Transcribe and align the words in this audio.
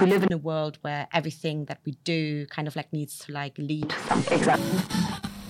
we 0.00 0.06
live 0.06 0.22
in 0.22 0.32
a 0.32 0.38
world 0.38 0.78
where 0.82 1.08
everything 1.12 1.64
that 1.64 1.80
we 1.84 1.92
do 2.04 2.46
kind 2.46 2.68
of 2.68 2.76
like 2.76 2.92
needs 2.92 3.18
to 3.18 3.32
like 3.32 3.56
lead 3.58 3.88
to 3.90 3.98
something. 4.00 4.38
Exactly. 4.38 4.78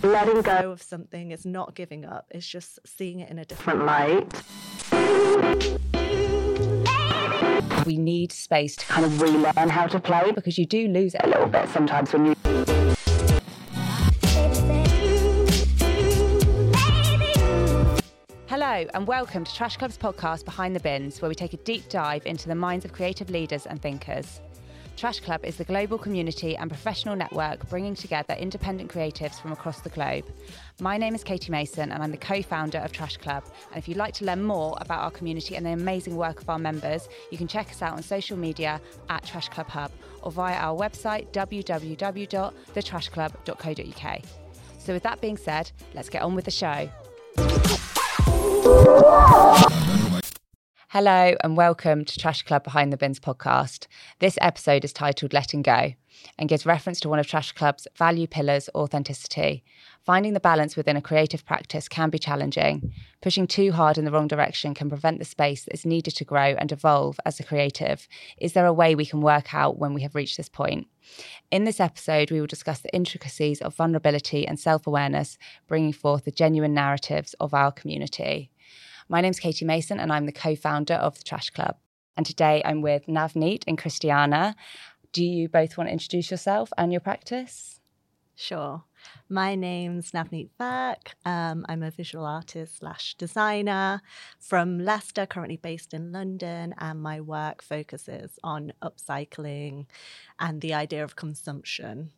Letting 0.02 0.42
go 0.42 0.70
of 0.70 0.80
something 0.80 1.32
is 1.32 1.44
not 1.44 1.74
giving 1.74 2.04
up, 2.04 2.26
it's 2.30 2.46
just 2.46 2.78
seeing 2.86 3.20
it 3.20 3.30
in 3.30 3.38
a 3.38 3.44
different 3.44 3.84
light. 3.84 4.42
We 7.84 7.96
need 7.96 8.32
space 8.32 8.76
to 8.76 8.86
Kind 8.86 9.04
of 9.04 9.20
relearn 9.20 9.68
how 9.68 9.86
to 9.86 10.00
play 10.00 10.32
because 10.32 10.56
you 10.56 10.66
do 10.66 10.88
lose 10.88 11.14
it 11.14 11.20
a 11.24 11.26
little 11.26 11.46
bit 11.46 11.68
sometimes 11.68 12.12
when 12.12 12.26
you 12.26 12.77
And 18.78 19.08
welcome 19.08 19.42
to 19.42 19.52
Trash 19.52 19.76
Club's 19.76 19.98
podcast 19.98 20.44
Behind 20.44 20.76
the 20.76 20.78
Bins, 20.78 21.20
where 21.20 21.28
we 21.28 21.34
take 21.34 21.52
a 21.52 21.56
deep 21.56 21.88
dive 21.88 22.24
into 22.26 22.46
the 22.46 22.54
minds 22.54 22.84
of 22.84 22.92
creative 22.92 23.28
leaders 23.28 23.66
and 23.66 23.82
thinkers. 23.82 24.40
Trash 24.96 25.18
Club 25.18 25.44
is 25.44 25.56
the 25.56 25.64
global 25.64 25.98
community 25.98 26.56
and 26.56 26.70
professional 26.70 27.16
network 27.16 27.68
bringing 27.68 27.96
together 27.96 28.34
independent 28.34 28.88
creatives 28.88 29.42
from 29.42 29.50
across 29.50 29.80
the 29.80 29.88
globe. 29.88 30.26
My 30.80 30.96
name 30.96 31.16
is 31.16 31.24
Katy 31.24 31.50
Mason, 31.50 31.90
and 31.90 32.04
I'm 32.04 32.12
the 32.12 32.16
co 32.16 32.40
founder 32.40 32.78
of 32.78 32.92
Trash 32.92 33.16
Club. 33.16 33.42
And 33.72 33.78
if 33.78 33.88
you'd 33.88 33.96
like 33.96 34.14
to 34.14 34.24
learn 34.24 34.44
more 34.44 34.78
about 34.80 35.02
our 35.02 35.10
community 35.10 35.56
and 35.56 35.66
the 35.66 35.70
amazing 35.70 36.14
work 36.14 36.40
of 36.40 36.48
our 36.48 36.60
members, 36.60 37.08
you 37.32 37.38
can 37.38 37.48
check 37.48 37.70
us 37.70 37.82
out 37.82 37.94
on 37.94 38.02
social 38.04 38.36
media 38.36 38.80
at 39.08 39.24
Trash 39.24 39.48
Club 39.48 39.66
Hub 39.70 39.90
or 40.22 40.30
via 40.30 40.54
our 40.54 40.78
website 40.78 41.32
www.thetrashclub.co.uk. 41.32 44.20
So, 44.78 44.92
with 44.92 45.02
that 45.02 45.20
being 45.20 45.36
said, 45.36 45.72
let's 45.94 46.08
get 46.08 46.22
on 46.22 46.36
with 46.36 46.44
the 46.44 46.52
show. 46.52 46.88
Hello 50.90 51.34
and 51.44 51.56
welcome 51.56 52.04
to 52.04 52.18
Trash 52.18 52.44
Club 52.44 52.64
Behind 52.64 52.90
the 52.90 52.96
Bins 52.96 53.20
podcast. 53.20 53.86
This 54.20 54.38
episode 54.40 54.84
is 54.84 54.92
titled 54.92 55.34
Letting 55.34 55.60
Go 55.60 55.92
and 56.38 56.48
gives 56.48 56.64
reference 56.64 56.98
to 57.00 57.10
one 57.10 57.18
of 57.18 57.26
Trash 57.26 57.52
Club's 57.52 57.86
value 57.96 58.26
pillars, 58.26 58.70
authenticity. 58.74 59.64
Finding 60.08 60.32
the 60.32 60.40
balance 60.40 60.74
within 60.74 60.96
a 60.96 61.02
creative 61.02 61.44
practice 61.44 61.86
can 61.86 62.08
be 62.08 62.18
challenging. 62.18 62.94
Pushing 63.20 63.46
too 63.46 63.72
hard 63.72 63.98
in 63.98 64.06
the 64.06 64.10
wrong 64.10 64.26
direction 64.26 64.72
can 64.72 64.88
prevent 64.88 65.18
the 65.18 65.24
space 65.26 65.66
that 65.66 65.74
is 65.74 65.84
needed 65.84 66.16
to 66.16 66.24
grow 66.24 66.56
and 66.58 66.72
evolve 66.72 67.20
as 67.26 67.38
a 67.38 67.44
creative. 67.44 68.08
Is 68.38 68.54
there 68.54 68.64
a 68.64 68.72
way 68.72 68.94
we 68.94 69.04
can 69.04 69.20
work 69.20 69.52
out 69.52 69.78
when 69.78 69.92
we 69.92 70.00
have 70.00 70.14
reached 70.14 70.38
this 70.38 70.48
point? 70.48 70.86
In 71.50 71.64
this 71.64 71.78
episode, 71.78 72.30
we 72.30 72.40
will 72.40 72.46
discuss 72.46 72.80
the 72.80 72.94
intricacies 72.94 73.60
of 73.60 73.74
vulnerability 73.74 74.48
and 74.48 74.58
self 74.58 74.86
awareness, 74.86 75.36
bringing 75.66 75.92
forth 75.92 76.24
the 76.24 76.30
genuine 76.30 76.72
narratives 76.72 77.34
of 77.38 77.52
our 77.52 77.70
community. 77.70 78.50
My 79.10 79.20
name 79.20 79.32
is 79.32 79.40
Katy 79.40 79.66
Mason, 79.66 80.00
and 80.00 80.10
I'm 80.10 80.24
the 80.24 80.32
co 80.32 80.56
founder 80.56 80.94
of 80.94 81.18
the 81.18 81.24
Trash 81.24 81.50
Club. 81.50 81.76
And 82.16 82.24
today 82.24 82.62
I'm 82.64 82.80
with 82.80 83.08
Navneet 83.08 83.64
and 83.66 83.76
Christiane. 83.76 84.54
Do 85.12 85.22
you 85.22 85.50
both 85.50 85.76
want 85.76 85.88
to 85.88 85.92
introduce 85.92 86.30
yourself 86.30 86.72
and 86.78 86.92
your 86.92 87.02
practice? 87.02 87.78
Sure. 88.34 88.84
My 89.28 89.54
name's 89.54 90.12
Navneet 90.12 90.50
Virk. 90.58 91.14
Um, 91.24 91.64
I'm 91.68 91.82
a 91.82 91.90
visual 91.90 92.24
artist 92.24 92.78
slash 92.78 93.14
designer 93.14 94.02
from 94.38 94.78
Leicester, 94.78 95.26
currently 95.26 95.56
based 95.56 95.94
in 95.94 96.12
London, 96.12 96.74
and 96.78 97.00
my 97.00 97.20
work 97.20 97.62
focuses 97.62 98.38
on 98.42 98.72
upcycling 98.82 99.86
and 100.38 100.60
the 100.60 100.74
idea 100.74 101.04
of 101.04 101.16
consumption. 101.16 102.12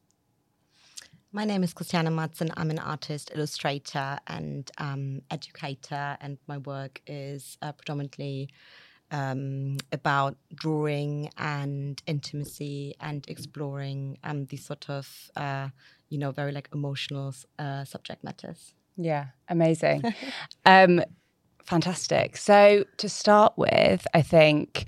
My 1.33 1.45
name 1.45 1.63
is 1.63 1.73
Christiane 1.73 2.13
Matz. 2.13 2.43
I'm 2.57 2.71
an 2.71 2.81
artist, 2.81 3.31
illustrator, 3.33 4.19
and 4.27 4.69
um, 4.79 5.23
educator, 5.31 6.17
and 6.21 6.39
my 6.49 6.59
work 6.59 7.01
is 7.07 7.57
uh, 7.63 7.71
predominantly 7.71 8.49
um, 9.13 9.77
about 9.93 10.37
drawing 10.55 11.31
and 11.37 12.03
intimacy 12.07 12.95
and 13.01 13.25
exploring 13.29 14.19
um, 14.25 14.47
these 14.47 14.65
sort 14.65 14.89
of, 14.91 15.31
uh, 15.37 15.69
you 16.11 16.19
know, 16.19 16.31
very 16.31 16.53
like 16.53 16.69
emotional 16.73 17.35
uh, 17.59 17.85
subject 17.85 18.23
matters. 18.23 18.75
Yeah, 18.97 19.27
amazing. 19.49 20.05
um, 20.67 21.03
fantastic. 21.65 22.37
So, 22.37 22.85
to 22.99 23.09
start 23.09 23.55
with, 23.57 24.07
I 24.13 24.21
think 24.21 24.87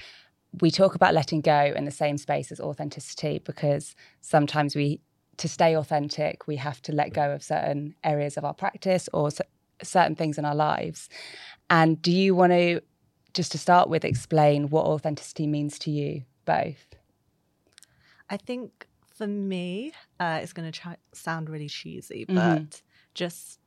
we 0.60 0.70
talk 0.70 0.94
about 0.94 1.14
letting 1.14 1.40
go 1.40 1.72
in 1.74 1.86
the 1.86 1.90
same 1.90 2.18
space 2.18 2.52
as 2.52 2.60
authenticity 2.60 3.40
because 3.42 3.94
sometimes 4.20 4.76
we 4.76 5.00
to 5.38 5.48
stay 5.48 5.74
authentic, 5.76 6.46
we 6.46 6.56
have 6.56 6.82
to 6.82 6.92
let 6.92 7.12
go 7.14 7.32
of 7.32 7.42
certain 7.42 7.94
areas 8.04 8.36
of 8.36 8.44
our 8.44 8.52
practice 8.52 9.08
or 9.14 9.30
c- 9.30 9.40
certain 9.82 10.14
things 10.14 10.36
in 10.38 10.44
our 10.44 10.54
lives. 10.54 11.08
And 11.70 12.00
do 12.02 12.12
you 12.12 12.34
want 12.34 12.52
to, 12.52 12.82
just 13.32 13.50
to 13.52 13.58
start 13.58 13.88
with, 13.88 14.04
explain 14.04 14.68
what 14.68 14.84
authenticity 14.84 15.46
means 15.46 15.78
to 15.80 15.90
you 15.90 16.24
both? 16.44 16.94
I 18.28 18.36
think 18.36 18.86
for 19.22 19.28
me, 19.28 19.92
uh, 20.18 20.40
it's 20.42 20.52
going 20.52 20.70
to 20.70 20.76
try- 20.76 20.96
sound 21.14 21.48
really 21.48 21.68
cheesy, 21.68 22.24
Mhm. 22.24 22.34
but 22.34 22.82
just 23.14 23.60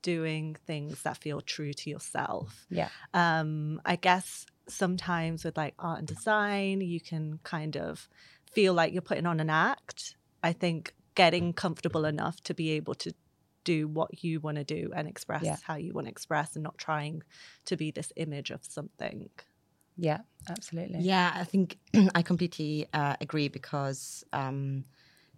doing 0.00 0.54
things 0.66 1.02
that 1.02 1.18
feel 1.18 1.42
true 1.42 1.74
to 1.74 1.90
yourself. 1.90 2.66
Yeah. 2.70 2.88
um, 3.12 3.80
I 3.84 3.96
guess 3.96 4.46
sometimes 4.66 5.44
with 5.44 5.58
like 5.58 5.74
art 5.78 5.98
and 5.98 6.08
design, 6.08 6.80
you 6.80 7.00
can 7.00 7.38
kind 7.42 7.76
of 7.76 8.08
feel 8.50 8.72
like 8.72 8.92
you're 8.94 9.02
putting 9.02 9.26
on 9.26 9.40
an 9.40 9.50
act. 9.50 10.16
I 10.42 10.52
think 10.54 10.94
getting 11.14 11.52
comfortable 11.52 12.06
enough 12.06 12.40
to 12.44 12.54
be 12.54 12.70
able 12.70 12.94
to 12.94 13.12
do 13.64 13.86
what 13.86 14.24
you 14.24 14.40
want 14.40 14.56
to 14.56 14.64
do 14.64 14.90
and 14.96 15.06
express 15.06 15.44
Yeah. 15.44 15.56
how 15.66 15.76
you 15.76 15.92
want 15.92 16.06
to 16.06 16.10
express 16.10 16.56
and 16.56 16.62
not 16.62 16.78
trying 16.78 17.22
to 17.66 17.76
be 17.76 17.90
this 17.90 18.10
image 18.16 18.50
of 18.50 18.64
something. 18.64 19.28
Yeah, 19.96 20.20
absolutely. 20.48 21.00
Yeah, 21.00 21.30
I 21.34 21.44
think 21.44 21.78
I 22.14 22.22
completely 22.22 22.86
uh, 22.92 23.16
agree 23.20 23.48
because 23.48 24.24
um, 24.32 24.84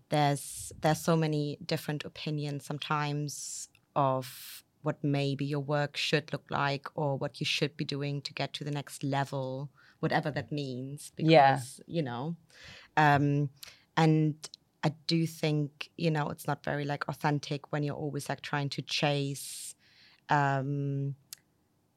there's 0.08 0.72
there's 0.80 1.00
so 1.00 1.16
many 1.16 1.58
different 1.64 2.04
opinions 2.04 2.64
sometimes 2.64 3.68
of 3.94 4.62
what 4.82 5.02
maybe 5.02 5.44
your 5.44 5.60
work 5.60 5.96
should 5.96 6.32
look 6.32 6.44
like 6.50 6.86
or 6.94 7.16
what 7.18 7.40
you 7.40 7.46
should 7.46 7.76
be 7.76 7.84
doing 7.84 8.20
to 8.22 8.32
get 8.32 8.52
to 8.52 8.62
the 8.62 8.70
next 8.70 9.02
level, 9.02 9.68
whatever 9.98 10.30
that 10.30 10.52
means. 10.52 11.12
Because 11.16 11.32
Yeah. 11.32 11.58
you 11.86 12.02
know, 12.02 12.36
um, 12.96 13.50
and 13.96 14.34
I 14.84 14.92
do 15.06 15.26
think 15.26 15.90
you 15.96 16.10
know 16.10 16.30
it's 16.30 16.46
not 16.46 16.62
very 16.64 16.84
like 16.84 17.08
authentic 17.08 17.72
when 17.72 17.82
you're 17.82 17.96
always 17.96 18.28
like 18.28 18.42
trying 18.42 18.68
to 18.70 18.82
chase. 18.82 19.74
Um, 20.28 21.14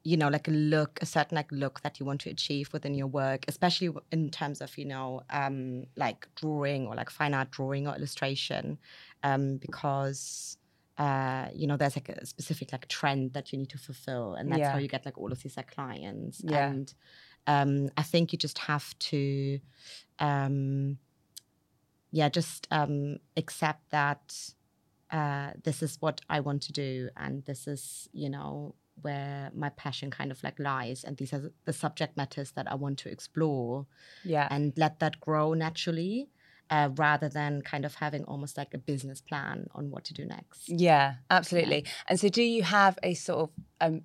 you 0.03 0.15
know 0.15 0.29
like 0.29 0.47
a 0.47 0.51
look 0.51 0.97
a 1.01 1.05
certain 1.05 1.35
like 1.35 1.51
look 1.51 1.81
that 1.81 1.99
you 1.99 2.05
want 2.05 2.21
to 2.21 2.29
achieve 2.29 2.71
within 2.71 2.93
your 2.93 3.07
work 3.07 3.43
especially 3.47 3.89
in 4.11 4.29
terms 4.29 4.61
of 4.61 4.77
you 4.77 4.85
know 4.85 5.21
um 5.29 5.83
like 5.97 6.27
drawing 6.35 6.87
or 6.87 6.95
like 6.95 7.09
fine 7.09 7.33
art 7.33 7.51
drawing 7.51 7.87
or 7.87 7.95
illustration 7.95 8.77
um 9.23 9.57
because 9.57 10.57
uh 10.97 11.47
you 11.53 11.67
know 11.67 11.75
there's 11.77 11.95
like 11.97 12.09
a 12.09 12.25
specific 12.25 12.71
like 12.71 12.87
trend 12.87 13.33
that 13.33 13.51
you 13.51 13.57
need 13.59 13.69
to 13.69 13.77
fulfill 13.77 14.35
and 14.35 14.49
that's 14.51 14.59
Yeah. 14.59 14.71
how 14.71 14.77
you 14.77 14.87
get 14.87 15.05
like 15.05 15.17
all 15.17 15.31
of 15.31 15.41
these 15.43 15.57
like 15.57 15.71
clients 15.73 16.41
Yeah. 16.43 16.69
and 16.69 16.93
um 17.47 17.89
i 17.97 18.03
think 18.03 18.31
you 18.31 18.37
just 18.37 18.57
have 18.59 18.97
to 18.99 19.59
um 20.19 20.97
yeah 22.11 22.29
just 22.29 22.67
um 22.71 23.17
accept 23.37 23.89
that 23.91 24.53
uh 25.11 25.51
this 25.63 25.81
is 25.83 25.97
what 25.99 26.21
i 26.29 26.39
want 26.39 26.61
to 26.63 26.71
do 26.71 27.09
and 27.17 27.45
this 27.45 27.67
is 27.67 28.07
you 28.13 28.29
know 28.29 28.75
where 29.01 29.51
my 29.53 29.69
passion 29.69 30.09
kind 30.11 30.31
of 30.31 30.41
like 30.43 30.57
lies 30.59 31.03
and 31.03 31.17
these 31.17 31.33
are 31.33 31.51
the 31.65 31.73
subject 31.73 32.15
matters 32.17 32.51
that 32.51 32.69
i 32.71 32.75
want 32.75 32.97
to 32.99 33.09
explore 33.09 33.85
Yeah. 34.23 34.47
and 34.51 34.73
let 34.77 34.99
that 34.99 35.19
grow 35.19 35.53
naturally 35.53 36.29
uh, 36.71 36.89
rather 36.97 37.27
than 37.29 37.61
kind 37.63 37.83
of 37.83 37.95
having 37.95 38.23
almost 38.25 38.55
like 38.55 38.73
a 38.75 38.77
business 38.77 39.21
plan 39.21 39.67
on 39.73 39.89
what 39.89 40.03
to 40.05 40.13
do 40.13 40.25
next 40.25 40.69
Yeah, 40.69 41.15
absolutely. 41.31 41.85
And 42.07 42.19
so, 42.19 42.29
do 42.29 42.43
you 42.43 42.61
have 42.63 42.99
a 43.01 43.15
sort 43.15 43.39
of 43.45 43.49
um, 43.81 44.01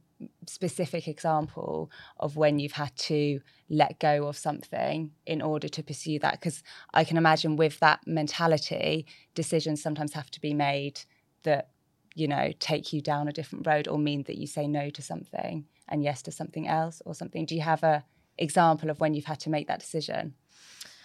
specific 0.46 1.06
example 1.06 1.90
of 2.18 2.36
when 2.36 2.58
you've 2.58 2.72
had 2.72 2.96
to 2.96 3.40
let 3.68 3.98
go 4.00 4.26
of 4.28 4.36
something 4.38 5.10
in 5.26 5.42
order 5.42 5.68
to 5.68 5.82
pursue 5.82 6.18
that? 6.20 6.32
Because 6.40 6.62
I 6.94 7.04
can 7.04 7.18
imagine 7.18 7.56
with 7.56 7.80
that 7.80 8.00
mentality, 8.06 9.04
decisions 9.34 9.82
sometimes 9.82 10.14
have 10.14 10.30
to 10.30 10.40
be 10.40 10.54
made 10.54 11.00
that, 11.42 11.68
you 12.14 12.28
know, 12.28 12.52
take 12.58 12.92
you 12.92 13.00
down 13.00 13.28
a 13.28 13.32
different 13.32 13.66
road 13.66 13.88
or 13.88 13.98
mean 13.98 14.22
that 14.24 14.38
you 14.38 14.46
say 14.46 14.66
no 14.66 14.90
to 14.90 15.02
something 15.02 15.66
and 15.88 16.02
yes 16.02 16.22
to 16.22 16.32
something 16.32 16.68
else 16.68 17.02
or 17.04 17.14
something. 17.14 17.44
Do 17.44 17.54
you 17.54 17.62
have 17.62 17.82
a 17.82 18.04
example 18.38 18.90
of 18.90 19.00
when 19.00 19.14
you've 19.14 19.24
had 19.24 19.40
to 19.40 19.50
make 19.50 19.68
that 19.68 19.80
decision? 19.80 20.34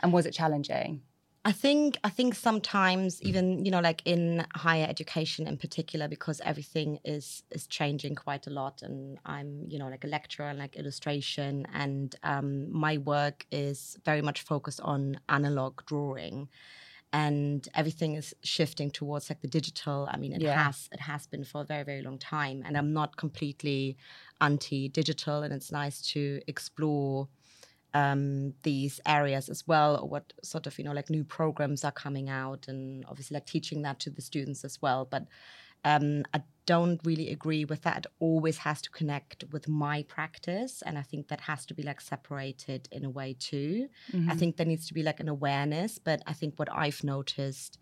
And 0.01 0.13
was 0.13 0.25
it 0.25 0.31
challenging? 0.31 1.01
I 1.45 1.53
think 1.53 1.97
I 2.03 2.09
think 2.09 2.35
sometimes 2.35 3.21
even 3.21 3.63
you 3.63 3.71
know 3.71 3.79
like 3.79 4.01
in 4.05 4.45
higher 4.55 4.85
education 4.87 5.47
in 5.47 5.57
particular 5.57 6.09
because 6.09 6.41
everything 6.43 6.99
is 7.05 7.43
is 7.49 7.65
changing 7.65 8.15
quite 8.15 8.45
a 8.45 8.49
lot 8.49 8.81
and 8.81 9.17
I'm 9.25 9.65
you 9.69 9.79
know 9.79 9.87
like 9.87 10.03
a 10.03 10.07
lecturer 10.07 10.47
and 10.47 10.59
like 10.59 10.75
illustration 10.75 11.65
and 11.73 12.13
um, 12.23 12.71
my 12.71 12.97
work 12.97 13.45
is 13.51 13.97
very 14.03 14.21
much 14.21 14.41
focused 14.41 14.81
on 14.81 15.19
analog 15.29 15.85
drawing 15.85 16.49
and 17.11 17.67
everything 17.75 18.15
is 18.15 18.35
shifting 18.43 18.91
towards 18.91 19.29
like 19.29 19.41
the 19.41 19.47
digital 19.47 20.07
I 20.11 20.17
mean 20.17 20.33
it 20.33 20.43
Yeah. 20.43 20.53
has 20.53 20.87
it 20.91 20.99
has 20.99 21.25
been 21.27 21.43
for 21.43 21.61
a 21.61 21.65
very 21.65 21.83
very 21.83 22.01
long 22.01 22.19
time 22.19 22.61
and 22.65 22.77
I'm 22.77 22.93
not 22.93 23.17
completely 23.17 23.97
anti 24.41 24.89
digital 24.89 25.41
and 25.43 25.53
it's 25.53 25.71
nice 25.71 26.01
to 26.13 26.41
explore 26.47 27.29
um, 27.93 28.53
these 28.63 28.99
areas 29.07 29.49
as 29.49 29.65
well, 29.67 29.97
or 29.97 30.07
what 30.07 30.33
sort 30.43 30.67
of 30.67 30.77
you 30.77 30.83
know 30.85 30.91
like 30.93 31.09
new 31.09 31.23
programs 31.23 31.83
are 31.83 31.91
coming 31.91 32.29
out, 32.29 32.67
and 32.67 33.03
obviously 33.07 33.35
like 33.35 33.45
teaching 33.45 33.81
that 33.81 33.99
to 34.01 34.09
the 34.11 34.21
students 34.21 34.63
as 34.63 34.81
well. 34.81 35.05
But 35.05 35.25
um, 35.85 36.23
I 36.33 36.43
don't 36.75 37.01
really 37.03 37.29
agree 37.31 37.65
with 37.65 37.81
that. 37.81 37.97
It 37.97 38.05
always 38.19 38.59
has 38.59 38.79
to 38.83 38.91
connect 38.91 39.43
with 39.51 39.67
my 39.67 40.03
practice, 40.03 40.83
and 40.85 40.99
I 40.99 41.01
think 41.01 41.27
that 41.29 41.41
has 41.41 41.65
to 41.65 41.73
be 41.73 41.81
like 41.81 41.99
separated 41.99 42.87
in 42.91 43.03
a 43.03 43.09
way 43.09 43.35
too. 43.49 43.89
Mm-hmm. 44.13 44.29
I 44.29 44.35
think 44.35 44.57
there 44.57 44.67
needs 44.67 44.85
to 44.89 44.93
be 44.93 45.01
like 45.01 45.19
an 45.19 45.29
awareness, 45.29 45.97
but 45.97 46.21
I 46.27 46.33
think 46.33 46.59
what 46.59 46.71
I've 46.71 47.03
noticed 47.03 47.79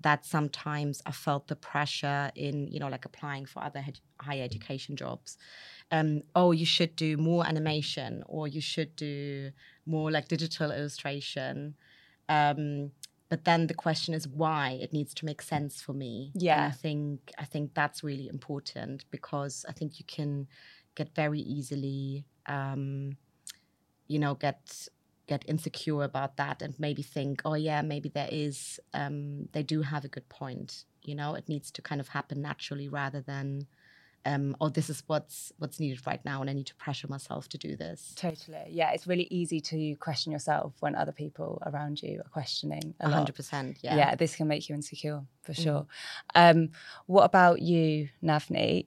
that 0.00 0.24
sometimes 0.24 1.02
I 1.04 1.10
felt 1.10 1.48
the 1.48 1.56
pressure 1.56 2.30
in, 2.36 2.68
you 2.68 2.78
know, 2.78 2.86
like 2.86 3.04
applying 3.04 3.44
for 3.46 3.60
other 3.64 3.82
ed- 3.88 3.98
higher 4.20 4.44
education 4.44 4.94
jobs. 4.94 5.36
Um, 5.90 6.22
oh, 6.36 6.52
you 6.52 6.66
should 6.66 6.94
do 6.94 7.16
more 7.16 7.44
animation, 7.44 8.22
or 8.26 8.46
you 8.46 8.60
should 8.60 8.94
do 8.94 9.50
more 9.84 10.12
like 10.12 10.28
digital 10.28 10.70
illustration. 10.70 11.74
Um, 12.28 12.92
but 13.28 13.44
then 13.44 13.66
the 13.66 13.74
question 13.74 14.14
is 14.14 14.26
why 14.28 14.78
it 14.80 14.92
needs 14.92 15.14
to 15.14 15.24
make 15.26 15.42
sense 15.42 15.82
for 15.82 15.92
me. 15.92 16.36
And 16.54 16.64
Yeah. 16.64 16.66
I 16.66 16.70
think 16.70 17.32
I 17.38 17.44
think 17.44 17.74
that's 17.74 18.02
really 18.02 18.28
important 18.28 19.04
because 19.10 19.64
I 19.68 19.72
think 19.72 19.98
you 19.98 20.06
can 20.06 20.48
get 20.94 21.14
very 21.14 21.40
easily, 21.40 22.24
um, 22.46 23.16
you 24.06 24.18
know, 24.18 24.34
get 24.34 24.88
get 25.26 25.44
insecure 25.46 26.02
about 26.04 26.36
that 26.38 26.62
and 26.62 26.74
maybe 26.78 27.02
think, 27.02 27.42
oh 27.44 27.54
yeah, 27.54 27.82
maybe 27.82 28.08
there 28.08 28.28
is, 28.32 28.80
um, 28.94 29.46
they 29.52 29.62
do 29.62 29.82
have 29.82 30.04
a 30.04 30.08
good 30.08 30.28
point. 30.30 30.86
You 31.02 31.14
know, 31.14 31.34
it 31.34 31.48
needs 31.48 31.70
to 31.72 31.82
kind 31.82 32.00
of 32.00 32.08
happen 32.08 32.40
naturally 32.40 32.88
rather 32.88 33.20
than, 33.20 33.66
um, 34.30 34.44
oh, 34.60 34.68
this 34.68 34.88
is 34.90 35.02
what's 35.06 35.52
what's 35.60 35.78
needed 35.80 36.00
right 36.06 36.22
now, 36.30 36.40
and 36.40 36.48
I 36.50 36.52
need 36.52 36.66
to 36.66 36.74
pressure 36.84 37.08
myself 37.08 37.48
to 37.50 37.58
do 37.66 37.70
this. 37.84 38.12
Totally. 38.16 38.66
Yeah, 38.80 38.90
it's 38.94 39.06
really 39.06 39.28
easy 39.40 39.60
to 39.72 39.78
question 39.96 40.30
yourself 40.36 40.74
when 40.80 40.94
other 40.94 41.12
people 41.22 41.50
around 41.70 42.02
you 42.02 42.14
are 42.24 42.28
questioning 42.38 42.86
a 43.00 43.06
A 43.06 43.10
hundred 43.10 43.34
percent. 43.40 43.78
Yeah. 43.82 43.96
Yeah. 44.00 44.14
this 44.16 44.36
can 44.36 44.46
make 44.48 44.68
you 44.68 44.74
insecure 44.74 45.20
for 45.42 45.52
Mm. 45.54 45.62
sure. 45.64 45.86
Um, 46.34 46.70
what 47.06 47.24
about 47.24 47.62
you, 47.62 48.08
Navneet? 48.22 48.86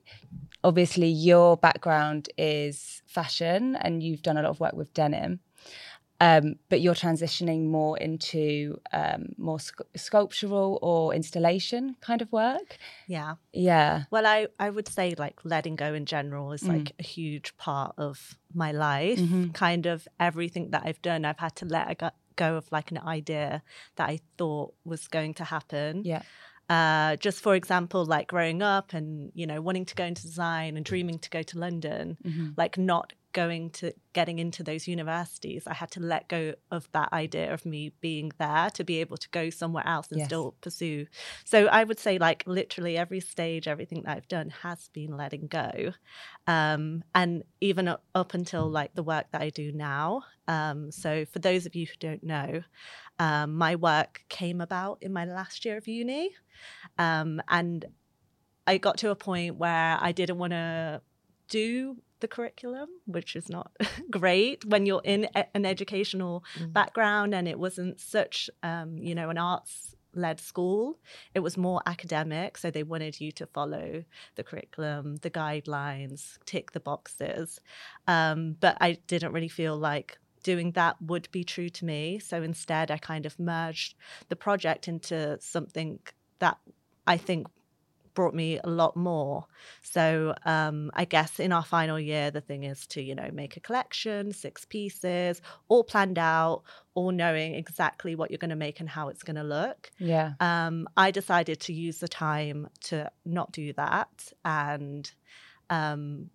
Obviously, 0.64 1.08
your 1.08 1.56
background 1.56 2.28
is 2.38 3.02
fashion 3.06 3.76
and 3.76 3.92
you've 4.02 4.22
done 4.22 4.36
a 4.36 4.42
lot 4.42 4.50
of 4.50 4.60
work 4.60 4.74
with 4.74 4.94
denim. 4.94 5.40
Um, 6.26 6.44
but 6.70 6.80
you're 6.80 6.94
transitioning 7.06 7.62
more 7.78 7.94
into 7.98 8.78
um, 8.92 9.22
more 9.38 9.58
sc- 9.68 9.88
sculptural 9.96 10.78
or 10.80 11.12
installation 11.14 11.96
kind 12.00 12.22
of 12.22 12.30
work. 12.32 12.68
Yeah. 13.08 13.34
Yeah. 13.52 14.04
Well, 14.10 14.26
I, 14.36 14.46
I 14.66 14.70
would 14.70 14.88
say 14.88 15.14
like 15.18 15.36
letting 15.44 15.74
go 15.84 15.90
in 15.94 16.06
general 16.06 16.52
is 16.52 16.62
Mm. 16.62 16.68
like 16.74 16.88
a 16.98 17.02
huge 17.02 17.48
part 17.56 17.92
of 17.98 18.38
my 18.54 18.70
life. 18.72 19.18
Mhm. 19.18 19.52
Kind 19.52 19.86
of 19.86 20.06
everything 20.20 20.70
that 20.70 20.82
I've 20.86 21.02
done, 21.02 21.24
I've 21.24 21.38
had 21.46 21.54
to 21.56 21.64
let 21.66 21.98
go- 21.98 22.10
go 22.36 22.56
of 22.56 22.70
like 22.70 22.90
an 22.92 22.98
idea 22.98 23.62
that 23.96 24.08
I 24.08 24.20
thought 24.38 24.74
was 24.84 25.08
going 25.08 25.34
to 25.40 25.44
happen. 25.44 26.02
Yeah. 26.04 26.22
Uh, 26.70 27.16
just 27.16 27.40
for 27.40 27.54
example, 27.56 28.04
like 28.06 28.28
growing 28.28 28.62
up 28.62 28.94
and, 28.94 29.32
you 29.34 29.46
know, 29.46 29.60
wanting 29.60 29.84
to 29.86 29.94
go 29.96 30.04
into 30.04 30.22
design 30.22 30.76
and 30.76 30.84
dreaming 30.86 31.18
to 31.18 31.28
go 31.30 31.42
to 31.42 31.58
London, 31.58 32.16
Mhm. 32.24 32.54
like 32.56 32.78
not 32.78 33.12
going 33.32 33.70
to 33.70 33.92
getting 34.12 34.38
into 34.38 34.62
those 34.62 34.86
universities, 34.86 35.66
I 35.66 35.74
had 35.74 35.90
to 35.92 36.00
let 36.00 36.28
go 36.28 36.54
of 36.70 36.88
that 36.92 37.12
idea 37.12 37.52
of 37.52 37.64
me 37.66 37.92
being 38.00 38.32
there 38.38 38.70
to 38.70 38.84
be 38.84 39.00
able 39.00 39.16
to 39.16 39.28
go 39.30 39.50
somewhere 39.50 39.86
else 39.86 40.12
and 40.12 40.20
Yes. 40.20 40.26
still 40.26 40.54
pursue. 40.60 41.06
So 41.44 41.66
I 41.66 41.84
would 41.84 41.98
say, 41.98 42.18
like, 42.18 42.44
literally 42.46 42.96
every 42.96 43.20
stage, 43.20 43.66
everything 43.68 44.02
that 44.02 44.16
I've 44.16 44.28
done 44.28 44.50
has 44.62 44.88
been 44.92 45.16
letting 45.16 45.46
go. 45.46 45.92
Um, 46.46 47.04
and 47.14 47.44
even 47.60 47.88
up, 47.88 48.04
until 48.34 48.68
like 48.70 48.94
the 48.94 49.02
work 49.02 49.26
that 49.32 49.42
I 49.42 49.50
do 49.50 49.72
now. 49.72 50.22
Um, 50.48 50.90
so 50.90 51.24
for 51.26 51.38
those 51.38 51.66
of 51.66 51.74
you 51.74 51.86
who 51.86 51.92
don't 52.00 52.22
know, 52.22 52.62
um, 53.18 53.54
my 53.54 53.76
work 53.76 54.22
came 54.28 54.60
about 54.60 54.98
in 55.02 55.12
my 55.12 55.24
last 55.24 55.64
year 55.64 55.76
of 55.76 55.86
uni. 55.86 56.30
Um, 56.98 57.42
and 57.48 57.84
I 58.66 58.78
got 58.78 58.98
to 58.98 59.10
a 59.10 59.16
point 59.16 59.56
where 59.56 59.98
I 60.00 60.12
didn't 60.12 60.38
want 60.38 60.52
to 60.52 61.02
do 61.48 61.96
the 62.22 62.28
curriculum, 62.36 62.88
which 63.06 63.36
is 63.36 63.48
not 63.50 63.70
great 64.10 64.64
when 64.64 64.86
you're 64.86 65.02
in 65.04 65.28
a- 65.34 65.54
an 65.56 65.64
educational 65.66 66.42
Mm. 66.58 66.72
background 66.72 67.34
and 67.34 67.46
it 67.52 67.58
wasn't 67.58 68.00
such, 68.00 68.48
um, 68.62 68.88
you 69.08 69.14
know, 69.14 69.28
an 69.30 69.38
arts 69.38 69.94
led 70.14 70.38
school. 70.40 70.98
It 71.34 71.40
was 71.40 71.56
more 71.56 71.80
academic. 71.86 72.58
So 72.58 72.70
they 72.70 72.82
wanted 72.82 73.20
you 73.20 73.30
to 73.32 73.46
follow 73.46 74.04
the 74.36 74.44
curriculum, 74.44 75.16
the 75.16 75.30
guidelines, 75.30 76.38
tick 76.44 76.72
the 76.72 76.80
boxes. 76.80 77.60
Um, 78.06 78.56
but 78.60 78.76
I 78.80 78.90
didn't 79.06 79.32
really 79.32 79.48
feel 79.48 79.76
like 79.76 80.18
doing 80.42 80.72
that 80.72 81.00
would 81.00 81.28
be 81.32 81.44
true 81.44 81.70
to 81.70 81.84
me. 81.84 82.18
So 82.18 82.42
instead, 82.42 82.90
I 82.90 82.98
kind 82.98 83.24
of 83.26 83.38
merged 83.38 83.94
the 84.28 84.36
project 84.36 84.86
into 84.88 85.38
something 85.40 85.98
that 86.40 86.58
I 87.06 87.16
think 87.16 87.46
brought 88.14 88.34
me 88.34 88.58
a 88.62 88.68
lot 88.68 88.96
more. 88.96 89.46
So 89.82 90.34
um, 90.44 90.90
I 90.94 91.04
guess 91.04 91.40
in 91.40 91.52
our 91.52 91.64
final 91.64 91.98
year, 91.98 92.30
the 92.30 92.40
thing 92.40 92.64
is 92.64 92.86
to, 92.88 93.02
you 93.02 93.14
know, 93.14 93.30
make 93.32 93.56
a 93.56 93.60
collection, 93.60 94.32
six 94.32 94.64
pieces, 94.64 95.40
all 95.68 95.84
planned 95.84 96.18
out, 96.18 96.62
all 96.94 97.10
knowing 97.10 97.54
exactly 97.54 98.14
what 98.14 98.30
you're 98.30 98.38
going 98.38 98.50
to 98.50 98.56
make 98.56 98.80
and 98.80 98.88
how 98.88 99.08
it's 99.08 99.22
going 99.22 99.36
to 99.36 99.42
look. 99.42 99.90
Yeah. 99.98 100.32
Um, 100.40 100.88
I 100.96 101.10
decided 101.10 101.60
to 101.60 101.72
use 101.72 101.98
the 101.98 102.08
time 102.08 102.68
to 102.84 103.10
not 103.24 103.52
do 103.52 103.72
that 103.74 104.32
and 104.44 105.10
um, 105.70 106.30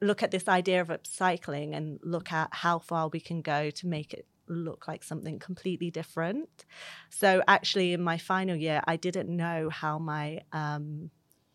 look 0.00 0.22
at 0.22 0.30
this 0.30 0.48
idea 0.48 0.80
of 0.80 0.88
upcycling 0.88 1.74
and 1.76 1.98
look 2.02 2.32
at 2.32 2.48
how 2.52 2.78
far 2.78 3.08
we 3.08 3.20
can 3.20 3.40
go 3.40 3.70
to 3.70 3.86
make 3.86 4.12
it 4.12 4.26
look 4.48 4.88
like 4.88 5.02
something 5.02 5.38
completely 5.38 5.90
different. 5.90 6.64
So, 7.10 7.42
actually, 7.46 7.92
in 7.92 8.02
my 8.02 8.18
final 8.18 8.56
year, 8.56 8.82
I 8.86 8.96
didn't 8.96 9.34
know 9.34 9.70
how 9.70 9.98
my 9.98 10.40
um, 10.52 11.10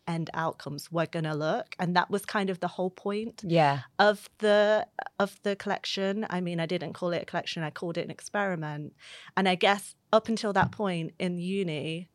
end 0.08 0.30
outcomes 0.34 0.90
were 0.90 1.06
going 1.06 1.24
to 1.24 1.34
look, 1.34 1.76
and 1.78 1.94
that 1.96 2.10
was 2.10 2.24
kind 2.24 2.50
of 2.50 2.58
the 2.60 2.68
whole 2.68 2.90
point 2.90 3.42
Yeah. 3.46 3.80
of 3.98 4.28
the 4.38 4.86
of 5.18 5.38
the 5.42 5.54
collection. 5.54 6.26
I 6.30 6.40
mean, 6.40 6.58
I 6.60 6.66
didn't 6.66 6.94
call 6.94 7.12
it 7.12 7.22
a 7.22 7.26
collection; 7.26 7.62
I 7.62 7.70
called 7.70 7.96
it 7.98 8.04
an 8.04 8.10
experiment. 8.10 8.94
And 9.36 9.48
I 9.48 9.54
guess 9.54 9.94
up 10.12 10.28
until 10.28 10.52
that 10.54 10.72
point 10.72 11.12
in 11.18 11.38
uni, 11.38 12.08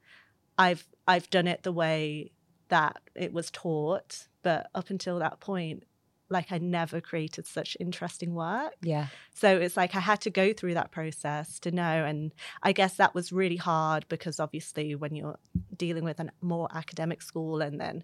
I've 0.57 0.88
I've 1.07 1.30
done 1.30 1.48
it 1.48 1.63
the 1.63 1.72
way 1.72 2.31
that 2.69 2.98
it 3.16 3.31
was 3.34 3.51
taught. 3.51 4.28
But 4.42 4.69
up 4.75 4.89
until 4.89 5.19
that 5.19 5.39
point, 5.39 5.84
like 6.30 6.52
I 6.52 6.58
never 6.58 7.02
created 7.02 7.46
such 7.46 7.78
interesting 7.80 8.34
work. 8.34 8.74
Yeah. 8.81 9.08
So 9.34 9.58
it's 9.58 9.78
like 9.78 9.96
I 9.96 10.00
had 10.00 10.22
to 10.22 10.30
go 10.30 10.54
through 10.54 10.74
that 10.74 10.92
process 10.92 11.60
to 11.60 11.72
know. 11.72 12.06
And 12.06 12.31
I 12.62 12.72
guess 12.72 12.96
that 12.96 13.14
was 13.14 13.31
really 13.31 13.58
hard 13.58 14.06
because 14.10 14.39
obviously, 14.39 14.96
when 14.96 15.15
you're 15.15 15.39
dealing 15.75 16.03
with 16.03 16.20
a 16.20 16.30
more 16.42 16.68
academic 16.74 17.22
school 17.22 17.62
and 17.62 17.80
then 17.80 18.03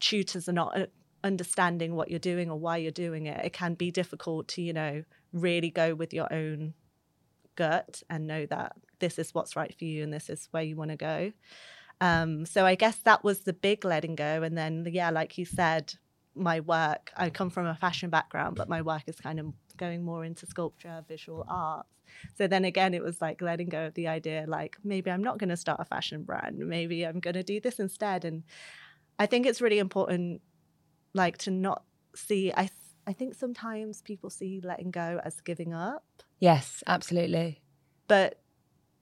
tutors 0.00 0.48
are 0.48 0.52
not 0.52 0.78
uh, 0.78 0.86
understanding 1.24 1.94
what 1.94 2.10
you're 2.10 2.18
doing 2.18 2.50
or 2.50 2.58
why 2.58 2.76
you're 2.76 2.90
doing 2.90 3.26
it, 3.26 3.44
it 3.44 3.52
can 3.52 3.74
be 3.74 3.90
difficult 3.90 4.48
to, 4.48 4.62
you 4.62 4.72
know, 4.72 5.04
really 5.32 5.70
go 5.70 5.94
with 5.94 6.12
your 6.12 6.32
own 6.32 6.74
gut 7.54 8.02
and 8.08 8.26
know 8.26 8.46
that 8.46 8.74
this 8.98 9.18
is 9.18 9.34
what's 9.34 9.56
right 9.56 9.74
for 9.78 9.84
you 9.84 10.02
and 10.02 10.12
this 10.12 10.30
is 10.30 10.48
where 10.50 10.62
you 10.62 10.76
want 10.76 10.90
to 10.90 10.96
go. 10.96 11.32
Um, 12.00 12.46
so 12.46 12.66
I 12.66 12.74
guess 12.74 12.96
that 12.98 13.22
was 13.22 13.40
the 13.40 13.52
big 13.52 13.84
letting 13.84 14.16
go. 14.16 14.42
And 14.42 14.58
then, 14.58 14.86
yeah, 14.90 15.10
like 15.10 15.38
you 15.38 15.44
said, 15.44 15.94
my 16.34 16.60
work, 16.60 17.12
I 17.16 17.30
come 17.30 17.50
from 17.50 17.66
a 17.66 17.74
fashion 17.74 18.10
background, 18.10 18.56
but 18.56 18.68
my 18.68 18.82
work 18.82 19.02
is 19.06 19.16
kind 19.16 19.38
of 19.38 19.52
going 19.76 20.02
more 20.04 20.24
into 20.24 20.46
sculpture, 20.46 21.04
visual 21.06 21.44
arts. 21.48 21.88
So 22.36 22.46
then 22.46 22.64
again, 22.64 22.94
it 22.94 23.02
was 23.02 23.20
like 23.20 23.40
letting 23.42 23.68
go 23.68 23.86
of 23.86 23.94
the 23.94 24.08
idea, 24.08 24.44
like 24.46 24.76
maybe 24.84 25.10
I'm 25.10 25.22
not 25.22 25.38
going 25.38 25.50
to 25.50 25.56
start 25.56 25.80
a 25.80 25.84
fashion 25.84 26.22
brand. 26.24 26.58
Maybe 26.58 27.04
I'm 27.06 27.20
going 27.20 27.34
to 27.34 27.42
do 27.42 27.60
this 27.60 27.78
instead. 27.78 28.24
And 28.24 28.44
I 29.18 29.26
think 29.26 29.46
it's 29.46 29.60
really 29.60 29.78
important, 29.78 30.40
like 31.14 31.38
to 31.38 31.50
not 31.50 31.84
see. 32.14 32.52
I 32.56 32.70
I 33.06 33.12
think 33.12 33.34
sometimes 33.34 34.00
people 34.02 34.30
see 34.30 34.60
letting 34.62 34.90
go 34.90 35.20
as 35.24 35.40
giving 35.40 35.74
up, 35.74 36.04
Yes, 36.38 36.84
absolutely. 36.86 37.60
but 38.06 38.38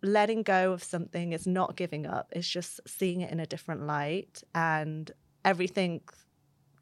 letting 0.02 0.42
go 0.42 0.72
of 0.72 0.82
something 0.82 1.32
is 1.34 1.46
not 1.46 1.76
giving 1.76 2.06
up. 2.06 2.28
It's 2.32 2.48
just 2.48 2.80
seeing 2.86 3.20
it 3.20 3.30
in 3.30 3.40
a 3.40 3.46
different 3.46 3.86
light, 3.86 4.42
and 4.54 5.10
everything 5.44 6.00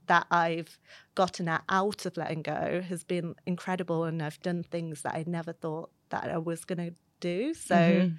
that 0.08 0.26
I've 0.30 0.78
gotten 1.14 1.48
out 1.68 2.06
of 2.06 2.16
letting 2.16 2.42
go 2.42 2.82
has 2.82 3.04
been 3.04 3.34
incredible, 3.46 4.04
and 4.04 4.22
I've 4.22 4.40
done 4.42 4.62
things 4.62 5.02
that 5.02 5.14
I 5.14 5.24
never 5.26 5.52
thought 5.52 5.90
that 6.10 6.30
I 6.30 6.38
was 6.38 6.64
going 6.64 6.78
to 6.78 6.94
do. 7.20 7.54
So 7.54 7.74
Mhm. 7.74 8.18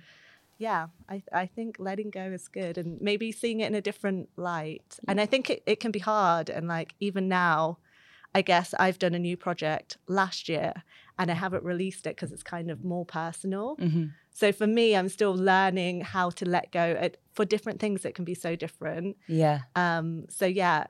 yeah, 0.58 0.88
I, 1.10 1.24
I 1.32 1.46
think 1.46 1.78
letting 1.80 2.10
go 2.10 2.24
is 2.32 2.48
good 2.50 2.78
and 2.78 3.00
maybe 3.02 3.32
seeing 3.32 3.62
it 3.62 3.68
in 3.68 3.76
a 3.76 3.82
different 3.82 4.30
light. 4.38 5.00
And 5.08 5.22
I 5.22 5.26
think 5.26 5.50
it, 5.50 5.64
it 5.66 5.80
can 5.80 5.92
be 5.92 6.00
hard. 6.00 6.50
And 6.50 6.68
like 6.68 6.96
even 7.00 7.28
now, 7.30 7.80
I 8.36 8.42
guess 8.42 8.74
I've 8.80 9.00
done 9.00 9.16
a 9.16 9.20
new 9.20 9.38
project 9.38 9.98
last 10.08 10.50
year 10.50 10.74
and 11.18 11.32
I 11.32 11.34
haven't 11.36 11.64
released 11.64 12.06
it 12.08 12.16
because 12.16 12.32
it's 12.32 12.44
kind 12.44 12.70
of 12.72 12.84
more 12.84 13.06
personal. 13.06 13.80
Mhm. 13.80 14.18
So 14.32 14.52
for 14.52 14.68
me, 14.68 14.96
I'm 14.96 15.10
still 15.10 15.34
learning 15.36 16.02
how 16.02 16.30
to 16.32 16.46
let 16.46 16.72
go. 16.72 17.10
For 17.34 17.46
different 17.46 17.80
things, 17.80 18.06
it 18.06 18.16
can 18.16 18.26
be 18.26 18.36
so 18.36 18.56
different. 18.56 19.18
Yeah. 19.28 19.62
Um, 19.76 20.26
so 20.30 20.46
yeah, 20.46 20.88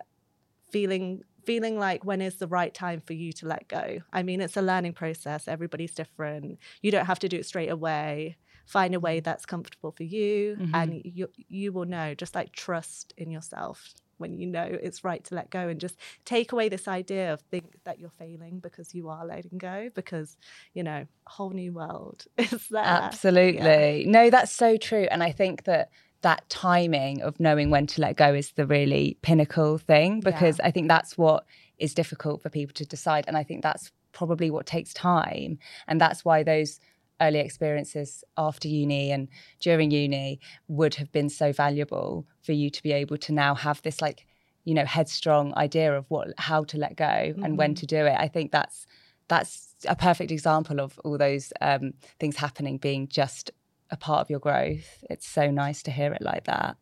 feeling 0.71 1.23
feeling 1.45 1.79
like 1.79 2.05
when 2.05 2.21
is 2.21 2.35
the 2.35 2.47
right 2.47 2.73
time 2.73 3.01
for 3.01 3.13
you 3.13 3.31
to 3.33 3.47
let 3.47 3.67
go. 3.67 3.99
I 4.13 4.21
mean, 4.23 4.39
it's 4.41 4.57
a 4.57 4.61
learning 4.61 4.93
process. 4.93 5.47
Everybody's 5.47 5.95
different. 5.95 6.59
You 6.81 6.91
don't 6.91 7.05
have 7.07 7.19
to 7.19 7.29
do 7.29 7.37
it 7.37 7.45
straight 7.45 7.69
away. 7.69 8.37
Find 8.65 8.93
a 8.93 8.99
way 8.99 9.19
that's 9.19 9.47
comfortable 9.47 9.91
for 9.91 10.03
you, 10.03 10.57
Mhm. 10.59 10.71
and 10.75 11.01
you 11.03 11.29
you 11.47 11.71
will 11.71 11.85
know. 11.85 12.13
Just 12.13 12.35
like 12.35 12.51
trust 12.51 13.13
in 13.17 13.31
yourself 13.31 13.93
when 14.19 14.37
you 14.37 14.45
know 14.45 14.67
it's 14.83 15.03
right 15.03 15.23
to 15.23 15.33
let 15.33 15.49
go, 15.49 15.69
and 15.69 15.79
just 15.79 15.97
take 16.23 16.51
away 16.51 16.69
this 16.69 16.87
idea 16.87 17.33
of 17.33 17.41
think 17.49 17.65
that 17.85 17.99
you're 17.99 18.11
failing 18.19 18.59
because 18.59 18.93
you 18.93 19.09
are 19.09 19.25
letting 19.25 19.57
go. 19.57 19.89
Because 19.95 20.37
you 20.75 20.83
know, 20.83 21.07
a 21.25 21.29
whole 21.29 21.49
new 21.51 21.73
world 21.73 22.25
is 22.37 22.67
there. 22.67 22.83
Absolutely. 22.83 24.05
No, 24.07 24.29
that's 24.29 24.51
so 24.51 24.77
true. 24.77 25.07
And 25.09 25.23
I 25.23 25.31
think 25.31 25.63
that 25.63 25.89
that 26.21 26.49
timing 26.49 27.21
of 27.21 27.39
knowing 27.39 27.69
when 27.69 27.87
to 27.87 28.01
let 28.01 28.17
go 28.17 28.33
is 28.33 28.51
the 28.51 28.65
really 28.65 29.17
pinnacle 29.21 29.77
thing 29.77 30.19
because 30.19 30.59
I 30.59 30.71
think 30.71 30.87
that's 30.87 31.17
what 31.17 31.45
is 31.77 31.93
difficult 31.93 32.41
for 32.41 32.49
people 32.49 32.73
to 32.73 32.85
decide. 32.85 33.25
And 33.27 33.37
I 33.37 33.43
think 33.43 33.63
that's 33.63 33.91
probably 34.11 34.51
what 34.51 34.65
takes 34.65 34.93
time. 34.93 35.59
And 35.87 35.99
that's 36.01 36.25
why 36.25 36.43
those 36.43 36.79
early 37.21 37.39
experiences 37.39 38.23
after 38.37 38.67
uni 38.67 39.11
and 39.11 39.27
during 39.59 39.91
uni 39.91 40.39
would 40.67 40.95
have 40.95 41.11
been 41.11 41.29
so 41.29 41.51
valuable 41.51 42.25
for 42.41 42.53
you 42.53 42.69
to 42.69 42.81
be 42.83 42.91
able 42.91 43.17
to 43.17 43.33
now 43.33 43.53
have 43.53 43.81
this 43.81 44.01
like 44.01 44.25
you 44.63 44.73
know 44.73 44.85
headstrong 44.85 45.53
idea 45.55 45.97
of 45.97 46.05
what 46.09 46.29
how 46.37 46.63
to 46.63 46.77
let 46.77 46.95
go 46.95 47.33
and 47.43 47.57
when 47.57 47.75
to 47.75 47.85
do 47.85 48.05
it 48.05 48.15
i 48.17 48.27
think 48.27 48.51
that's 48.51 48.85
that's 49.27 49.75
a 49.85 49.95
perfect 49.95 50.31
example 50.31 50.79
of 50.79 50.99
all 51.03 51.17
those 51.17 51.53
um, 51.61 51.93
things 52.19 52.35
happening 52.35 52.77
being 52.77 53.07
just 53.07 53.51
a 53.91 53.97
part 53.97 54.21
of 54.21 54.29
your 54.29 54.39
growth. 54.39 55.03
It's 55.09 55.27
so 55.27 55.49
nice 55.51 55.83
to 55.83 55.91
hear 55.91 56.13
it 56.13 56.21
like 56.21 56.45
that. 56.45 56.77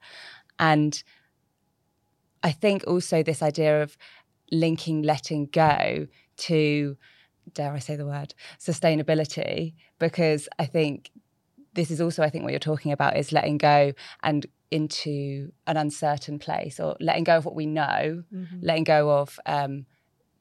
And 0.60 1.02
I 2.44 2.52
think 2.52 2.84
also 2.88 3.24
this 3.24 3.42
idea 3.42 3.82
of 3.84 3.98
linking 4.52 5.02
letting 5.04 5.48
go 5.48 6.08
to, 6.38 6.98
dare 7.54 7.74
I 7.74 7.80
say 7.80 7.96
the 7.96 8.06
word, 8.06 8.34
sustainability, 8.60 9.74
because 10.00 10.48
I 10.60 10.66
think 10.66 11.12
this 11.74 11.92
is 11.92 12.02
also, 12.02 12.24
I 12.24 12.30
think, 12.30 12.44
what 12.44 12.52
you're 12.52 12.60
talking 12.60 12.92
about 12.92 13.18
is 13.18 13.32
letting 13.32 13.58
go 13.58 13.94
and 14.24 14.46
into 14.72 15.52
an 15.66 15.78
uncertain 15.78 16.40
place 16.40 16.80
or 16.80 16.96
letting 17.00 17.24
go 17.24 17.38
of 17.38 17.46
what 17.46 17.56
we 17.56 17.66
know, 17.66 18.24
Mhm. 18.34 18.60
letting 18.62 18.84
go 18.84 19.12
of 19.12 19.40
um, 19.46 19.86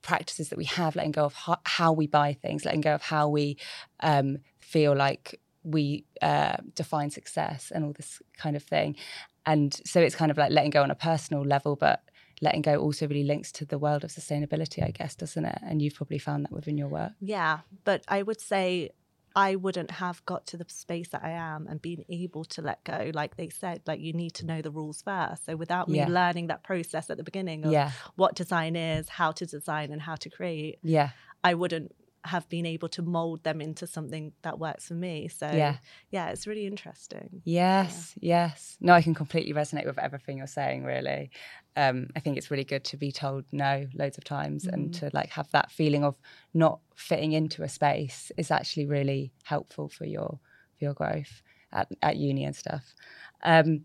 practices 0.02 0.48
that 0.48 0.58
we 0.58 0.64
have, 0.64 0.96
letting 0.96 1.12
go 1.12 1.24
of 1.24 1.34
ho- 1.34 1.56
how 1.64 1.92
we 1.92 2.06
buy 2.06 2.32
things, 2.32 2.64
letting 2.64 2.80
go 2.80 2.94
of 2.94 3.02
how 3.02 3.28
we 3.28 3.56
um, 4.00 4.38
feel 4.58 4.94
like 4.94 5.40
we 5.66 6.04
uh, 6.22 6.56
define 6.74 7.10
success 7.10 7.72
and 7.74 7.84
all 7.84 7.92
this 7.92 8.22
kind 8.38 8.56
of 8.56 8.62
thing. 8.62 8.96
And 9.44 9.74
so 9.84 10.00
it's 10.00 10.14
kind 10.14 10.30
of 10.30 10.38
like 10.38 10.52
letting 10.52 10.70
go 10.70 10.82
on 10.82 10.90
a 10.90 10.94
personal 10.94 11.42
level, 11.44 11.76
but 11.76 12.02
letting 12.40 12.62
go 12.62 12.76
also 12.76 13.06
really 13.08 13.24
links 13.24 13.50
to 13.52 13.64
the 13.64 13.78
world 13.78 14.04
of 14.04 14.10
sustainability, 14.10 14.82
I 14.84 14.90
guess, 14.90 15.14
doesn't 15.14 15.44
it? 15.44 15.58
And 15.62 15.82
you've 15.82 15.94
probably 15.94 16.18
found 16.18 16.44
that 16.44 16.52
within 16.52 16.78
your 16.78 16.88
work. 16.88 17.12
Yeah, 17.20 17.60
but 17.84 18.04
I 18.08 18.22
would 18.22 18.40
say 18.40 18.90
I 19.34 19.56
wouldn't 19.56 19.90
have 19.90 20.24
got 20.24 20.46
to 20.48 20.56
the 20.56 20.64
space 20.68 21.08
that 21.08 21.22
I 21.24 21.30
am 21.30 21.66
and 21.68 21.80
been 21.80 22.04
able 22.08 22.44
to 22.44 22.62
let 22.62 22.82
go. 22.84 23.10
Like 23.12 23.36
they 23.36 23.48
said, 23.48 23.82
like 23.86 24.00
you 24.00 24.12
need 24.12 24.34
to 24.34 24.46
know 24.46 24.62
the 24.62 24.70
rules 24.70 25.02
first. 25.02 25.46
So 25.46 25.56
without 25.56 25.88
me 25.88 25.98
Yeah. 25.98 26.08
learning 26.08 26.46
that 26.46 26.62
process 26.62 27.10
at 27.10 27.16
the 27.16 27.24
beginning 27.24 27.64
of 27.64 27.72
Yeah, 27.72 27.90
what 28.16 28.34
design 28.34 28.76
is, 28.76 29.08
how 29.08 29.32
to 29.32 29.44
design, 29.46 29.92
and 29.92 30.00
how 30.00 30.14
to 30.16 30.30
create, 30.30 30.78
yeah, 30.82 31.10
I 31.44 31.54
wouldn't 31.54 31.94
have 32.26 32.48
been 32.48 32.66
able 32.66 32.88
to 32.90 33.02
mold 33.02 33.42
them 33.44 33.60
into 33.60 33.86
something 33.86 34.32
that 34.42 34.58
works 34.58 34.88
for 34.88 34.94
me. 34.94 35.28
So 35.28 35.50
Yeah. 35.50 35.76
yeah, 36.10 36.28
it's 36.28 36.46
really 36.46 36.66
interesting. 36.66 37.42
yes, 37.44 38.14
yes. 38.20 38.76
No, 38.80 38.92
I 38.92 39.02
can 39.02 39.14
completely 39.14 39.52
resonate 39.52 39.86
with 39.86 39.98
everything 39.98 40.38
you're 40.38 40.46
saying, 40.46 40.84
really. 40.84 41.30
Um, 41.76 42.08
I 42.16 42.20
think 42.20 42.36
it's 42.36 42.50
really 42.50 42.64
good 42.64 42.84
to 42.84 42.96
be 42.96 43.12
told 43.12 43.44
no 43.52 43.86
loads 43.94 44.18
of 44.18 44.24
times 44.24 44.66
and 44.66 44.94
to 44.94 45.10
like 45.12 45.30
have 45.30 45.50
that 45.52 45.70
feeling 45.70 46.04
of 46.04 46.16
not 46.54 46.80
fitting 46.94 47.32
into 47.32 47.62
a 47.62 47.68
space 47.68 48.32
is 48.36 48.50
actually 48.50 48.86
really 48.86 49.32
helpful 49.44 49.88
for 49.88 50.06
your 50.06 50.40
for 50.78 50.84
your 50.84 50.94
growth 50.94 51.42
at, 51.72 51.88
at 52.02 52.16
uni 52.16 52.44
and 52.44 52.56
stuff. 52.56 52.94
Um, 53.42 53.84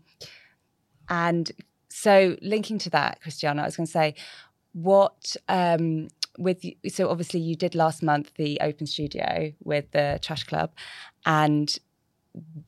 and 1.08 1.50
so 1.88 2.36
linking 2.40 2.78
to 2.78 2.90
that, 2.90 3.20
Christiane, 3.20 3.58
I 3.58 3.64
was 3.64 3.76
going 3.76 3.86
to 3.86 3.92
say, 3.92 4.14
what 4.72 5.36
um, 5.48 6.08
with 6.38 6.64
so 6.88 7.08
obviously 7.10 7.40
you 7.40 7.56
did 7.56 7.74
last 7.74 8.02
month 8.02 8.32
the 8.36 8.58
open 8.60 8.86
studio 8.86 9.52
with 9.62 9.90
the 9.92 10.18
Trash 10.22 10.44
Club, 10.44 10.72
and 11.26 11.74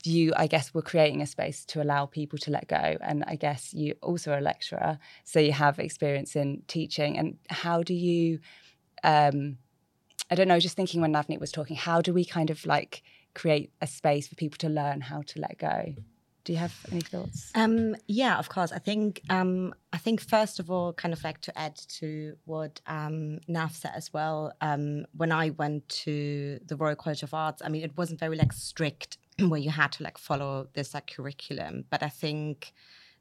you 0.05 0.33
I 0.37 0.47
guess 0.47 0.75
were 0.75 0.83
creating 0.83 1.23
a 1.23 1.27
space 1.27 1.65
to 1.67 1.83
allow 1.83 2.07
people 2.07 2.39
to 2.41 2.51
let 2.51 2.69
go, 2.69 2.97
and 3.01 3.25
I 3.27 3.37
guess 3.37 3.73
you 3.73 3.95
also 4.03 4.33
are 4.33 4.39
a 4.39 4.43
lecturer, 4.43 4.99
so 5.25 5.41
you 5.41 5.53
have 5.53 5.79
experience 5.79 6.37
in 6.37 6.63
teaching. 6.69 7.19
And 7.19 7.39
how 7.49 7.83
do 7.83 7.95
you? 7.95 8.41
Um, 9.03 9.59
I 10.31 10.35
don't 10.35 10.49
know. 10.49 10.61
Just 10.61 10.77
thinking 10.77 11.01
when 11.01 11.13
Navneet 11.13 11.41
was 11.41 11.53
talking, 11.53 11.77
how 11.77 12.01
do 12.01 12.13
we 12.13 12.25
kind 12.25 12.51
of 12.51 12.65
like 12.67 13.03
create 13.35 13.73
a 13.81 13.87
space 13.87 14.29
for 14.29 14.35
people 14.37 14.59
to 14.59 14.69
learn 14.69 15.01
how 15.03 15.23
to 15.23 15.41
let 15.41 15.59
go? 15.59 15.95
Do 16.45 16.53
you 16.53 16.59
have 16.59 16.75
any 16.93 17.01
thoughts? 17.01 17.51
Um, 17.55 17.97
yeah, 18.07 18.39
of 18.39 18.51
course. 18.51 18.71
I 18.71 18.79
think 18.79 19.23
um, 19.31 19.75
I 19.95 19.99
think 19.99 20.21
first 20.21 20.61
of 20.61 20.71
all, 20.71 20.93
kind 20.93 21.15
of 21.15 21.25
like 21.25 21.41
to 21.43 21.59
add 21.59 21.77
to 22.01 22.37
what 22.45 22.81
um, 22.87 23.41
Nav 23.49 23.75
said 23.75 23.93
as 23.97 24.13
well. 24.13 24.53
Um, 24.61 25.07
when 25.17 25.33
I 25.33 25.51
went 25.51 25.89
to 26.05 26.61
the 26.67 26.77
Royal 26.77 26.97
College 26.97 27.23
of 27.23 27.33
Arts, 27.33 27.63
I 27.65 27.71
mean, 27.71 27.83
it 27.83 27.97
wasn't 27.97 28.21
very 28.21 28.37
like 28.37 28.53
strict 28.53 29.17
where 29.39 29.61
you 29.61 29.71
had 29.71 29.93
to 29.93 30.03
like 30.03 30.19
follow 30.19 30.69
this 30.75 30.93
like 30.93 31.11
curriculum, 31.15 31.85
but 31.91 32.03
I 32.03 32.11
think 32.11 32.75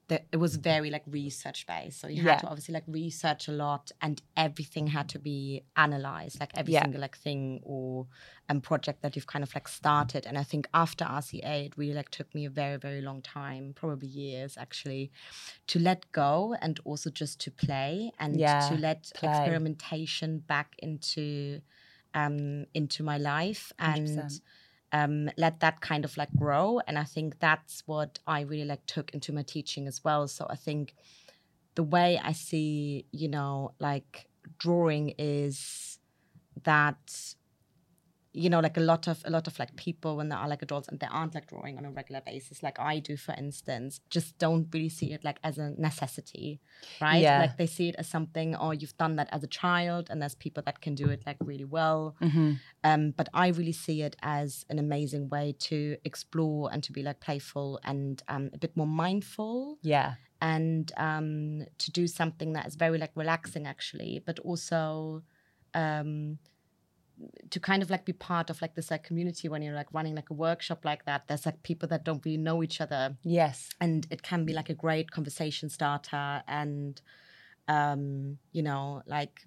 that 0.10 0.28
it 0.32 0.38
was 0.38 0.58
very 0.58 0.90
like 0.90 1.04
research 1.08 1.66
based. 1.66 2.00
So 2.00 2.08
you 2.08 2.20
had 2.20 2.38
Yeah. 2.38 2.40
to 2.40 2.48
obviously 2.48 2.74
like 2.74 2.84
research 2.88 3.48
a 3.48 3.52
lot, 3.52 3.92
and 4.02 4.22
everything 4.38 4.88
had 4.88 5.08
to 5.10 5.20
be 5.20 5.64
analyzed, 5.78 6.40
like 6.40 6.52
every 6.56 6.72
Yeah. 6.72 6.84
single 6.84 7.02
like 7.02 7.18
thing 7.18 7.62
or 7.64 8.08
um, 8.50 8.62
project 8.62 9.02
that 9.02 9.16
you've 9.16 9.28
kind 9.28 9.44
of 9.44 9.54
like 9.56 9.68
started. 9.68 10.26
And 10.26 10.38
I 10.38 10.44
think 10.44 10.68
after 10.74 11.06
RCA, 11.06 11.66
it 11.66 11.78
really 11.78 11.94
like 11.94 12.10
took 12.10 12.34
me 12.36 12.46
a 12.46 12.50
very 12.50 12.78
very 12.78 13.02
long 13.02 13.22
time, 13.22 13.74
probably 13.76 14.08
years 14.10 14.58
actually, 14.58 15.12
to 15.68 15.80
let 15.80 16.12
go 16.12 16.56
and 16.62 16.80
also 16.86 17.10
just 17.10 17.40
to 17.42 17.52
play 17.52 18.12
and 18.20 18.46
Yeah, 18.46 18.70
to 18.70 18.78
let 18.78 19.12
play. 19.14 19.62
experimentation 19.62 20.40
back 20.40 20.76
into 20.80 21.62
um 22.14 22.66
into 22.74 23.04
my 23.04 23.18
life 23.18 23.72
and 23.80 24.32
100%. 24.32 24.42
Um, 24.94 25.30
let 25.38 25.60
that 25.60 25.82
kind 25.82 26.06
of 26.06 26.16
like 26.16 26.30
grow. 26.38 26.80
And 26.88 26.98
I 26.98 27.04
think 27.04 27.40
that's 27.40 27.84
what 27.88 28.20
I 28.28 28.42
really 28.42 28.66
like 28.66 28.86
took 28.86 29.12
into 29.12 29.34
my 29.34 29.42
teaching 29.42 29.88
as 29.88 30.04
well. 30.04 30.28
So 30.28 30.46
I 30.50 30.56
think 30.56 30.96
the 31.76 31.84
way 31.84 32.20
I 32.24 32.32
see, 32.32 33.08
you 33.12 33.28
know, 33.28 33.74
like 33.80 34.30
drawing 34.60 35.16
is 35.18 35.98
that 36.64 37.36
you 38.36 38.50
know 38.50 38.60
like 38.60 38.78
a 38.78 38.80
lot 38.82 39.08
of 39.08 39.22
a 39.26 39.30
lot 39.30 39.46
of 39.48 39.58
like 39.60 39.76
people 39.76 40.18
when 40.18 40.28
they 40.30 40.36
are 40.36 40.48
like 40.48 40.62
adults 40.64 40.88
and 40.88 41.00
they 41.00 41.08
aren't 41.12 41.36
like 41.36 41.48
drawing 41.48 41.78
on 41.78 41.86
a 41.86 41.92
regular 41.92 42.20
basis 42.26 42.64
like 42.64 42.80
i 42.80 42.98
do 42.98 43.16
for 43.16 43.34
instance 43.38 44.00
just 44.10 44.36
don't 44.40 44.68
really 44.74 44.90
see 44.90 45.14
it 45.14 45.24
like 45.24 45.38
as 45.44 45.60
a 45.60 45.70
necessity 45.78 46.60
right 47.00 47.22
Yeah. 47.22 47.40
like 47.42 47.58
they 47.58 47.68
see 47.68 47.90
it 47.90 47.96
as 48.00 48.08
something 48.08 48.56
or 48.56 48.74
you've 48.74 48.98
done 48.98 49.18
that 49.18 49.30
as 49.32 49.44
a 49.44 49.48
child 49.48 50.08
and 50.10 50.20
there's 50.20 50.34
people 50.36 50.64
that 50.66 50.82
can 50.82 50.96
do 50.96 51.10
it 51.10 51.22
like 51.28 51.38
really 51.42 51.66
well 51.66 52.16
Mm-hmm. 52.22 52.54
um, 52.84 53.12
but 53.20 53.30
I 53.34 53.48
really 53.50 53.72
see 53.86 54.02
it 54.02 54.16
as 54.24 54.66
an 54.70 54.80
amazing 54.80 55.30
way 55.30 55.56
to 55.70 55.98
explore 56.04 56.70
and 56.74 56.82
to 56.84 56.92
be 56.92 57.04
like 57.04 57.20
playful 57.20 57.80
and 57.84 58.22
um, 58.28 58.50
a 58.54 58.58
bit 58.58 58.76
more 58.76 58.88
mindful 58.88 59.78
Yeah, 59.84 60.16
and 60.42 60.92
um, 60.98 61.66
to 61.78 61.92
do 61.92 62.08
something 62.08 62.54
that 62.54 62.66
is 62.66 62.76
very 62.76 62.98
like 62.98 63.12
relaxing 63.16 63.66
actually, 63.68 64.22
but 64.26 64.40
also 64.40 65.22
um, 65.74 66.40
to 67.50 67.60
kind 67.60 67.82
of 67.84 67.90
like 67.90 68.06
be 68.06 68.14
part 68.14 68.50
of 68.50 68.62
like 68.62 68.76
this 68.76 68.90
like 68.92 69.04
community 69.04 69.48
when 69.48 69.62
you're 69.62 69.76
like 69.76 69.94
running 69.94 70.16
like 70.16 70.30
a 70.30 70.34
workshop 70.34 70.84
like 70.86 71.06
that. 71.06 71.28
There's 71.28 71.46
like 71.46 71.64
people 71.64 71.88
that 71.90 72.04
don't 72.04 72.24
really 72.26 72.38
know 72.38 72.64
each 72.64 72.82
other 72.82 73.16
yes, 73.24 73.70
and 73.80 74.08
it 74.10 74.22
can 74.24 74.46
be 74.46 74.54
like 74.54 74.70
a 74.70 74.74
great 74.74 75.12
conversation 75.12 75.70
starter 75.70 76.44
and 76.48 77.02
um 77.70 78.38
you 78.52 78.62
know 78.62 79.02
like 79.08 79.46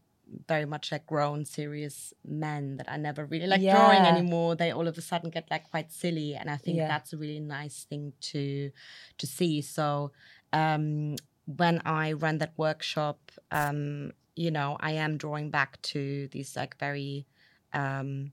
very 0.49 0.65
much 0.65 0.91
like 0.91 1.07
grown 1.07 1.45
serious 1.45 2.13
men 2.25 2.77
that 2.79 2.89
are 2.89 2.99
never 2.99 3.25
really 3.27 3.47
like 3.47 3.61
drawing 3.71 4.07
anymore 4.07 4.57
they 4.57 4.73
all 4.73 4.89
of 4.89 4.97
a 4.99 5.03
sudden 5.03 5.31
get 5.31 5.49
like 5.51 5.71
quite 5.71 5.93
silly 5.93 6.35
and 6.35 6.51
i 6.51 6.57
think 6.57 6.79
Yeah. 6.79 6.89
that's 6.89 7.13
a 7.13 7.17
really 7.17 7.41
nice 7.41 7.85
thing 7.85 8.13
to 8.33 8.71
to 9.19 9.27
see 9.27 9.61
so 9.61 10.13
um 10.53 11.15
when 11.45 11.81
i 11.85 12.13
run 12.13 12.39
that 12.39 12.55
workshop 12.57 13.31
um 13.53 14.13
you 14.35 14.51
know 14.51 14.77
i 14.81 14.93
am 14.93 15.17
drawing 15.17 15.51
back 15.51 15.81
to 15.83 16.27
these 16.33 16.57
like 16.57 16.77
very 16.79 17.27
um 17.73 18.33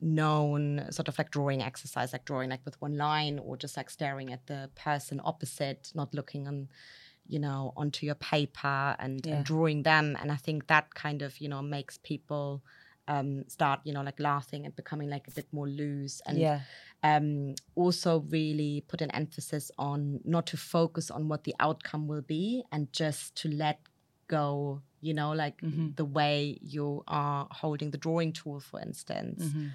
known 0.00 0.84
sort 0.90 1.08
of 1.08 1.16
like 1.18 1.30
drawing 1.30 1.62
exercise, 1.62 2.12
like 2.12 2.24
drawing 2.24 2.50
like 2.50 2.64
with 2.64 2.80
one 2.80 2.96
line 2.96 3.38
or 3.38 3.56
just 3.56 3.76
like 3.76 3.88
staring 3.88 4.32
at 4.32 4.46
the 4.46 4.68
person 4.74 5.20
opposite, 5.24 5.92
not 5.94 6.12
looking 6.12 6.48
on, 6.48 6.68
you 7.26 7.38
know, 7.38 7.72
onto 7.76 8.04
your 8.04 8.16
paper 8.16 8.96
and, 8.98 9.24
Yeah. 9.24 9.36
and 9.36 9.44
drawing 9.44 9.84
them. 9.84 10.16
And 10.20 10.32
I 10.32 10.36
think 10.36 10.66
that 10.66 10.94
kind 10.94 11.22
of, 11.22 11.40
you 11.40 11.48
know, 11.48 11.62
makes 11.62 11.98
people 11.98 12.62
um 13.08 13.44
start, 13.48 13.80
you 13.84 13.92
know, 13.92 14.02
like 14.02 14.20
laughing 14.20 14.64
and 14.64 14.74
becoming 14.76 15.08
like 15.10 15.26
a 15.28 15.32
bit 15.32 15.46
more 15.52 15.68
loose 15.68 16.20
and 16.26 16.38
yeah, 16.38 16.60
um, 17.02 17.54
also 17.74 18.20
really 18.28 18.84
put 18.86 19.00
an 19.02 19.10
emphasis 19.10 19.70
on 19.78 20.20
not 20.24 20.46
to 20.46 20.56
focus 20.56 21.10
on 21.10 21.28
what 21.28 21.42
the 21.44 21.54
outcome 21.58 22.06
will 22.06 22.22
be 22.22 22.62
and 22.70 22.92
just 22.92 23.34
to 23.36 23.48
let 23.48 23.80
go 24.28 24.82
you 25.02 25.12
know, 25.18 25.30
like 25.44 25.60
Mhm. 25.60 25.96
the 25.96 26.04
way 26.18 26.58
you 26.74 27.02
are 27.08 27.46
holding 27.50 27.90
the 27.90 27.98
drawing 27.98 28.32
tool, 28.32 28.60
for 28.60 28.80
instance 28.80 29.42
Mhm. 29.44 29.70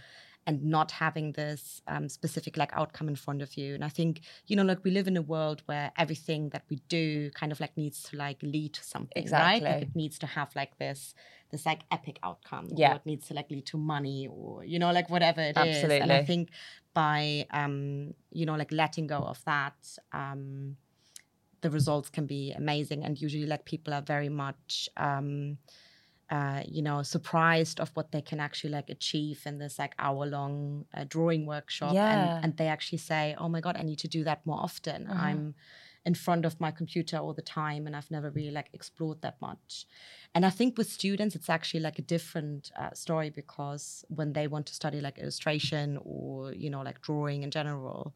and 0.50 0.64
not 0.64 0.90
having 0.92 1.34
this 1.34 1.82
um, 1.94 2.08
specific 2.08 2.56
like 2.62 2.72
outcome 2.82 3.10
in 3.10 3.18
front 3.18 3.42
of 3.42 3.50
you. 3.60 3.76
And 3.76 3.84
I 3.84 3.90
think 3.90 4.22
you 4.50 4.56
know, 4.58 4.64
like 4.72 4.82
we 4.86 4.92
live 4.92 5.08
in 5.12 5.18
a 5.18 5.22
world 5.34 5.60
where 5.66 5.92
everything 6.04 6.42
that 6.54 6.64
we 6.70 6.78
do 6.98 7.30
kind 7.32 7.52
of 7.52 7.60
like 7.60 7.74
needs 7.84 8.02
to 8.04 8.12
like 8.26 8.40
lead 8.42 8.72
to 8.80 8.84
something, 8.94 9.24
right? 9.30 9.62
Like 9.62 9.82
Exactly. 9.82 9.88
it 9.90 9.96
needs 10.04 10.18
to 10.20 10.28
have 10.38 10.50
like 10.62 10.74
this 10.84 11.14
this 11.52 11.66
like 11.66 11.82
epic 11.92 12.18
outcome. 12.24 12.68
Yeah. 12.82 12.92
Or 12.94 12.96
it 12.96 13.06
needs 13.06 13.28
to 13.28 13.34
like 13.34 13.50
lead 13.52 13.66
to 13.74 13.78
money 13.78 14.22
or 14.36 14.64
you 14.72 14.80
know 14.80 14.92
like 14.94 15.10
whatever 15.10 15.42
it 15.42 15.58
is. 15.58 15.84
And 16.02 16.12
I 16.14 16.24
think 16.26 16.50
by 16.94 17.46
um, 17.52 18.14
you 18.32 18.46
know 18.48 18.56
like 18.56 18.72
letting 18.72 19.08
go 19.08 19.20
of 19.34 19.44
that. 19.44 19.76
Um, 20.14 20.78
the 21.68 21.74
results 21.80 22.10
can 22.10 22.26
be 22.26 22.54
amazing 22.64 23.04
and 23.04 23.22
usually 23.22 23.46
like 23.54 23.64
people 23.66 23.94
are 23.94 24.06
very 24.16 24.30
much 24.30 24.88
um 24.96 25.58
uh, 26.30 26.62
you 26.68 26.82
know, 26.82 27.04
surprised 27.04 27.80
of 27.80 27.90
what 27.96 28.12
they 28.12 28.22
can 28.22 28.40
actually 28.40 28.70
like 28.70 28.90
achieve 28.90 29.42
in 29.46 29.60
this 29.60 29.80
like 29.80 29.94
hour 29.98 30.26
long 30.26 30.84
uh, 30.94 31.06
drawing 31.08 31.46
workshop. 31.46 31.94
Yeah. 31.94 32.36
And, 32.36 32.44
and 32.44 32.58
they 32.58 32.68
actually 32.68 32.98
say, 32.98 33.34
oh 33.38 33.48
my 33.48 33.62
God, 33.62 33.78
I 33.80 33.84
need 33.84 34.00
to 34.00 34.10
do 34.10 34.26
that 34.26 34.46
more 34.46 34.60
often. 34.60 35.08
Uh-huh. 35.08 35.26
I'm 35.26 35.56
in 36.06 36.16
front 36.16 36.44
of 36.46 36.60
my 36.60 36.72
computer 36.72 37.18
all 37.18 37.34
the 37.34 37.42
time 37.42 37.88
and 37.88 37.96
I've 37.96 38.12
never 38.12 38.30
really 38.30 38.52
like 38.52 38.70
explored 38.74 39.22
that 39.22 39.38
much. 39.42 39.86
And 40.36 40.46
I 40.46 40.50
think 40.50 40.78
with 40.78 40.90
students, 40.90 41.34
it's 41.36 41.50
actually 41.50 41.80
like 41.80 41.98
a 41.98 42.02
different 42.02 42.72
uh, 42.78 42.94
story 42.94 43.30
because 43.30 44.04
when 44.10 44.34
they 44.34 44.48
want 44.48 44.66
to 44.68 44.74
study 44.74 45.00
like 45.00 45.18
illustration 45.20 45.98
or, 46.04 46.54
you 46.54 46.70
know, 46.70 46.82
like 46.82 47.02
drawing 47.02 47.44
in 47.44 47.52
general, 47.52 48.14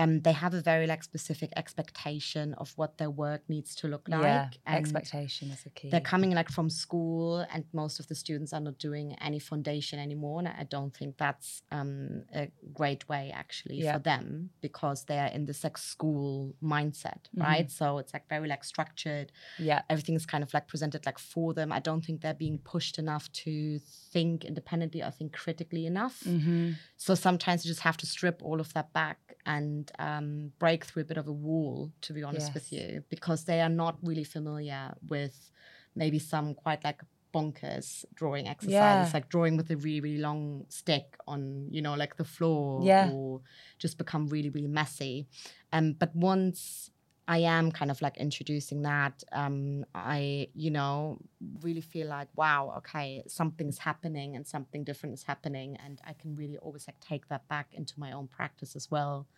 um, 0.00 0.20
they 0.26 0.32
have 0.32 0.54
a 0.54 0.62
very 0.72 0.86
like 0.86 1.02
specific 1.02 1.50
expectation 1.62 2.54
of 2.54 2.72
what 2.76 2.98
their 2.98 3.10
work 3.10 3.42
needs 3.48 3.74
to 3.80 3.84
look 3.88 4.08
like. 4.08 4.22
yeah, 4.22 4.48
and 4.66 4.76
expectation 4.78 5.50
is 5.50 5.62
a 5.66 5.70
key. 5.70 5.90
they're 5.90 6.00
coming 6.14 6.30
like 6.40 6.50
from 6.50 6.68
school 6.70 7.44
and 7.52 7.64
most 7.72 8.00
of 8.00 8.06
the 8.08 8.14
students 8.14 8.52
are 8.52 8.60
not 8.68 8.78
doing 8.78 9.14
any 9.28 9.38
foundation 9.38 9.98
anymore 9.98 10.38
and 10.40 10.48
i 10.48 10.64
don't 10.64 10.94
think 10.96 11.16
that's 11.18 11.62
um, 11.70 12.22
a 12.34 12.48
great 12.72 13.02
way 13.08 13.30
actually 13.42 13.78
Yeah. 13.82 13.92
for 13.94 13.98
them 14.10 14.50
because 14.60 15.04
they 15.04 15.18
are 15.18 15.26
in 15.36 15.42
this 15.46 15.62
like 15.64 15.78
school 15.78 16.54
mindset 16.62 17.22
Mhm. 17.36 17.42
right 17.42 17.70
so 17.70 17.98
it's 17.98 18.12
like 18.14 18.26
very 18.28 18.48
like 18.48 18.64
structured 18.64 19.28
yeah, 19.58 19.82
everything 19.92 20.14
is 20.14 20.26
kind 20.26 20.42
of 20.44 20.52
like 20.54 20.66
presented 20.68 21.04
like 21.06 21.18
for 21.18 21.52
them 21.54 21.70
i 21.72 21.80
don't 21.80 22.04
think 22.06 22.20
they're 22.20 22.42
being 22.46 22.58
pushed 22.58 22.98
enough 22.98 23.30
to 23.32 23.78
think 24.12 24.44
independently 24.44 25.02
or 25.02 25.10
think 25.10 25.32
critically 25.32 25.84
enough 25.86 26.22
hmm 26.24 26.72
so 26.96 27.14
sometimes 27.14 27.64
you 27.64 27.70
just 27.70 27.80
have 27.80 27.96
to 27.96 28.06
strip 28.06 28.42
all 28.42 28.60
of 28.60 28.72
that 28.74 28.92
back 28.92 29.18
and 29.46 29.90
um, 29.98 30.52
break 30.58 30.84
through 30.84 31.02
a 31.02 31.06
bit 31.06 31.16
of 31.16 31.26
a 31.28 31.32
wall, 31.32 31.90
to 32.02 32.12
be 32.12 32.22
honest 32.22 32.54
with 32.54 32.72
you, 32.72 33.02
because 33.10 33.44
they 33.44 33.60
are 33.60 33.68
not 33.68 33.96
really 34.02 34.24
familiar 34.24 34.94
with 35.08 35.50
maybe 35.94 36.18
some 36.18 36.54
quite 36.54 36.84
like 36.84 37.00
bonkers 37.34 38.04
drawing 38.14 38.48
exercises, 38.48 39.08
Yeah. 39.08 39.10
like 39.14 39.28
drawing 39.28 39.56
with 39.56 39.70
a 39.70 39.76
really, 39.76 40.00
really 40.00 40.18
long 40.18 40.66
stick 40.68 41.16
on, 41.26 41.68
you 41.70 41.80
know, 41.82 41.94
like 41.94 42.16
the 42.16 42.24
floor 42.24 42.84
Yeah. 42.86 43.10
or 43.12 43.40
just 43.78 43.98
become 43.98 44.26
really, 44.26 44.50
really 44.50 44.68
messy. 44.68 45.26
Um, 45.72 45.92
but 45.92 46.14
once 46.14 46.90
I 47.30 47.38
am 47.38 47.70
kind 47.70 47.92
of 47.92 48.02
like 48.02 48.16
introducing 48.16 48.82
that. 48.82 49.22
Um, 49.30 49.84
I, 49.94 50.48
you 50.52 50.72
know, 50.72 51.18
really 51.62 51.80
feel 51.80 52.08
like, 52.08 52.26
wow, 52.34 52.74
okay, 52.78 53.22
something's 53.28 53.78
happening 53.78 54.34
and 54.34 54.44
something 54.44 54.82
different 54.82 55.14
is 55.14 55.22
happening. 55.22 55.76
And 55.76 56.00
I 56.04 56.14
can 56.14 56.34
really 56.34 56.58
always 56.58 56.88
like 56.88 56.98
take 56.98 57.28
that 57.28 57.46
back 57.46 57.68
into 57.72 57.94
my 58.00 58.10
own 58.10 58.26
practice 58.26 58.74
as 58.74 58.90
well 58.90 59.28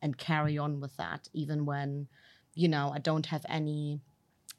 and 0.00 0.16
carry 0.16 0.56
on 0.56 0.80
with 0.80 0.96
that, 0.96 1.28
even 1.34 1.66
when, 1.66 2.08
you 2.54 2.66
know, 2.66 2.90
I 2.94 2.98
don't 2.98 3.26
have 3.26 3.44
any 3.46 4.00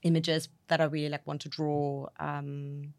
images 0.04 0.50
that 0.68 0.80
I 0.80 0.84
really 0.84 1.10
like 1.10 1.26
want 1.26 1.42
to 1.42 1.50
draw. 1.50 2.06
Um, 2.20 2.94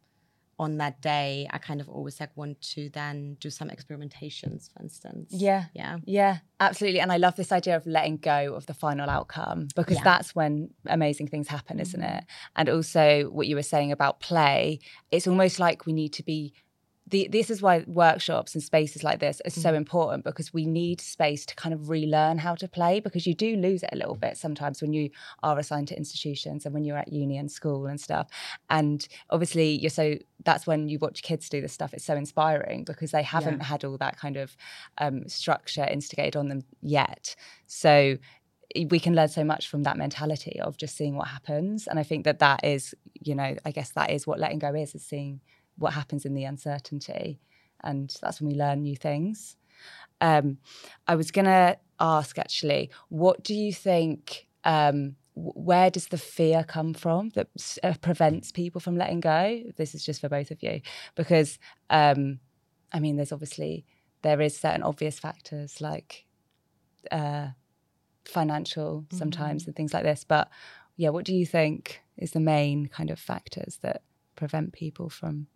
on 0.59 0.79
that 0.79 1.01
day, 1.03 1.47
I 1.51 1.59
kind 1.59 1.81
of 1.83 1.89
always 1.89 2.19
like 2.19 2.31
want 2.35 2.61
to 2.73 2.89
then 2.91 3.37
do 3.41 3.51
some 3.51 3.69
experimentations, 3.69 4.73
for 4.73 4.83
instance. 4.83 5.29
Yeah. 5.31 5.65
Yeah. 5.75 5.99
Yeah, 6.07 6.39
absolutely. 6.61 7.01
And 7.01 7.13
I 7.13 7.19
love 7.19 7.37
this 7.37 7.53
idea 7.53 7.77
of 7.77 7.87
letting 7.87 8.17
go 8.17 8.55
of 8.55 8.65
the 8.67 8.75
final 8.75 9.11
outcome 9.11 9.69
because 9.77 9.97
Yeah. 9.99 10.05
that's 10.05 10.35
when 10.35 10.71
amazing 10.87 11.29
things 11.29 11.49
happen, 11.49 11.79
isn't 11.81 12.03
it? 12.03 12.25
And 12.57 12.69
also, 12.71 13.25
what 13.31 13.47
you 13.47 13.57
were 13.57 13.63
saying 13.63 13.93
about 13.93 14.21
play, 14.21 14.81
it's 15.11 15.27
almost 15.27 15.59
like 15.59 15.85
we 15.87 15.93
need 15.93 16.13
to 16.15 16.23
be. 16.23 16.55
The, 17.09 17.29
this 17.31 17.51
is 17.51 17.63
why 17.63 17.85
workshops 17.87 18.55
and 18.55 18.63
spaces 18.63 19.05
like 19.05 19.21
this 19.21 19.41
are 19.45 19.51
so 19.51 19.75
important 19.75 20.25
because 20.25 20.53
we 20.53 20.67
need 20.67 21.01
space 21.01 21.47
to 21.47 21.55
kind 21.55 21.73
of 21.73 21.89
relearn 21.89 22.39
how 22.39 22.57
to 22.57 22.67
play 22.67 22.99
because 22.99 23.27
you 23.27 23.35
do 23.35 23.57
lose 23.57 23.85
it 23.85 23.91
a 23.93 23.97
little 23.97 24.17
bit 24.17 24.37
sometimes 24.37 24.83
when 24.83 24.93
you 24.93 25.11
are 25.43 25.57
assigned 25.57 25.87
to 25.89 25.97
institutions 25.97 26.65
and 26.65 26.75
when 26.75 26.85
you're 26.85 26.99
at 26.99 27.13
uni 27.13 27.39
and 27.39 27.51
school 27.51 27.87
and 27.87 28.01
stuff. 28.01 28.29
And 28.71 29.07
obviously, 29.31 29.79
you're 29.79 29.91
so 29.91 30.17
that's 30.45 30.67
when 30.67 30.89
you 30.89 30.99
watch 30.99 31.23
kids 31.23 31.49
do 31.49 31.61
this 31.61 31.73
stuff. 31.73 31.95
It's 31.95 32.05
so 32.05 32.15
inspiring 32.15 32.85
because 32.85 33.13
they 33.13 33.23
haven't 33.23 33.61
had 33.61 33.85
all 33.85 33.99
that 33.99 34.19
kind 34.19 34.37
of 34.37 34.57
um, 34.99 35.29
structure 35.29 35.85
instigated 35.85 36.37
on 36.37 36.49
them 36.49 36.65
yet. 36.81 37.37
So 37.67 38.19
we 38.91 38.99
can 38.99 39.15
learn 39.15 39.29
so 39.29 39.45
much 39.45 39.69
from 39.69 39.85
that 39.85 39.97
mentality 39.97 40.61
of 40.61 40.77
just 40.77 40.97
seeing 40.97 41.17
what 41.17 41.29
happens. 41.29 41.87
And 41.87 41.99
I 41.99 42.03
think 42.03 42.25
that 42.25 42.41
that 42.41 42.65
is, 42.65 42.95
you 43.15 43.35
know, 43.35 43.57
I 43.65 43.71
guess 43.71 43.91
that 43.93 44.11
is 44.11 44.27
what 44.27 44.39
letting 44.39 44.59
go 44.59 44.75
is, 44.75 44.95
is 44.95 45.05
seeing 45.05 45.41
what 45.79 45.93
happens 45.93 46.25
in 46.25 46.35
the 46.35 46.45
uncertainty. 46.45 47.41
And 47.83 48.15
that's 48.21 48.41
when 48.41 48.51
we 48.51 48.59
learn 48.59 48.83
new 48.83 48.97
things. 48.97 49.57
Um, 50.21 50.59
I 51.07 51.15
was 51.15 51.31
going 51.31 51.45
to 51.45 51.79
ask 52.01 52.39
actually, 52.39 52.91
what 53.09 53.43
do 53.45 53.55
you 53.55 53.73
think? 53.73 54.47
Um, 54.65 55.17
where 55.35 55.91
does 55.91 56.09
the 56.09 56.19
fear 56.19 56.65
come 56.65 56.95
from 56.95 57.29
that 57.31 57.49
uh, 57.83 57.93
prevents 58.01 58.51
people 58.51 58.81
from 58.81 58.97
letting 58.97 59.21
go? 59.21 59.63
This 59.77 59.95
is 59.95 60.05
just 60.05 60.23
for 60.23 60.31
both 60.31 60.51
of 60.51 60.63
you, 60.63 60.81
because 61.15 61.59
um, 61.91 62.41
I 62.93 63.01
mean, 63.01 63.17
there's 63.17 63.33
obviously 63.33 63.85
there 64.23 64.41
is 64.41 64.57
certain 64.57 64.83
obvious 64.83 65.19
factors 65.19 65.81
like 65.81 66.25
uh, 67.13 67.49
financial 68.25 69.05
sometimes 69.13 69.67
and 69.67 69.77
things 69.77 69.93
like 69.93 70.05
this. 70.05 70.25
But 70.25 70.49
yeah, 70.97 71.11
what 71.11 71.27
do 71.27 71.35
you 71.35 71.45
think 71.45 72.01
is 72.17 72.31
the 72.31 72.41
main 72.41 72.87
kind 72.87 73.11
of 73.11 73.19
factors 73.19 73.79
that 73.83 74.03
prevent 74.37 74.73
people 74.73 75.11
from? 75.11 75.49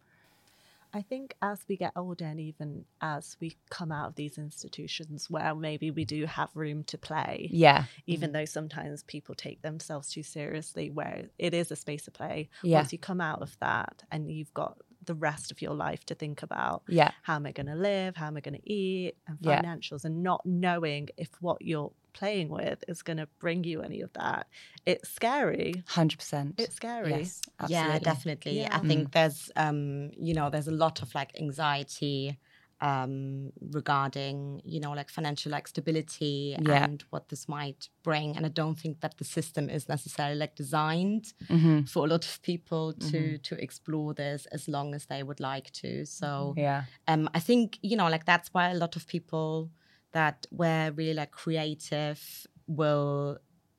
I 0.93 1.03
think 1.03 1.35
as 1.43 1.61
we 1.69 1.77
get 1.77 1.93
older 1.97 2.25
and 2.25 2.41
even 2.41 2.85
as 3.01 3.37
we 3.41 3.57
come 3.71 3.93
out 3.93 4.09
of 4.09 4.15
these 4.17 4.39
institutions 4.39 5.31
where 5.31 5.55
maybe 5.55 5.91
we 5.91 6.05
do 6.05 6.27
have 6.27 6.51
room 6.55 6.85
to 6.85 6.99
play, 6.99 7.49
Yeah, 7.53 7.85
even 8.07 8.31
mm-hmm. 8.31 8.39
though 8.39 8.45
sometimes 8.45 9.03
people 9.05 9.35
take 9.35 9.63
themselves 9.63 10.11
too 10.11 10.23
seriously, 10.23 10.91
where 10.91 11.25
it 11.39 11.55
is 11.55 11.71
a 11.71 11.77
space 11.77 12.07
of 12.09 12.15
play. 12.15 12.49
Yeah. 12.63 12.79
Once 12.79 12.93
you 12.93 12.99
come 12.99 13.21
out 13.21 13.43
of 13.43 13.57
that 13.61 14.03
and 14.11 14.31
you've 14.31 14.53
got 14.55 14.79
the 15.07 15.15
rest 15.15 15.51
of 15.51 15.63
your 15.63 15.73
life 15.75 16.05
to 16.05 16.15
think 16.15 16.43
about 16.43 16.83
yeah, 16.87 17.11
how 17.23 17.37
am 17.37 17.47
I 17.47 17.53
going 17.53 17.67
to 17.67 17.75
live, 17.75 18.17
how 18.17 18.27
am 18.27 18.37
I 18.37 18.41
going 18.41 18.61
to 18.61 18.71
eat, 18.71 19.15
and 19.27 19.39
Yeah. 19.41 19.63
financials, 19.63 20.05
and 20.05 20.23
not 20.23 20.45
knowing 20.45 21.09
if 21.17 21.31
what 21.41 21.63
you're 21.63 21.93
playing 22.13 22.49
with 22.49 22.85
is 22.89 23.03
going 23.03 23.17
to 23.19 23.29
bring 23.39 23.65
you 23.65 23.83
any 23.83 24.01
of 24.01 24.13
that. 24.15 24.47
It's 24.87 25.09
scary. 25.09 25.83
hundred 25.89 26.19
percent. 26.19 26.55
It's 26.59 26.77
scary. 26.77 27.11
Yes, 27.11 27.41
Yeah, 27.69 27.99
definitely. 27.99 28.61
Yeah. 28.61 28.77
I 28.77 28.79
think 28.81 29.13
there's, 29.13 29.51
um, 29.57 30.11
you 30.19 30.35
know, 30.35 30.51
there's 30.51 30.69
a 30.69 30.73
lot 30.73 31.03
of 31.03 31.15
like 31.15 31.39
anxiety 31.41 32.39
um, 32.83 33.53
regarding, 33.61 34.63
you 34.65 34.81
know, 34.81 34.93
like 34.93 35.11
financial 35.11 35.53
like 35.53 35.69
stability 35.69 36.57
Yeah. 36.59 36.85
and 36.85 37.05
what 37.11 37.29
this 37.29 37.47
might 37.49 37.91
bring. 38.03 38.37
And 38.37 38.47
I 38.47 38.49
don't 38.49 38.79
think 38.79 39.01
that 39.01 39.19
the 39.19 39.25
system 39.25 39.69
is 39.69 39.89
necessarily 39.89 40.37
like 40.39 40.55
designed 40.55 41.35
Mhm. 41.51 41.89
for 41.89 42.07
a 42.07 42.09
lot 42.09 42.25
of 42.25 42.41
people 42.43 42.93
to 43.11 43.39
to 43.39 43.55
explore 43.63 44.15
this 44.15 44.47
as 44.47 44.67
long 44.69 44.95
as 44.95 45.07
they 45.07 45.23
would 45.23 45.41
like 45.41 45.71
to. 45.83 46.07
So 46.07 46.55
Yeah, 46.57 46.85
um, 47.07 47.29
I 47.35 47.41
think 47.41 47.79
you 47.83 47.97
know, 47.97 48.09
like 48.09 48.25
that's 48.25 48.49
why 48.55 48.71
a 48.71 48.75
lot 48.75 48.97
of 48.97 49.07
people 49.07 49.71
that 50.13 50.47
were 50.51 50.93
really 50.95 51.15
like 51.15 51.31
creative 51.31 52.47
will 52.67 53.39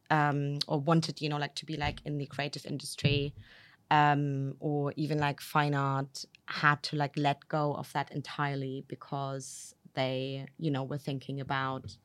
um, 0.10 0.60
or 0.67 0.80
wanted, 0.80 1.22
you 1.22 1.30
know, 1.30 1.38
like 1.38 1.56
to 1.56 1.65
be 1.65 1.78
like 1.78 2.02
in 2.06 2.17
the 2.17 2.26
creative 2.26 2.65
industry 2.65 3.34
um, 3.91 4.56
or 4.60 4.94
even 4.96 5.20
like 5.20 5.41
fine 5.41 5.76
art 5.76 6.26
had 6.46 6.82
to 6.82 6.96
like 6.96 7.12
let 7.17 7.48
go 7.50 7.74
of 7.74 7.91
that 7.94 8.10
entirely 8.12 8.86
because 8.88 9.76
they, 9.94 10.46
you 10.58 10.72
know, 10.72 10.84
were 10.84 10.98
thinking 10.98 11.41
about 11.41 11.98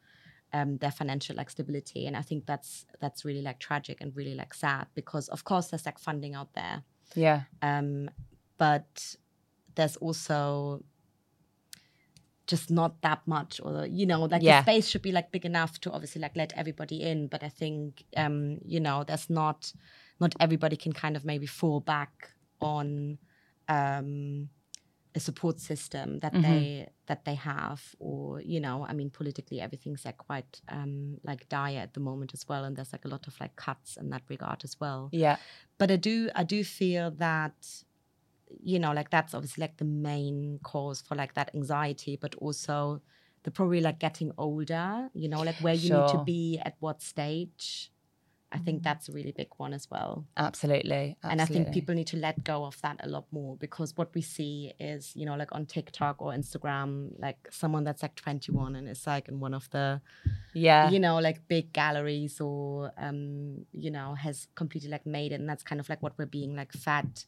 um, 0.52 0.78
their 0.78 0.90
financial 0.90 1.36
like 1.36 1.48
stability, 1.48 2.06
and 2.06 2.16
I 2.16 2.22
think 2.22 2.46
that's 2.46 2.86
that's 3.00 3.24
really 3.24 3.42
like 3.42 3.60
tragic 3.60 4.00
and 4.00 4.14
really 4.16 4.34
like 4.34 4.52
sad 4.52 4.86
because 4.94 5.28
of 5.28 5.44
course 5.44 5.68
there's 5.68 5.86
like 5.86 5.98
funding 5.98 6.34
out 6.34 6.52
there, 6.54 6.82
yeah, 7.14 7.42
um, 7.62 8.10
but 8.58 9.16
there's 9.76 9.96
also 9.96 10.82
just 12.46 12.70
not 12.70 13.00
that 13.02 13.20
much 13.26 13.60
or 13.64 13.86
you 13.86 14.06
know 14.06 14.22
like 14.24 14.42
Yeah. 14.42 14.60
the 14.60 14.62
space 14.62 14.88
should 14.88 15.02
be 15.02 15.12
like 15.12 15.32
big 15.32 15.44
enough 15.44 15.80
to 15.80 15.90
obviously 15.92 16.20
like 16.22 16.36
let 16.36 16.52
everybody 16.56 17.02
in 17.02 17.26
but 17.28 17.42
i 17.42 17.48
think 17.48 18.04
um 18.16 18.58
you 18.64 18.80
know 18.80 19.04
there's 19.04 19.28
not 19.28 19.72
not 20.20 20.34
everybody 20.40 20.76
can 20.76 20.92
kind 20.92 21.16
of 21.16 21.24
maybe 21.24 21.46
fall 21.46 21.80
back 21.80 22.30
on 22.60 23.18
um 23.68 24.48
a 25.14 25.20
support 25.20 25.58
system 25.58 26.18
that 26.20 26.34
Mhm. 26.34 26.42
they 26.42 26.88
that 27.06 27.24
they 27.24 27.34
have 27.34 27.80
or 27.98 28.40
you 28.42 28.60
know 28.60 28.84
i 28.88 28.92
mean 28.92 29.10
politically 29.10 29.60
everything's 29.60 30.04
like 30.04 30.18
quite 30.18 30.60
um 30.68 31.18
like 31.24 31.48
dire 31.48 31.78
at 31.80 31.94
the 31.94 32.00
moment 32.00 32.34
as 32.34 32.46
well 32.48 32.64
and 32.64 32.76
there's 32.76 32.92
like 32.92 33.04
a 33.06 33.08
lot 33.08 33.26
of 33.26 33.34
like 33.40 33.56
cuts 33.56 33.96
in 33.96 34.10
that 34.10 34.22
regard 34.28 34.62
as 34.62 34.78
well 34.78 35.08
Yeah. 35.12 35.36
but 35.78 35.90
i 35.90 35.96
do 35.96 36.28
i 36.34 36.44
do 36.44 36.62
feel 36.62 37.10
that 37.12 37.66
you 38.62 38.78
know 38.78 38.92
like 38.92 39.10
that's 39.10 39.34
obviously 39.34 39.60
like 39.62 39.76
the 39.78 39.84
main 39.84 40.58
cause 40.62 41.00
for 41.00 41.14
like 41.14 41.34
that 41.34 41.50
anxiety 41.54 42.16
but 42.20 42.34
also 42.36 43.00
the 43.44 43.50
probably 43.50 43.80
like 43.80 43.98
getting 43.98 44.32
older 44.38 45.08
you 45.14 45.28
know 45.28 45.40
like 45.42 45.60
where 45.60 45.74
you 45.74 45.90
need 45.90 46.08
to 46.08 46.18
be 46.24 46.60
at 46.64 46.74
what 46.80 47.02
stage 47.02 47.90
i 48.52 48.58
think 48.58 48.80
Mhm. 48.80 48.84
that's 48.84 49.08
a 49.08 49.12
really 49.12 49.32
big 49.32 49.48
one 49.56 49.72
as 49.74 49.90
well 49.90 50.26
Absolutely. 50.36 51.16
and 51.24 51.42
I 51.42 51.44
think 51.46 51.72
people 51.72 51.94
need 51.94 52.06
to 52.08 52.16
let 52.16 52.44
go 52.44 52.64
of 52.64 52.80
that 52.82 53.00
a 53.02 53.08
lot 53.08 53.26
more 53.32 53.56
because 53.56 53.96
what 53.96 54.14
we 54.14 54.22
see 54.22 54.72
is, 54.78 55.16
you 55.16 55.26
know, 55.26 55.34
like 55.34 55.50
on 55.52 55.66
TikTok 55.66 56.22
or 56.22 56.32
Instagram, 56.32 57.18
like 57.18 57.48
someone 57.50 57.82
that's 57.84 58.02
like 58.02 58.14
21 58.14 58.76
and 58.76 58.88
is 58.88 59.06
like 59.06 59.28
in 59.28 59.40
one 59.40 59.52
of 59.54 59.68
the, 59.70 60.00
Yeah. 60.52 60.90
you 60.90 61.00
know, 61.00 61.18
like 61.18 61.48
big 61.48 61.72
galleries 61.72 62.40
or, 62.40 62.92
um, 62.96 63.66
you 63.72 63.90
know, 63.90 64.14
has 64.14 64.46
completely 64.54 64.88
like 64.90 65.04
made 65.06 65.32
it. 65.32 65.40
And 65.40 65.48
that's 65.48 65.64
kind 65.64 65.80
of 65.80 65.88
like 65.88 66.02
what 66.02 66.12
we're 66.18 66.26
being 66.26 66.54
like 66.54 66.72
fed 66.72 67.24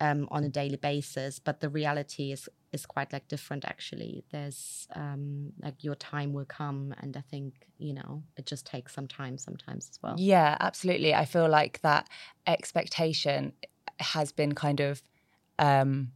um, 0.00 0.28
on 0.30 0.44
a 0.44 0.48
daily 0.48 0.76
basis. 0.76 1.38
But 1.38 1.60
the 1.60 1.68
reality 1.68 2.32
is 2.32 2.48
is 2.72 2.86
quite 2.86 3.12
like 3.12 3.28
different 3.28 3.64
actually. 3.64 4.24
There's 4.30 4.86
um, 4.94 5.52
like 5.62 5.82
your 5.84 5.96
time 5.96 6.32
will 6.32 6.44
come, 6.46 6.94
and 7.00 7.16
I 7.16 7.20
think 7.20 7.54
you 7.78 7.94
know 7.94 8.22
it 8.36 8.46
just 8.46 8.66
takes 8.66 8.94
some 8.94 9.08
time 9.08 9.38
sometimes 9.38 9.88
as 9.90 9.98
well. 10.02 10.16
Yeah, 10.18 10.56
absolutely. 10.60 11.14
I 11.14 11.24
feel 11.24 11.48
like 11.48 11.80
that 11.82 12.08
expectation 12.46 13.52
has 13.98 14.32
been 14.32 14.54
kind 14.54 14.80
of 14.80 15.02
um, 15.58 16.12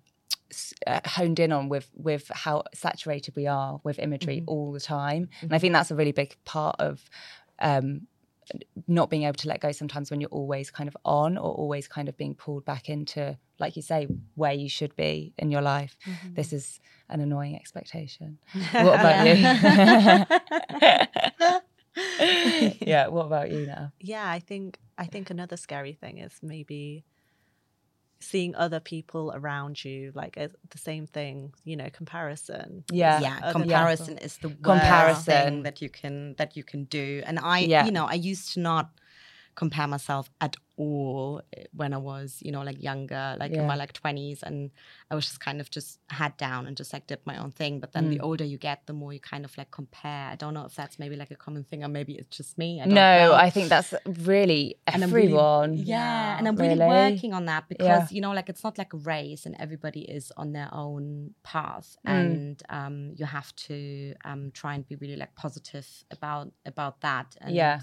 uh, 0.86 1.00
honed 1.04 1.38
in 1.40 1.52
on 1.52 1.68
with 1.68 1.90
with 1.94 2.30
how 2.32 2.62
saturated 2.74 3.34
we 3.36 3.46
are 3.46 3.80
with 3.84 3.98
imagery 3.98 4.40
Mhm. 4.40 4.44
all 4.46 4.72
the 4.72 4.80
time, 4.80 5.28
and 5.42 5.54
I 5.54 5.58
think 5.58 5.72
that's 5.72 5.90
a 5.90 5.96
really 5.96 6.12
big 6.12 6.36
part 6.44 6.76
of. 6.78 7.08
Um, 7.60 8.08
not 8.86 9.10
being 9.10 9.24
able 9.24 9.34
to 9.34 9.48
let 9.48 9.60
go 9.60 9.72
sometimes 9.72 10.10
when 10.10 10.20
you're 10.20 10.30
always 10.30 10.70
kind 10.70 10.88
of 10.88 10.96
on 11.04 11.36
or 11.38 11.52
always 11.52 11.88
kind 11.88 12.08
of 12.08 12.16
being 12.16 12.34
pulled 12.34 12.64
back 12.64 12.88
into 12.88 13.36
like 13.58 13.76
you 13.76 13.82
say 13.82 14.06
where 14.34 14.52
you 14.52 14.68
should 14.68 14.94
be 14.96 15.32
in 15.38 15.50
your 15.50 15.62
life 15.62 15.96
Mm-hmm. 16.06 16.34
this 16.34 16.52
is 16.52 16.80
an 17.08 17.20
annoying 17.20 17.56
expectation. 17.56 18.38
What 18.72 19.00
about 19.00 19.26
you? 19.26 19.34
Yeah 22.80 23.08
what 23.08 23.26
about 23.26 23.50
you 23.50 23.66
now? 23.66 23.92
Yeah 24.00 24.28
i 24.28 24.38
think 24.40 24.78
i 24.98 25.06
think 25.06 25.30
another 25.30 25.56
scary 25.56 25.92
thing 25.92 26.18
is 26.18 26.32
maybe 26.42 27.04
seeing 28.24 28.54
other 28.64 28.80
people 28.80 29.24
around 29.38 29.74
you 29.84 29.98
like 30.14 30.34
uh, 30.38 30.48
the 30.70 30.78
same 30.78 31.06
thing 31.16 31.52
you 31.64 31.76
know 31.80 31.88
comparison 32.00 32.84
Yeah. 32.90 33.20
yeah 33.20 33.38
Other 33.42 33.52
comparison 33.60 34.14
is 34.18 34.38
the 34.38 34.48
worst 34.48 34.62
Comparison. 34.62 35.24
thing 35.24 35.62
that 35.66 35.76
you 35.82 35.90
can 36.00 36.34
that 36.40 36.56
you 36.56 36.64
can 36.72 36.84
do 37.00 37.08
and 37.26 37.38
i 37.38 37.58
Yeah. 37.60 37.84
you 37.86 37.92
know 37.96 38.06
i 38.06 38.14
used 38.32 38.46
to 38.54 38.60
not 38.60 38.86
compare 39.54 39.86
myself 39.86 40.28
at 40.40 40.56
all 40.76 41.40
eh, 41.56 41.64
when 41.72 41.92
i 41.94 41.96
was 41.96 42.38
you 42.42 42.50
know 42.50 42.62
like 42.62 42.82
younger 42.82 43.36
like 43.38 43.52
in 43.52 43.64
my 43.64 43.76
like 43.76 43.92
20s 43.92 44.42
and 44.42 44.72
i 45.10 45.14
was 45.14 45.24
just 45.24 45.38
kind 45.38 45.60
of 45.60 45.70
just 45.70 46.00
head 46.10 46.36
down 46.36 46.66
and 46.66 46.76
just 46.76 46.92
like 46.92 47.06
did 47.06 47.20
my 47.24 47.36
own 47.42 47.52
thing 47.52 47.78
but 47.78 47.92
then 47.92 48.10
the 48.10 48.16
Mm. 48.18 48.24
older 48.24 48.44
you 48.44 48.58
get 48.58 48.78
the 48.86 48.92
more 48.92 49.12
you 49.12 49.20
kind 49.20 49.44
of 49.44 49.56
like 49.56 49.70
compare 49.70 50.30
i 50.32 50.34
don't 50.34 50.52
know 50.54 50.64
if 50.64 50.74
that's 50.74 50.98
maybe 50.98 51.14
like 51.14 51.30
a 51.30 51.36
common 51.36 51.62
thing 51.62 51.84
or 51.84 51.88
maybe 51.88 52.14
it's 52.14 52.36
just 52.36 52.58
me 52.58 52.80
I 52.80 52.86
don't 52.86 52.94
no 52.94 53.28
know. 53.28 53.34
i 53.34 53.50
think 53.50 53.68
that's 53.68 53.94
really 54.32 54.76
And 54.88 54.96
really- 55.12 55.28
everyone 55.28 55.74
yeah, 55.74 56.36
and 56.38 56.48
I'm 56.48 56.56
really, 56.56 56.74
Really? 56.78 57.12
working 57.12 57.32
on 57.34 57.44
that 57.46 57.68
because 57.68 58.10
you 58.14 58.20
know, 58.20 58.32
like 58.32 58.48
it's 58.48 58.64
not 58.64 58.76
like 58.78 58.92
a 58.92 58.96
race, 59.14 59.42
and 59.46 59.54
everybody 59.64 60.00
is 60.18 60.32
on 60.36 60.52
their 60.52 60.68
own 60.72 61.04
path, 61.52 61.88
Mm. 62.06 62.10
and 62.18 62.62
um, 62.78 62.96
you 63.18 63.26
have 63.26 63.50
to 63.68 63.76
um, 64.24 64.50
try 64.60 64.74
and 64.76 64.82
be 64.90 64.96
really 65.02 65.16
like 65.22 65.34
positive 65.44 65.86
about 66.10 66.46
about 66.72 67.00
that. 67.06 67.28
And, 67.40 67.54
Yeah. 67.54 67.80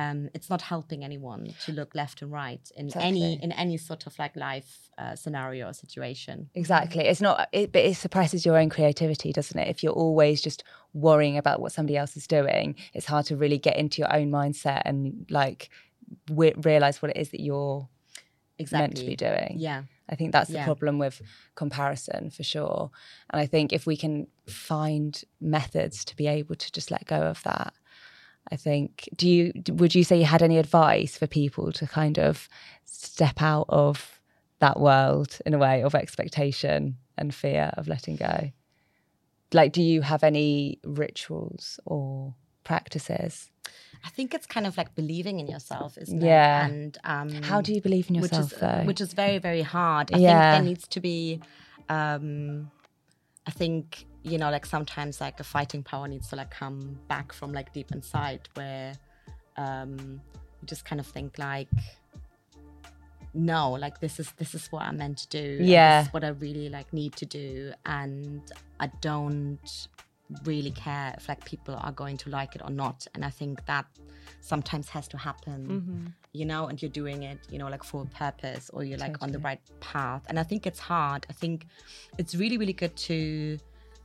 Um, 0.00 0.18
it's 0.36 0.48
not 0.54 0.62
helping 0.62 1.00
anyone 1.04 1.42
to 1.64 1.72
look 1.72 1.94
left 1.94 2.22
and 2.22 2.30
right 2.32 2.64
in 2.76 2.86
Exactly. 2.86 3.08
any 3.08 3.42
in 3.44 3.50
any 3.64 3.76
sort 3.76 4.06
of 4.06 4.12
like 4.22 4.34
life 4.36 4.70
uh, 4.98 5.14
scenario 5.22 5.62
or 5.68 5.72
situation. 5.86 6.36
Exactly. 6.54 7.04
It's 7.10 7.20
not, 7.20 7.48
it, 7.52 7.72
but 7.72 7.82
it 7.90 7.96
suppresses 7.96 8.44
your 8.46 8.56
own 8.60 8.68
creativity, 8.76 9.32
doesn't 9.32 9.58
it? 9.62 9.68
If 9.68 9.82
you're 9.82 10.00
always 10.06 10.42
just 10.48 10.62
worrying 10.92 11.36
about 11.38 11.60
what 11.62 11.72
somebody 11.72 11.96
else 11.96 12.16
is 12.16 12.26
doing, 12.26 12.66
it's 12.96 13.06
hard 13.06 13.24
to 13.26 13.36
really 13.36 13.58
get 13.58 13.76
into 13.76 13.96
your 14.02 14.12
own 14.18 14.28
mindset 14.30 14.82
and 14.84 15.26
like 15.30 15.70
w- 16.26 16.54
realize 16.70 17.00
what 17.02 17.10
it 17.12 17.16
is 17.16 17.30
that 17.30 17.40
you're 17.40 17.88
Exactly. 18.58 18.82
meant 18.82 18.96
to 18.96 19.06
be 19.06 19.16
doing. 19.16 19.54
Yeah. 19.58 19.82
I 20.12 20.16
think 20.16 20.32
that's 20.32 20.48
the 20.50 20.56
Yeah. 20.60 20.64
problem 20.64 20.98
with 20.98 21.22
comparison 21.54 22.30
for 22.30 22.42
sure. 22.42 22.90
And 23.30 23.40
I 23.40 23.46
think 23.46 23.72
if 23.72 23.86
we 23.86 23.96
can 23.96 24.26
find 24.46 25.22
methods 25.40 26.04
to 26.06 26.16
be 26.16 26.26
able 26.26 26.56
to 26.56 26.72
just 26.72 26.90
let 26.90 27.06
go 27.06 27.20
of 27.22 27.42
that, 27.44 27.72
I 28.50 28.56
think, 28.56 29.08
do 29.14 29.28
you, 29.28 29.52
would 29.68 29.94
you 29.94 30.04
say 30.04 30.18
you 30.18 30.24
had 30.24 30.42
any 30.42 30.58
advice 30.58 31.16
for 31.16 31.26
people 31.26 31.72
to 31.72 31.86
kind 31.86 32.18
of 32.18 32.48
step 32.84 33.40
out 33.42 33.66
of 33.68 34.20
that 34.58 34.78
world 34.80 35.38
in 35.46 35.54
a 35.54 35.58
way 35.58 35.82
of 35.82 35.94
expectation 35.94 36.96
and 37.16 37.34
fear 37.34 37.70
of 37.74 37.86
letting 37.88 38.16
go? 38.16 38.50
Like, 39.52 39.72
do 39.72 39.82
you 39.82 40.02
have 40.02 40.22
any 40.24 40.78
rituals 40.84 41.80
or 41.84 42.34
practices? 42.64 43.50
I 44.04 44.08
think 44.08 44.32
it's 44.34 44.46
kind 44.46 44.66
of 44.66 44.76
like 44.76 44.94
believing 44.94 45.40
in 45.40 45.46
yourself, 45.46 45.98
isn't 45.98 46.20
Yeah. 46.20 46.26
it? 46.26 46.28
Yeah. 46.30 46.66
And 46.66 46.98
um, 47.04 47.42
How 47.42 47.60
do 47.60 47.72
you 47.74 47.80
believe 47.80 48.08
in 48.10 48.16
which 48.20 48.32
yourself 48.32 48.52
is 48.52 48.58
though? 48.58 48.82
which 48.84 49.00
is 49.00 49.12
very 49.12 49.38
very 49.38 49.62
hard. 49.62 50.12
I 50.14 50.18
Yeah. 50.18 50.40
think 50.40 50.52
there 50.52 50.62
needs 50.62 50.88
to 50.88 51.00
be. 51.00 51.40
Um, 51.88 52.70
I 53.46 53.50
think 53.50 54.06
you 54.22 54.38
know, 54.38 54.50
like 54.50 54.66
sometimes 54.66 55.20
like 55.20 55.40
a 55.40 55.44
fighting 55.44 55.82
power 55.82 56.06
needs 56.06 56.28
to 56.28 56.36
like 56.36 56.50
come 56.50 56.98
back 57.08 57.32
from 57.32 57.52
like 57.52 57.72
deep 57.72 57.92
inside, 57.92 58.48
where 58.54 58.92
um, 59.56 60.20
you 60.60 60.66
just 60.66 60.84
kind 60.84 61.00
of 61.00 61.06
think 61.06 61.38
like, 61.38 61.68
no, 63.32 63.72
like 63.72 64.00
this 64.00 64.18
is 64.20 64.32
this 64.32 64.54
is 64.54 64.66
what 64.68 64.82
I'm 64.82 64.98
meant 64.98 65.18
to 65.18 65.28
do. 65.28 65.58
Yeah. 65.64 66.00
this 66.00 66.08
is 66.08 66.14
what 66.14 66.24
I 66.24 66.28
really 66.28 66.68
like 66.68 66.92
need 66.92 67.14
to 67.16 67.26
do, 67.26 67.72
and 67.86 68.42
I 68.78 68.88
don't 69.00 69.88
really 70.44 70.70
care 70.70 71.14
if 71.16 71.28
like 71.28 71.44
people 71.44 71.76
are 71.80 71.92
going 71.92 72.16
to 72.18 72.30
like 72.30 72.54
it 72.54 72.62
or 72.64 72.70
not. 72.70 73.06
And 73.14 73.24
I 73.24 73.30
think 73.30 73.64
that 73.66 73.86
sometimes 74.40 74.88
has 74.88 75.08
to 75.08 75.18
happen 75.18 75.66
Mm-hmm. 75.68 76.06
you 76.32 76.44
know, 76.44 76.66
and 76.66 76.80
you're 76.80 76.90
doing 76.90 77.24
it, 77.24 77.38
you 77.50 77.58
know, 77.58 77.68
like 77.68 77.82
for 77.82 78.02
a 78.02 78.06
purpose 78.06 78.70
or 78.72 78.84
you're 78.84 78.98
like 78.98 79.20
on 79.22 79.32
the 79.32 79.38
right 79.40 79.60
path. 79.80 80.22
And 80.28 80.38
I 80.38 80.44
think 80.44 80.66
it's 80.66 80.78
hard. 80.78 81.26
I 81.28 81.32
think 81.32 81.66
it's 82.16 82.34
really, 82.34 82.56
really 82.56 82.72
good 82.72 82.96
to, 82.96 83.58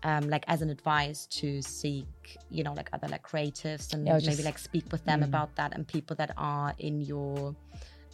um, 0.10 0.24
like 0.30 0.46
as 0.48 0.62
an 0.62 0.70
advice 0.70 1.26
to 1.40 1.48
seek, 1.62 2.38
you 2.56 2.64
know, 2.64 2.74
like 2.80 2.90
other 2.94 3.08
like 3.08 3.24
creatives 3.32 3.86
and 3.94 4.06
Yeah, 4.06 4.14
maybe 4.14 4.26
just- 4.26 4.46
like 4.46 4.60
speak 4.60 4.86
with 4.92 5.04
them 5.10 5.22
Mm. 5.22 5.30
about 5.32 5.50
that 5.60 5.70
and 5.76 5.82
people 5.88 6.16
that 6.22 6.32
are 6.38 6.72
in 6.78 6.96
your 7.02 7.56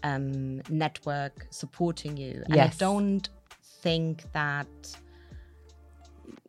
um, 0.04 0.62
network 0.70 1.36
supporting 1.52 2.14
you. 2.18 2.36
And 2.48 2.56
Yes. 2.56 2.74
I 2.76 2.78
don't 2.88 3.26
think 3.84 4.14
that 4.34 4.68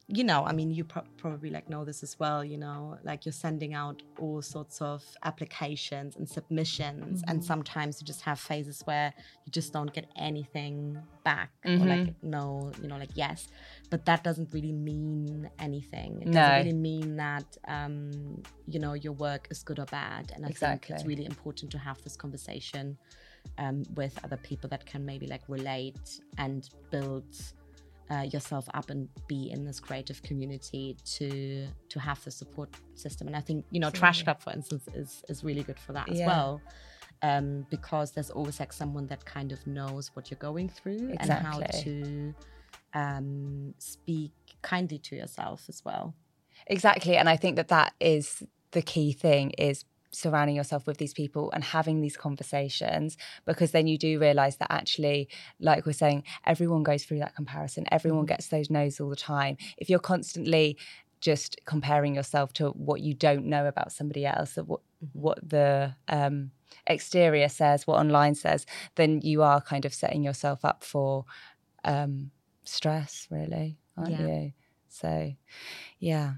you 0.09 0.25
know, 0.25 0.45
I 0.45 0.53
mean, 0.53 0.71
you 0.71 0.85
pro- 0.85 1.07
probably 1.17 1.49
like 1.49 1.71
know 1.71 1.85
this 1.87 2.03
as 2.03 2.19
well. 2.19 2.45
You 2.45 2.59
know, 2.59 2.99
like 3.03 3.25
you're 3.25 3.33
sending 3.47 3.73
out 3.73 4.03
all 4.19 4.43
sorts 4.43 4.83
of 4.83 5.03
applications 5.23 6.17
and 6.17 6.29
submissions, 6.29 7.23
and 7.29 7.41
Mhm. 7.41 7.45
sometimes 7.45 7.99
you 8.01 8.07
just 8.07 8.21
have 8.23 8.39
phases 8.39 8.83
where 8.85 9.15
you 9.47 9.51
just 9.53 9.73
don't 9.73 9.91
get 9.93 10.07
anything 10.17 11.03
back, 11.25 11.51
or 11.65 11.71
Mhm. 11.71 11.89
like 11.89 12.15
no, 12.23 12.73
you 12.83 12.89
know, 12.89 12.99
like 12.99 13.17
yes, 13.17 13.49
but 13.93 14.07
that 14.07 14.21
doesn't 14.25 14.49
really 14.57 14.73
mean 14.73 15.51
anything. 15.59 16.11
It 16.23 16.29
No. 16.29 16.33
doesn't 16.41 16.59
really 16.65 16.79
mean 16.91 17.09
that 17.27 17.49
um, 17.77 17.97
you 18.73 18.79
know 18.85 18.95
your 19.05 19.13
work 19.29 19.43
is 19.55 19.59
good 19.69 19.79
or 19.79 19.89
bad. 20.03 20.25
And 20.35 20.41
I 20.47 20.51
think 20.51 20.81
it's 20.91 21.05
really 21.13 21.27
important 21.35 21.69
to 21.73 21.79
have 21.89 21.99
this 22.03 22.17
conversation 22.25 22.85
um, 23.63 23.77
with 24.01 24.15
other 24.25 24.39
people 24.49 24.69
that 24.71 24.83
can 24.87 25.05
maybe 25.05 25.27
like 25.35 25.45
relate 25.59 26.07
and 26.45 26.61
build 26.95 27.31
uh, 28.13 28.25
yourself 28.35 28.65
up 28.79 28.89
and 28.95 29.09
be 29.33 29.51
in 29.55 29.61
this 29.69 29.79
creative 29.87 30.19
community 30.29 30.97
to 31.17 31.29
to 31.93 31.97
have 32.09 32.19
the 32.25 32.31
support 32.41 32.71
system. 33.05 33.25
And 33.29 33.37
I 33.37 33.43
think 33.49 33.59
you 33.75 33.81
know 33.83 33.91
Trash 33.91 34.21
Absolutely. 34.21 34.25
Club, 34.25 34.39
for 34.47 34.53
instance, 34.59 34.85
is 35.03 35.11
is 35.33 35.39
really 35.49 35.65
good 35.69 35.79
for 35.87 35.93
that 35.99 36.09
as 36.15 36.21
well. 36.31 36.61
Um, 37.31 37.49
because 37.71 38.09
there's 38.15 38.31
always 38.39 38.59
like 38.59 38.73
someone 38.73 39.07
that 39.13 39.23
kind 39.37 39.53
of 39.53 39.61
knows 39.67 40.05
what 40.15 40.23
you're 40.31 40.45
going 40.51 40.69
through 40.79 41.03
and 41.21 41.31
how 41.31 41.59
to 41.85 42.35
um, 42.95 43.75
speak 43.79 44.33
kindly 44.63 44.99
to 44.99 45.17
yourself 45.17 45.65
as 45.69 45.83
well. 45.85 46.15
Exactly. 46.67 47.17
And 47.17 47.29
I 47.29 47.37
think 47.37 47.57
that 47.57 47.69
that 47.69 47.95
is 48.01 48.43
the 48.73 48.83
key 48.83 49.13
thing 49.13 49.51
is 49.53 49.85
surrounding 50.15 50.55
yourself 50.57 50.87
with 50.87 50.99
these 50.99 51.15
people 51.15 51.51
and 51.53 51.65
having 51.65 52.01
these 52.01 52.17
conversations 52.19 53.17
because 53.47 53.71
then 53.71 53.87
you 53.87 53.97
do 53.97 54.21
realize 54.21 54.59
that 54.59 54.71
actually 54.71 55.27
like 55.59 55.87
we're 55.87 55.93
saying 55.93 56.23
everyone 56.45 56.83
goes 56.83 57.05
through 57.05 57.19
that 57.19 57.35
comparison 57.35 57.87
everyone 57.91 58.25
Mhm. 58.25 58.29
gets 58.29 58.49
those 58.49 58.69
no's 58.69 59.01
all 59.01 59.09
the 59.09 59.17
time 59.17 59.57
if 59.79 59.89
you're 59.89 59.99
constantly 59.99 60.77
just 61.21 61.59
comparing 61.65 62.15
yourself 62.15 62.53
to 62.53 62.69
what 62.71 63.01
you 63.01 63.15
don't 63.15 63.47
know 63.47 63.67
about 63.67 63.91
somebody 63.91 64.27
else 64.27 64.59
or 64.59 64.65
what 64.65 64.81
Mhm. 65.03 65.09
what 65.15 65.49
the 65.49 65.97
um 66.09 66.51
exterior 66.87 67.49
says 67.49 67.87
what 67.87 67.99
online 67.99 68.35
says 68.35 68.67
then 68.97 69.21
you 69.23 69.43
are 69.43 69.63
kind 69.63 69.87
of 69.87 69.95
setting 69.95 70.23
yourself 70.23 70.63
up 70.63 70.85
for 70.85 71.25
um 71.85 72.31
stress, 72.65 73.27
really, 73.31 73.79
aren't 73.97 74.13
Yeah. 74.13 74.27
you? 74.27 74.53
So, 74.89 75.35
yeah. 75.99 76.35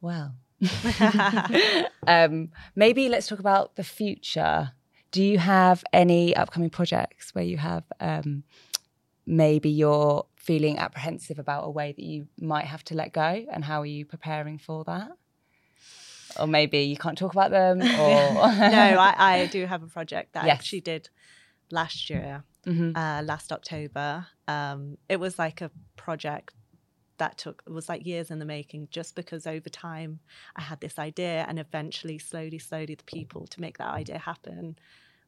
Well, 0.00 0.34
um, 2.06 2.50
maybe 2.74 3.08
let's 3.08 3.26
talk 3.26 3.38
about 3.38 3.76
the 3.76 3.84
future. 3.84 4.72
Do 5.10 5.22
you 5.22 5.38
have 5.38 5.84
any 5.92 6.34
upcoming 6.34 6.70
projects 6.70 7.34
where 7.34 7.44
you 7.44 7.56
have 7.58 7.84
um, 8.00 8.42
maybe 9.26 9.70
you're 9.70 10.26
feeling 10.36 10.78
apprehensive 10.78 11.38
about 11.38 11.64
a 11.66 11.70
way 11.70 11.92
that 11.92 12.04
you 12.04 12.26
might 12.40 12.66
have 12.66 12.84
to 12.84 12.94
let 12.94 13.12
go, 13.12 13.44
and 13.50 13.64
how 13.64 13.80
are 13.82 13.86
you 13.86 14.04
preparing 14.04 14.58
for 14.58 14.84
that? 14.84 15.12
Or 16.38 16.46
maybe 16.46 16.80
you 16.80 16.96
can't 16.96 17.16
talk 17.16 17.32
about 17.32 17.50
them, 17.52 17.80
or 17.98 18.34
no, 18.34 18.98
I, 18.98 19.14
I 19.16 19.46
do 19.46 19.66
have 19.66 19.82
a 19.82 19.86
project 19.86 20.32
that 20.34 20.44
Yes. 20.44 20.50
I 20.50 20.54
actually 20.54 20.80
did 20.80 21.08
last 21.74 22.10
year, 22.10 22.44
Mhm. 22.66 22.96
uh, 22.96 23.22
last 23.24 23.52
October. 23.52 24.26
Um, 24.48 24.96
it 25.08 25.18
was 25.20 25.38
like 25.38 25.60
a 25.62 25.70
project 25.96 26.54
that 27.18 27.38
took 27.38 27.62
it 27.66 27.70
was 27.72 27.88
like 27.88 28.04
years 28.06 28.30
in 28.30 28.38
the 28.40 28.44
making 28.44 28.88
just 28.90 29.14
because 29.14 29.46
over 29.46 29.68
time 29.70 30.20
I 30.56 30.62
had 30.62 30.80
this 30.80 30.98
idea 30.98 31.44
and 31.48 31.58
eventually 31.60 32.18
slowly 32.18 32.58
slowly 32.58 32.96
the 32.96 33.04
people 33.04 33.46
to 33.48 33.60
make 33.60 33.78
that 33.78 33.88
idea 33.94 34.18
happen 34.18 34.76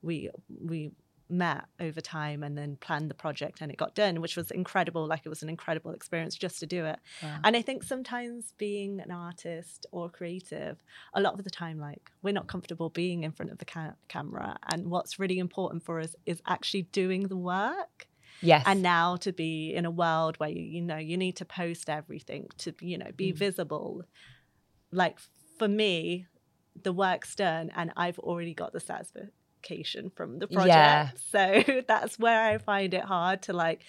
we 0.02 0.30
we 0.48 0.90
met 1.28 1.64
over 1.80 2.00
time 2.00 2.42
and 2.42 2.56
then 2.56 2.76
planned 2.76 3.10
the 3.10 3.14
project 3.14 3.60
and 3.60 3.70
it 3.72 3.76
got 3.76 3.94
done 3.94 4.20
which 4.20 4.36
was 4.36 4.50
incredible 4.50 5.06
like 5.06 5.22
it 5.24 5.28
was 5.28 5.42
an 5.42 5.48
incredible 5.48 5.92
experience 5.92 6.34
just 6.36 6.60
to 6.60 6.66
do 6.66 6.84
it 6.84 6.98
Wow. 7.22 7.40
and 7.44 7.56
I 7.56 7.62
think 7.62 7.82
sometimes 7.82 8.52
being 8.58 9.00
an 9.00 9.10
artist 9.10 9.86
or 9.90 10.08
creative, 10.08 10.82
a 11.14 11.20
lot 11.20 11.34
of 11.34 11.44
the 11.44 11.50
time, 11.50 11.78
like 11.78 12.10
we're 12.22 12.32
not 12.32 12.46
comfortable 12.46 12.90
being 12.90 13.24
in 13.24 13.32
front 13.32 13.50
of 13.52 13.58
the 13.58 13.64
ca- 13.64 13.94
camera. 14.08 14.56
And 14.70 14.88
what's 14.88 15.18
really 15.18 15.38
important 15.38 15.84
for 15.84 16.00
us 16.00 16.14
is 16.26 16.40
actually 16.46 16.82
doing 16.82 17.28
the 17.28 17.36
work. 17.36 18.06
yes, 18.42 18.64
And 18.66 18.82
now 18.82 19.16
to 19.16 19.32
be 19.32 19.74
in 19.74 19.84
a 19.84 19.90
world 19.90 20.36
where 20.38 20.50
you, 20.50 20.62
you 20.62 20.82
know 20.82 20.96
you 20.96 21.16
need 21.16 21.36
to 21.36 21.44
post 21.44 21.88
everything 21.88 22.48
to 22.58 22.74
you 22.80 22.98
know 22.98 23.10
be 23.16 23.32
Mm. 23.32 23.36
visible. 23.36 24.04
Like 24.92 25.18
for 25.58 25.68
me, 25.68 26.26
the 26.80 26.92
work's 26.92 27.34
done, 27.34 27.70
and 27.74 27.92
I've 27.96 28.18
already 28.18 28.54
got 28.54 28.72
the 28.72 28.80
satisfaction 28.80 29.30
from 30.16 30.38
the 30.38 30.48
project. 30.48 30.68
Yeah. 30.68 31.10
So 31.32 31.82
that's 31.86 32.18
where 32.18 32.42
I 32.52 32.58
find 32.58 32.94
it 32.94 33.04
hard 33.04 33.42
to 33.42 33.52
like 33.52 33.80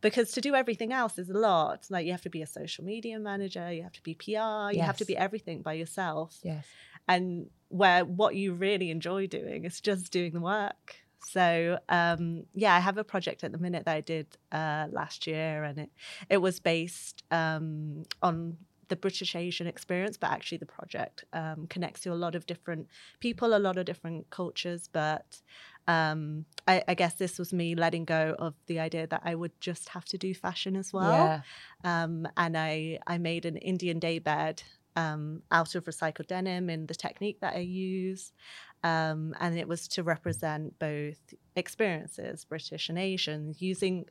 because 0.00 0.32
to 0.32 0.40
do 0.40 0.54
everything 0.54 0.92
else 0.92 1.18
is 1.18 1.30
a 1.30 1.38
lot. 1.38 1.86
Like 1.88 2.04
you 2.06 2.12
have 2.12 2.22
to 2.22 2.30
be 2.30 2.42
a 2.42 2.46
social 2.46 2.84
media 2.84 3.18
manager, 3.18 3.72
you 3.72 3.82
have 3.82 3.92
to 3.92 4.02
be 4.02 4.14
PR, 4.14 4.70
you 4.76 4.82
have 4.82 4.98
to 4.98 5.06
be 5.06 5.16
everything 5.16 5.62
by 5.62 5.72
yourself. 5.72 6.38
yes, 6.42 6.66
And 7.08 7.48
where 7.68 8.04
what 8.04 8.34
you 8.36 8.52
really 8.52 8.90
enjoy 8.90 9.26
doing 9.26 9.64
is 9.64 9.80
just 9.80 10.12
doing 10.12 10.32
the 10.32 10.40
work. 10.40 10.96
So 11.26 11.78
um, 11.88 12.44
yeah, 12.54 12.74
I 12.74 12.80
have 12.80 12.98
a 12.98 13.04
project 13.04 13.44
at 13.44 13.52
the 13.52 13.58
minute 13.58 13.86
that 13.86 13.96
I 13.96 14.02
did 14.02 14.26
uh, 14.52 14.86
last 14.90 15.26
year, 15.26 15.64
and 15.64 15.78
it 15.78 15.90
it 16.28 16.36
was 16.46 16.60
based 16.60 17.24
um, 17.30 18.04
on 18.20 18.58
the 18.88 18.96
British 18.96 19.34
Asian 19.34 19.66
experience, 19.66 20.16
but 20.16 20.30
actually 20.30 20.58
the 20.58 20.66
project 20.66 21.24
um, 21.32 21.66
connects 21.68 22.00
to 22.02 22.12
a 22.12 22.14
lot 22.14 22.34
of 22.34 22.46
different 22.46 22.88
people, 23.20 23.54
a 23.54 23.58
lot 23.58 23.78
of 23.78 23.84
different 23.84 24.30
cultures. 24.30 24.88
But 24.92 25.40
um, 25.86 26.44
I, 26.66 26.82
I 26.88 26.94
guess 26.94 27.14
this 27.14 27.38
was 27.38 27.52
me 27.52 27.74
letting 27.74 28.04
go 28.04 28.34
of 28.38 28.54
the 28.66 28.80
idea 28.80 29.06
that 29.06 29.22
I 29.24 29.34
would 29.34 29.58
just 29.60 29.90
have 29.90 30.04
to 30.06 30.18
do 30.18 30.34
fashion 30.34 30.76
as 30.76 30.92
well 30.92 31.42
yeah, 31.84 32.02
um, 32.04 32.26
and 32.36 32.56
I 32.56 32.98
I 33.06 33.18
made 33.18 33.44
an 33.44 33.56
Indian 33.56 33.98
day 33.98 34.18
bed 34.18 34.62
um, 34.96 35.42
out 35.50 35.74
of 35.74 35.84
recycled 35.84 36.28
denim 36.28 36.70
in 36.70 36.86
the 36.86 36.94
technique 36.94 37.40
that 37.40 37.54
I 37.54 37.60
use, 37.60 38.32
um, 38.82 39.34
and 39.40 39.58
it 39.58 39.68
was 39.68 39.88
to 39.88 40.02
represent 40.02 40.78
both 40.78 41.34
experiences, 41.56 42.44
British 42.44 42.88
and 42.88 42.98
Asian, 42.98 43.54
using 43.58 44.06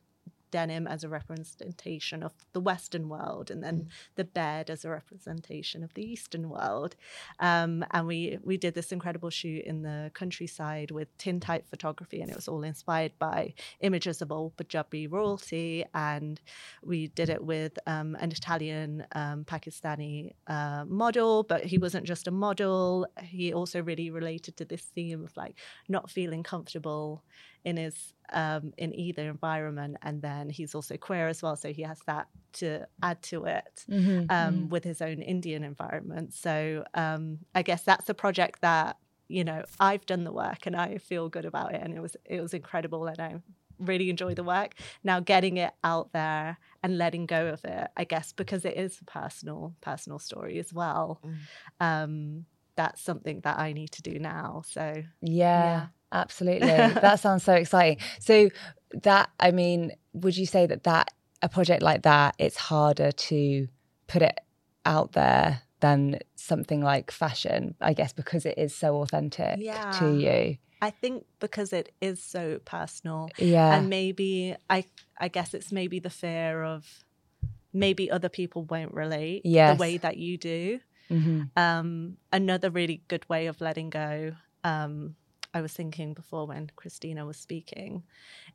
denim 0.55 0.85
as 0.95 1.03
a 1.03 1.09
representation 1.09 2.19
of 2.27 2.33
the 2.55 2.63
Western 2.71 3.05
world, 3.15 3.49
and 3.51 3.61
then 3.65 3.77
the 4.19 4.23
bed 4.41 4.69
as 4.69 4.85
a 4.85 4.89
representation 4.99 5.83
of 5.83 5.91
the 5.95 6.05
Eastern 6.13 6.45
world. 6.55 6.91
Um, 7.39 7.71
and 7.91 8.03
we 8.11 8.19
we 8.49 8.55
did 8.65 8.73
this 8.75 8.91
incredible 8.91 9.31
shoot 9.39 9.63
in 9.71 9.77
the 9.87 9.99
countryside 10.21 10.89
with 10.97 11.17
tintype 11.17 11.65
photography, 11.73 12.19
and 12.21 12.29
it 12.29 12.35
was 12.41 12.47
all 12.47 12.63
inspired 12.63 13.13
by 13.17 13.39
images 13.87 14.21
of 14.21 14.31
old 14.31 14.55
Punjabi 14.57 15.07
royalty. 15.07 15.85
And 16.11 16.35
we 16.91 16.99
did 17.19 17.29
it 17.35 17.43
with 17.53 17.73
um, 17.93 18.09
an 18.23 18.31
Italian 18.31 19.05
um, 19.21 19.39
Pakistani 19.53 20.33
uh, 20.55 20.83
model, 21.03 21.33
but 21.51 21.61
he 21.71 21.77
wasn't 21.85 22.05
just 22.13 22.27
a 22.27 22.31
model. 22.47 23.07
He 23.37 23.45
also 23.59 23.81
really 23.89 24.09
related 24.19 24.53
to 24.57 24.65
this 24.65 24.85
theme 24.95 25.21
of 25.27 25.35
like 25.43 25.55
not 25.87 26.11
feeling 26.17 26.43
comfortable 26.43 27.23
in 27.65 27.77
his 27.77 28.13
um, 28.31 28.73
in 28.77 28.93
either 28.97 29.29
environment, 29.29 29.97
and 30.01 30.21
then 30.21 30.49
he's 30.49 30.75
also 30.75 30.97
queer 30.97 31.27
as 31.27 31.41
well, 31.41 31.55
so 31.55 31.71
he 31.73 31.83
has 31.83 31.99
that 32.07 32.27
to 32.53 32.87
add 33.01 33.21
to 33.23 33.45
it 33.45 33.85
Mhm, 33.87 34.29
um, 34.29 34.69
mhm. 34.69 34.69
with 34.69 34.83
his 34.83 35.01
own 35.01 35.21
Indian 35.21 35.63
environment. 35.63 36.33
So 36.33 36.83
um, 36.93 37.39
I 37.55 37.61
guess 37.63 37.83
that's 37.83 38.09
a 38.09 38.13
project 38.13 38.61
that 38.61 38.97
you 39.27 39.43
know 39.43 39.63
I've 39.79 40.05
done 40.05 40.23
the 40.23 40.31
work 40.33 40.65
and 40.65 40.75
I 40.75 40.97
feel 40.97 41.29
good 41.29 41.45
about 41.45 41.73
it, 41.75 41.81
and 41.81 41.93
it 41.93 42.01
was 42.01 42.15
it 42.25 42.41
was 42.41 42.53
incredible, 42.53 43.05
and 43.07 43.19
I 43.19 43.35
really 43.79 44.09
enjoy 44.09 44.33
the 44.35 44.43
work. 44.43 44.75
Now 45.03 45.19
getting 45.19 45.57
it 45.57 45.73
out 45.83 46.11
there 46.13 46.57
and 46.83 46.97
letting 46.97 47.25
go 47.25 47.47
of 47.47 47.65
it, 47.65 47.87
I 47.97 48.03
guess, 48.03 48.31
because 48.33 48.65
it 48.65 48.77
is 48.77 48.99
a 49.01 49.05
personal 49.05 49.75
personal 49.81 50.19
story 50.19 50.59
as 50.59 50.73
well. 50.73 51.21
Mm. 51.23 51.47
Um, 51.79 52.45
that's 52.75 53.01
something 53.01 53.41
that 53.41 53.59
I 53.59 53.73
need 53.73 53.91
to 53.91 54.01
do 54.01 54.19
now. 54.19 54.63
So 54.65 55.03
Yeah, 55.21 55.81
Yeah. 55.81 55.89
Absolutely. 56.13 56.67
that 57.01 57.19
sounds 57.19 57.43
so 57.43 57.53
exciting. 57.53 57.97
So 58.19 58.49
that 59.03 59.29
I 59.39 59.51
mean, 59.51 59.91
would 60.13 60.37
you 60.37 60.45
say 60.45 60.65
that 60.67 60.83
that 60.83 61.11
a 61.41 61.49
project 61.49 61.81
like 61.81 62.03
that 62.03 62.35
it's 62.39 62.55
harder 62.55 63.11
to 63.11 63.67
put 64.07 64.21
it 64.21 64.39
out 64.85 65.11
there 65.13 65.61
than 65.81 66.19
something 66.35 66.81
like 66.81 67.11
fashion, 67.11 67.75
I 67.81 67.93
guess 67.93 68.13
because 68.13 68.45
it 68.45 68.57
is 68.57 68.73
so 68.73 69.01
authentic 69.01 69.57
Yeah. 69.59 69.89
to 69.99 70.05
you. 70.07 70.57
I 70.81 70.89
think 70.89 71.25
because 71.39 71.73
it 71.73 71.93
is 72.01 72.21
so 72.21 72.59
personal, 72.65 73.29
Yeah. 73.37 73.75
and 73.75 73.89
maybe 73.89 74.55
I 74.69 74.85
I 75.19 75.27
guess 75.27 75.53
it's 75.53 75.71
maybe 75.71 75.99
the 75.99 76.09
fear 76.09 76.63
of 76.63 76.85
maybe 77.73 78.09
other 78.11 78.29
people 78.29 78.63
won't 78.65 78.93
relate 78.93 79.41
Yes. 79.45 79.77
the 79.77 79.81
way 79.81 79.97
that 79.97 80.17
you 80.17 80.37
do. 80.37 80.79
Mhm. 81.09 81.49
Um, 81.57 82.17
another 82.31 82.69
really 82.69 83.01
good 83.07 83.27
way 83.29 83.47
of 83.47 83.61
letting 83.61 83.89
go. 83.89 84.35
Um, 84.63 85.15
I 85.53 85.61
was 85.61 85.73
thinking 85.73 86.13
before 86.13 86.47
when 86.47 86.71
Christina 86.75 87.25
was 87.25 87.37
speaking, 87.37 88.03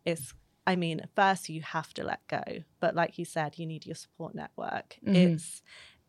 is 0.04 0.34
I 0.66 0.76
mean, 0.76 1.00
first 1.16 1.48
you 1.48 1.62
have 1.62 1.94
to 1.94 2.04
let 2.04 2.26
go, 2.28 2.42
but 2.80 2.94
like 2.94 3.18
you 3.18 3.24
said, 3.24 3.58
you 3.58 3.64
need 3.66 3.86
your 3.86 3.94
support 3.94 4.34
network. 4.34 4.98
Mhm. 5.02 5.14
It's 5.34 5.62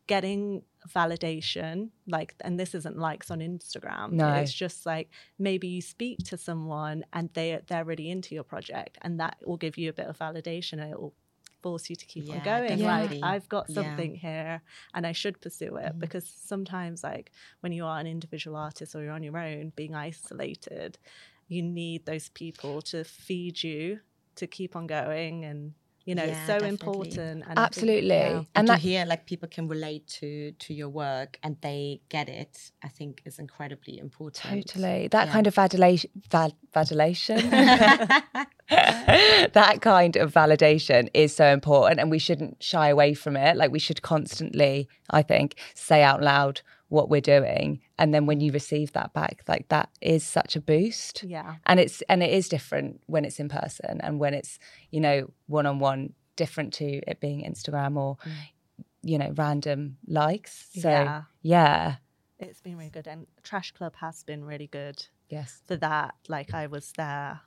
getting 0.07 0.63
validation, 0.87 1.89
like, 2.07 2.35
and 2.41 2.59
this 2.59 2.73
isn't 2.75 2.97
likes 2.97 3.29
on 3.31 3.39
Instagram. 3.39 4.11
No. 4.13 4.33
it's 4.33 4.53
just 4.53 4.85
like 4.85 5.09
maybe 5.37 5.67
you 5.67 5.81
speak 5.81 6.19
to 6.25 6.37
someone 6.37 7.05
and 7.13 7.29
they 7.33 7.59
they're 7.67 7.85
really 7.85 8.09
into 8.09 8.35
your 8.35 8.43
project, 8.43 8.97
and 9.01 9.19
that 9.19 9.37
will 9.45 9.57
give 9.57 9.77
you 9.77 9.89
a 9.89 9.93
bit 9.93 10.07
of 10.07 10.17
validation. 10.17 10.73
And 10.81 10.91
it 10.91 10.99
will 10.99 11.13
force 11.61 11.89
you 11.89 11.95
to 11.95 12.05
keep 12.05 12.29
on 12.31 12.41
going. 12.41 12.81
definitely. 12.81 12.83
Like 12.83 13.17
I've 13.21 13.49
got 13.49 13.69
Yeah. 13.69 13.71
something 13.71 14.15
here, 14.15 14.61
and 14.93 15.05
I 15.07 15.11
should 15.13 15.41
pursue 15.41 15.77
it 15.77 15.93
Mhm. 15.93 15.99
because 15.99 16.27
sometimes, 16.29 17.03
like 17.03 17.31
when 17.61 17.71
you 17.73 17.85
are 17.85 17.99
an 17.99 18.07
individual 18.07 18.57
artist 18.57 18.95
or 18.95 19.03
you're 19.03 19.13
on 19.13 19.23
your 19.23 19.37
own, 19.37 19.71
being 19.75 19.95
isolated, 19.95 20.97
you 21.47 21.61
need 21.63 22.05
those 22.05 22.29
people 22.29 22.81
to 22.83 23.03
feed 23.03 23.63
you 23.63 24.01
to 24.35 24.47
keep 24.47 24.75
on 24.75 24.87
going, 24.87 25.45
and 25.45 25.73
you 26.09 26.15
know, 26.17 26.23
Yeah, 26.27 26.33
it's 26.35 26.47
so 26.53 26.57
definitely. 26.59 26.69
important. 26.77 27.19
And 27.19 27.43
I 27.43 27.47
think- 27.47 27.67
Absolutely. 27.69 28.07
yeah. 28.23 28.37
and, 28.37 28.47
And 28.57 28.65
to 28.67 28.71
that 28.73 28.79
hear 28.87 29.01
like 29.11 29.21
people 29.31 29.47
can 29.55 29.65
relate 29.75 30.05
to 30.19 30.29
to 30.65 30.69
your 30.79 30.89
work 31.05 31.31
and 31.43 31.53
they 31.67 31.81
get 32.15 32.27
it 32.41 32.53
i 32.87 32.89
think 32.97 33.11
is 33.29 33.37
incredibly 33.45 33.95
important 34.07 34.65
totally. 34.67 34.99
That 35.15 35.25
Yeah. 35.27 35.33
kind 35.35 35.45
of 35.49 35.53
validation 35.63 36.09
val- 36.33 36.57
validation. 36.79 37.39
that 39.59 39.75
kind 39.81 40.15
of 40.23 40.27
validation 40.33 41.09
is 41.13 41.35
so 41.35 41.45
important 41.59 41.99
and 41.99 42.09
we 42.11 42.19
shouldn't 42.19 42.61
shy 42.71 42.87
away 42.89 43.13
from 43.13 43.35
it 43.45 43.53
like 43.57 43.71
we 43.71 43.79
should 43.87 44.01
constantly 44.01 44.87
i 45.09 45.21
think 45.31 45.55
say 45.75 45.99
out 46.03 46.21
loud 46.21 46.61
what 46.89 47.09
we're 47.09 47.21
doing. 47.21 47.79
And 47.97 48.13
then 48.13 48.25
when 48.25 48.39
you 48.41 48.51
receive 48.51 48.91
that 48.93 49.13
back 49.13 49.43
like 49.47 49.67
that 49.69 49.89
is 50.01 50.23
such 50.23 50.55
a 50.55 50.61
boost. 50.61 51.23
Yeah, 51.23 51.55
and 51.65 51.79
it's 51.79 52.01
and 52.09 52.21
it 52.21 52.31
is 52.31 52.49
different 52.49 53.01
when 53.07 53.25
it's 53.25 53.39
in 53.39 53.49
person 53.49 54.01
and 54.01 54.19
when 54.19 54.33
it's 54.33 54.59
you 54.91 54.99
know 54.99 55.31
one 55.47 55.65
on 55.65 55.79
one 55.79 56.13
different 56.35 56.73
to 56.73 56.85
it 57.07 57.19
being 57.19 57.43
instagram 57.43 57.97
or 57.97 58.17
Mm. 58.25 58.31
you 59.03 59.17
know 59.17 59.31
random 59.35 59.97
likes. 60.07 60.67
So 60.73 60.89
yeah, 60.89 61.23
yeah. 61.41 61.95
It's 62.39 62.61
been 62.61 62.77
really 62.77 62.89
good, 62.89 63.07
and 63.07 63.27
Trash 63.43 63.71
Club 63.71 63.93
has 63.97 64.23
been 64.23 64.43
really 64.45 64.67
good 64.67 65.05
yes. 65.29 65.61
for 65.67 65.75
that. 65.77 66.15
Like 66.29 66.53
I 66.53 66.67
was 66.67 66.93
there 66.95 67.41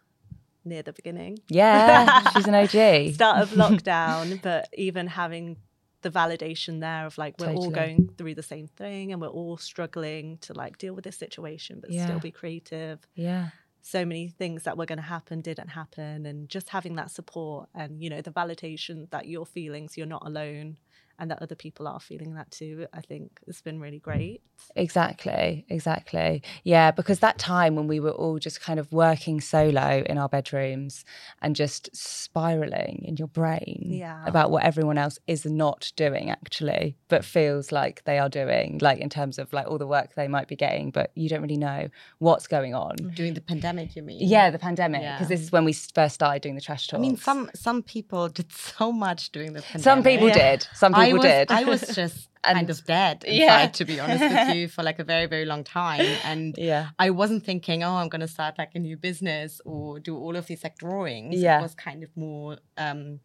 near 0.64 0.82
the 0.82 0.92
beginning. 0.92 1.38
yeah 1.48 2.20
she's 2.32 2.46
an 2.46 2.54
og 2.54 2.68
start 3.14 3.38
of 3.42 3.50
lockdown, 3.62 4.40
but 4.42 4.68
even 4.76 5.06
having 5.08 5.56
the 6.02 6.10
validation 6.10 6.80
there 6.80 7.06
of 7.06 7.16
like 7.18 7.34
we're 7.38 7.46
all 7.52 7.70
going 7.70 8.10
through 8.18 8.34
the 8.34 8.42
same 8.42 8.66
thing 8.66 9.12
and 9.12 9.20
we're 9.20 9.28
all 9.28 9.56
struggling 9.56 10.38
to 10.38 10.52
like 10.52 10.78
deal 10.78 10.94
with 10.94 11.04
this 11.04 11.16
situation 11.16 11.78
but 11.80 11.90
Yeah. 11.90 12.04
still 12.04 12.18
be 12.20 12.30
creative. 12.30 12.98
yeah 13.14 13.48
so 13.84 14.04
many 14.04 14.28
things 14.28 14.62
that 14.62 14.78
were 14.78 14.86
going 14.86 14.98
to 14.98 15.02
happen 15.02 15.40
didn't 15.40 15.70
happen 15.70 16.24
and 16.24 16.48
just 16.48 16.68
having 16.68 16.94
that 16.94 17.10
support 17.10 17.68
and 17.74 18.00
you 18.00 18.08
know 18.08 18.20
the 18.20 18.30
validation 18.30 19.10
that 19.10 19.26
your 19.26 19.44
feelings 19.44 19.96
you're 19.96 20.06
not 20.06 20.24
alone 20.24 20.76
and 21.18 21.30
that 21.30 21.40
other 21.42 21.54
people 21.54 21.86
are 21.86 22.00
feeling 22.00 22.34
that 22.34 22.50
too 22.50 22.86
i 22.92 23.00
think 23.00 23.40
it's 23.46 23.60
been 23.62 23.80
really 23.80 23.98
great 23.98 24.40
exactly 24.76 25.64
exactly 25.68 26.42
yeah 26.64 26.90
because 26.90 27.18
that 27.20 27.38
time 27.38 27.74
when 27.74 27.86
we 27.88 27.98
were 28.00 28.10
all 28.10 28.38
just 28.38 28.60
kind 28.60 28.78
of 28.78 28.90
working 28.92 29.40
solo 29.40 30.02
in 30.06 30.18
our 30.18 30.28
bedrooms 30.28 31.04
and 31.40 31.56
just 31.56 31.88
spiraling 31.94 33.02
in 33.04 33.16
your 33.16 33.28
brain 33.28 33.82
yeah. 33.88 34.22
about 34.26 34.50
what 34.50 34.62
everyone 34.64 34.98
else 34.98 35.18
is 35.26 35.44
not 35.44 35.92
doing 35.96 36.30
actually 36.30 36.96
but 37.08 37.24
feels 37.24 37.72
like 37.72 38.02
they 38.04 38.18
are 38.18 38.28
doing 38.28 38.78
like 38.80 38.98
in 38.98 39.08
terms 39.10 39.38
of 39.38 39.52
like 39.52 39.66
all 39.66 39.78
the 39.78 39.86
work 39.86 40.14
they 40.14 40.28
might 40.28 40.48
be 40.48 40.56
getting 40.56 40.90
but 40.90 41.10
you 41.14 41.28
don't 41.28 41.42
really 41.42 41.56
know 41.56 41.88
what's 42.18 42.46
going 42.46 42.74
on 42.74 42.96
during 43.14 43.34
the 43.34 43.40
pandemic 43.40 43.94
you 43.96 44.02
mean 44.02 44.18
yeah 44.20 44.50
the 44.50 44.58
pandemic 44.58 45.00
because 45.00 45.22
Yeah. 45.30 45.36
this 45.36 45.40
is 45.40 45.52
when 45.52 45.64
we 45.64 45.72
first 45.72 46.14
started 46.14 46.42
doing 46.42 46.54
the 46.54 46.60
trash 46.60 46.86
talk 46.86 46.98
I 46.98 47.00
mean, 47.00 47.16
some 47.16 47.50
some 47.54 47.82
people 47.82 48.28
did 48.28 48.50
so 48.78 48.92
much 48.92 49.30
during 49.32 49.52
the 49.52 49.62
pandemic. 49.62 49.84
some 49.84 50.02
people 50.02 50.30
did 50.30 50.66
some 50.74 50.92
people 50.92 51.01
I 51.08 51.12
was, 51.12 51.22
did 51.22 51.50
I 51.50 51.64
was 51.64 51.80
just 51.94 52.28
kind 52.42 52.68
of 52.68 52.84
dead 52.84 53.24
inside, 53.24 53.36
Yeah. 53.36 53.66
to 53.68 53.84
be 53.84 54.00
honest 54.00 54.22
with 54.22 54.48
you, 54.56 54.68
for 54.68 54.82
like 54.82 54.98
a 54.98 55.04
very, 55.04 55.26
very 55.26 55.44
long 55.44 55.62
time. 55.64 56.04
And 56.24 56.54
yeah 56.58 56.90
I 56.98 57.10
wasn't 57.10 57.44
thinking, 57.44 57.82
oh, 57.84 57.94
I'm 57.94 58.08
going 58.08 58.20
to 58.20 58.28
start 58.28 58.58
like 58.58 58.72
a 58.74 58.78
new 58.78 58.96
business 58.96 59.60
or 59.64 60.00
do 60.00 60.16
all 60.16 60.36
of 60.36 60.46
these 60.46 60.62
like 60.64 60.76
drawings. 60.78 61.36
Yeah. 61.36 61.58
It 61.58 61.62
was 61.62 61.74
kind 61.74 62.02
of 62.02 62.10
more, 62.16 62.58
um, 62.76 63.20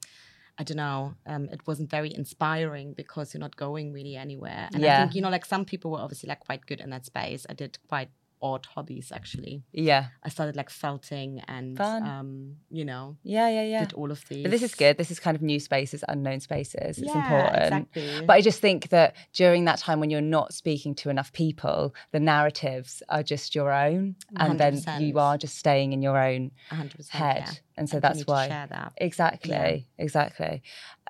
I 0.60 0.64
don't 0.64 0.78
know, 0.78 1.14
um, 1.26 1.50
it 1.52 1.62
wasn't 1.68 1.90
very 1.92 2.14
inspiring 2.14 2.94
because 2.94 3.34
you're 3.34 3.42
not 3.42 3.56
going 3.56 3.94
really 3.94 4.16
anywhere. 4.16 4.70
And 4.74 4.84
I 4.86 5.00
think, 5.02 5.16
you 5.16 5.22
know, 5.22 5.30
like 5.30 5.46
some 5.46 5.66
people 5.66 5.92
were 5.92 6.00
obviously 6.00 6.30
like 6.30 6.40
quite 6.40 6.66
good 6.66 6.80
in 6.82 6.90
that 6.92 7.06
space. 7.06 7.46
I 7.50 7.54
did 7.54 7.78
quite 7.88 8.10
odd 8.42 8.66
hobbies 8.68 9.12
actually. 9.12 9.64
yeah 9.72 10.08
I 10.24 10.30
started 10.30 10.56
like 10.56 10.70
felting 10.70 11.42
and, 11.48 11.78
Fun. 11.78 12.04
um, 12.04 12.56
you 12.70 12.86
know, 12.86 13.18
yeah 13.24 13.50
yeah 13.50 13.64
yeah 13.64 13.80
did 13.86 13.94
all 13.94 14.12
of 14.12 14.24
these. 14.30 14.44
But 14.44 14.52
this 14.52 14.62
is 14.64 14.76
good. 14.76 14.98
This 14.98 15.10
is 15.12 15.20
kind 15.20 15.36
of 15.36 15.42
new 15.42 15.60
spaces, 15.60 16.04
unknown 16.08 16.40
spaces. 16.40 16.98
It's 17.00 17.02
Yeah, 17.02 17.24
important. 17.24 17.88
Exactly. 17.96 18.26
But 18.28 18.34
I 18.34 18.42
just 18.42 18.62
think 18.62 18.90
that 18.90 19.16
during 19.34 19.66
that 19.66 19.80
time 19.80 20.00
when 20.00 20.10
you're 20.10 20.22
not 20.40 20.54
speaking 20.54 20.94
to 20.96 21.10
enough 21.10 21.34
people, 21.34 21.96
the 22.12 22.20
narratives 22.20 23.02
are 23.10 23.24
just 23.24 23.56
your 23.56 23.72
own. 23.72 24.16
And 24.36 24.60
then 24.60 24.76
100%. 24.76 25.02
you 25.08 25.18
are 25.20 25.38
just 25.38 25.58
staying 25.58 25.94
in 25.94 26.02
your 26.02 26.18
own 26.18 26.52
100% 26.72 27.10
head. 27.10 27.44
yeah. 27.48 27.52
And 27.78 27.90
so 27.90 28.00
that's 28.00 28.26
why. 28.28 28.48
share 28.48 28.68
that. 28.68 28.94
Exactly. 28.98 29.88
Exactly. 29.98 30.62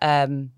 Um, 0.01 0.51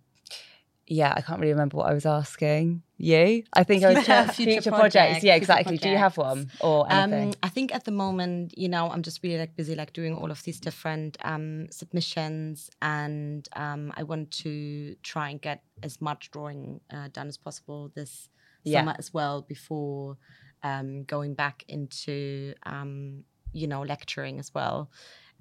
yeah, 0.92 1.14
I 1.16 1.22
can't 1.22 1.40
really 1.40 1.54
remember 1.54 1.78
what 1.78 1.88
I 1.90 1.94
was 1.94 2.06
asking 2.06 2.82
you. 2.98 3.44
I 3.54 3.64
think 3.64 3.84
I 3.84 3.90
was 3.94 4.04
Future- 4.04 4.34
future, 4.34 4.52
future 4.62 4.70
projects. 4.72 4.96
projects, 4.96 5.24
Yeah, 5.24 5.34
future 5.34 5.38
exactly. 5.44 5.78
Do 5.78 5.90
you 5.90 5.98
have 5.98 6.18
one 6.18 6.50
or 6.60 6.92
anything? 6.92 7.28
Um, 7.30 7.34
I 7.44 7.50
think 7.50 7.74
at 7.74 7.84
the 7.86 7.92
moment, 7.92 8.58
you 8.58 8.68
know, 8.70 8.90
I'm 8.90 9.04
just 9.04 9.22
really 9.24 9.38
like 9.38 9.56
busy 9.56 9.76
like 9.76 9.94
doing 9.94 10.16
all 10.16 10.32
of 10.32 10.42
these 10.44 10.60
different 10.60 11.16
um, 11.24 11.68
submissions, 11.72 12.70
and 12.82 13.48
um, 13.56 13.94
I 13.96 14.04
want 14.04 14.32
to 14.44 14.96
try 15.04 15.30
and 15.30 15.40
get 15.42 15.64
as 15.84 16.02
much 16.02 16.32
drawing 16.32 16.82
uh, 16.92 17.08
done 17.14 17.28
as 17.28 17.38
possible 17.38 17.92
this 17.96 18.30
Yeah. 18.64 18.80
summer 18.82 18.96
as 18.98 19.14
well 19.14 19.42
before 19.42 20.18
um, 20.64 21.04
going 21.06 21.34
back 21.36 21.64
into 21.70 22.54
um, 22.66 23.24
you 23.54 23.68
know 23.68 23.82
lecturing 23.84 24.40
as 24.40 24.54
well. 24.54 24.90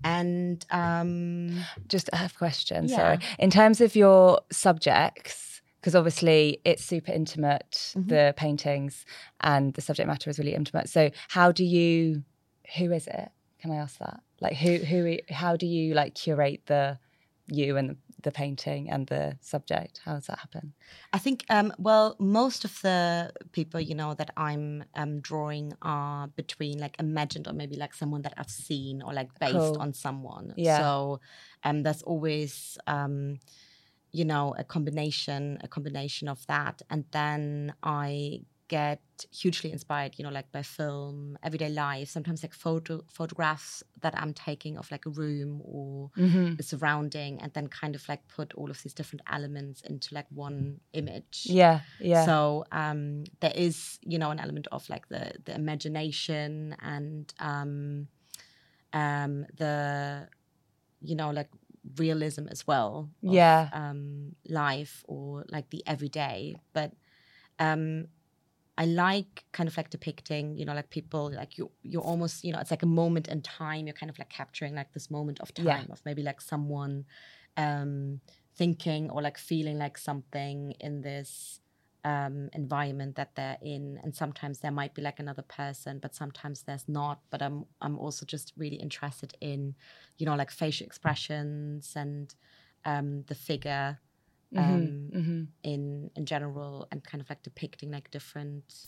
And 0.05 0.65
um, 0.71 1.65
just 1.89 2.09
I 2.13 2.17
have 2.17 2.33
a 2.33 2.39
question. 2.39 2.89
Yeah. 2.89 2.97
Sorry. 2.97 3.19
In 3.39 3.51
terms 3.51 3.81
of 3.81 3.97
your 3.97 4.41
subjects, 4.53 5.61
because 5.81 5.95
obviously 5.95 6.61
it's 6.65 6.85
super 6.85 7.13
intimate, 7.13 7.93
Mhm. 7.97 8.09
the 8.09 8.35
paintings 8.37 9.05
and 9.41 9.75
the 9.75 9.81
subject 9.81 10.07
matter 10.07 10.31
is 10.31 10.39
really 10.39 10.55
intimate. 10.55 10.89
So 10.89 11.11
how 11.29 11.53
do 11.53 11.65
you? 11.65 12.23
Who 12.77 12.93
is 12.93 13.07
it? 13.07 13.31
Can 13.61 13.71
I 13.73 13.77
ask 13.77 13.99
that? 13.99 14.21
Like 14.41 14.57
who? 14.57 14.77
Who? 14.77 15.17
How 15.31 15.57
do 15.57 15.67
you 15.67 15.95
like 15.95 16.15
curate 16.15 16.63
the 16.67 16.99
you 17.51 17.77
and 17.77 17.91
the, 17.91 17.97
the 18.23 18.33
painting 18.33 18.91
and 18.91 19.07
the 19.07 19.37
subject? 19.41 20.01
How 20.05 20.15
does 20.15 20.27
that 20.27 20.39
happen? 20.39 20.73
I 21.13 21.19
think, 21.19 21.45
um, 21.51 21.73
well, 21.79 22.17
most 22.19 22.65
of 22.65 22.81
the 22.83 23.33
people, 23.53 23.81
you 23.81 23.95
know, 23.95 24.15
that 24.15 24.31
I'm 24.37 24.85
um, 24.95 25.21
drawing 25.21 25.73
are 25.83 26.29
between 26.29 26.79
like 26.79 26.97
imagined 26.99 27.47
or 27.47 27.53
maybe 27.53 27.77
like 27.77 27.95
someone 27.95 28.23
that 28.23 28.35
I've 28.37 28.51
seen 28.51 29.03
or 29.03 29.13
like 29.13 29.39
based 29.39 29.55
Cool. 29.55 29.79
on 29.79 29.93
someone. 29.93 30.55
Yeah. 30.57 30.79
So 30.79 31.21
um, 31.65 31.83
there's 31.83 32.03
always, 32.03 32.79
um, 32.87 33.39
you 34.11 34.25
know, 34.25 34.55
a 34.59 34.65
combination, 34.65 35.59
a 35.63 35.69
combination 35.69 36.29
of 36.29 36.45
that. 36.47 36.83
And 36.91 37.05
then 37.13 37.75
I 37.83 38.41
get 38.69 39.03
hugely 39.33 39.73
inspired, 39.73 40.15
you 40.19 40.25
know, 40.25 40.31
like 40.31 40.53
by 40.53 40.63
film, 40.63 41.39
everyday 41.43 41.69
life, 41.71 42.09
sometimes 42.09 42.43
like 42.43 42.55
photo 42.55 43.03
photographs 43.09 43.83
that 44.03 44.15
I'm 44.17 44.35
taking 44.35 44.79
of 44.79 44.91
like 44.91 45.07
a 45.07 45.11
room 45.11 45.61
or 45.65 46.11
Mm-hmm. 46.17 46.57
the 46.57 46.63
surrounding 46.63 47.41
and 47.41 47.53
then 47.55 47.69
kind 47.69 47.95
of 47.95 48.09
like 48.09 48.27
put 48.29 48.55
all 48.55 48.71
of 48.71 48.83
these 48.83 48.95
different 48.95 49.23
elements 49.31 49.81
into 49.83 50.15
like 50.15 50.27
one 50.31 50.81
image 50.93 51.57
Yeah. 51.57 51.81
Yeah. 51.99 52.25
so 52.25 52.65
um 52.73 53.25
there 53.41 53.53
is 53.55 53.99
you 54.03 54.19
know 54.19 54.31
an 54.31 54.41
element 54.41 54.67
of 54.73 54.89
like 54.91 55.09
the 55.09 55.33
the 55.45 55.55
imagination 55.55 56.77
and 56.81 57.33
um 57.39 58.09
um 58.93 59.47
the 59.57 60.29
you 61.01 61.15
know 61.15 61.31
like 61.31 61.49
realism 61.97 62.47
as 62.49 62.67
well 62.67 63.11
of, 63.27 63.33
Yeah. 63.35 63.69
um 63.73 64.35
life 64.49 65.05
or 65.09 65.45
like 65.51 65.71
the 65.71 65.83
everyday 65.87 66.57
but 66.73 66.93
um 67.59 68.07
I 68.79 68.87
like 68.87 69.45
kind 69.53 69.69
of 69.69 69.77
like 69.77 69.91
depicting, 69.91 70.57
you 70.57 70.65
know, 70.65 70.75
like 70.75 70.91
people 70.91 71.33
like 71.35 71.59
you 71.59 71.73
you're 71.83 72.03
almost, 72.03 72.45
you 72.45 72.53
know, 72.53 72.61
it's 72.61 72.71
like 72.71 72.85
a 72.85 72.87
moment 72.87 73.29
in 73.29 73.43
time. 73.43 73.87
You're 73.89 73.95
kind 73.95 74.11
of 74.11 74.19
like 74.19 74.31
capturing 74.31 74.75
like 74.77 74.93
this 74.95 75.11
moment 75.11 75.41
of 75.41 75.53
time 75.55 75.87
Yeah. 75.87 75.87
of 75.91 76.01
maybe 76.07 76.23
like 76.23 76.41
someone 76.41 77.07
um 77.57 78.21
thinking 78.57 79.11
or 79.11 79.23
like 79.23 79.39
feeling 79.39 79.79
like 79.79 79.99
something 79.99 80.73
in 80.81 81.01
this 81.03 81.61
um 82.05 82.49
environment 82.53 83.17
that 83.17 83.35
they're 83.35 83.59
in. 83.63 83.99
And 84.05 84.15
sometimes 84.15 84.61
there 84.61 84.71
might 84.71 84.95
be 84.95 85.03
like 85.03 85.19
another 85.19 85.43
person, 85.43 85.99
but 85.99 86.15
sometimes 86.15 86.63
there's 86.63 86.89
not. 86.89 87.23
But 87.31 87.43
I'm 87.43 87.65
I'm 87.81 87.99
also 87.99 88.25
just 88.27 88.53
really 88.57 88.77
interested 88.77 89.35
in, 89.41 89.75
you 90.19 90.27
know, 90.27 90.37
like 90.37 90.53
facial 90.53 90.87
expressions 90.87 91.95
and 91.97 92.35
um 92.85 93.25
the 93.25 93.35
figure 93.35 93.99
um, 94.57 94.65
Mhm, 94.65 95.11
mhm. 95.13 95.47
in 95.63 96.11
in 96.17 96.25
general 96.27 96.89
and 96.91 97.05
kind 97.05 97.21
of 97.21 97.29
like 97.29 97.43
depicting 97.43 97.91
like 97.91 98.11
different 98.11 98.87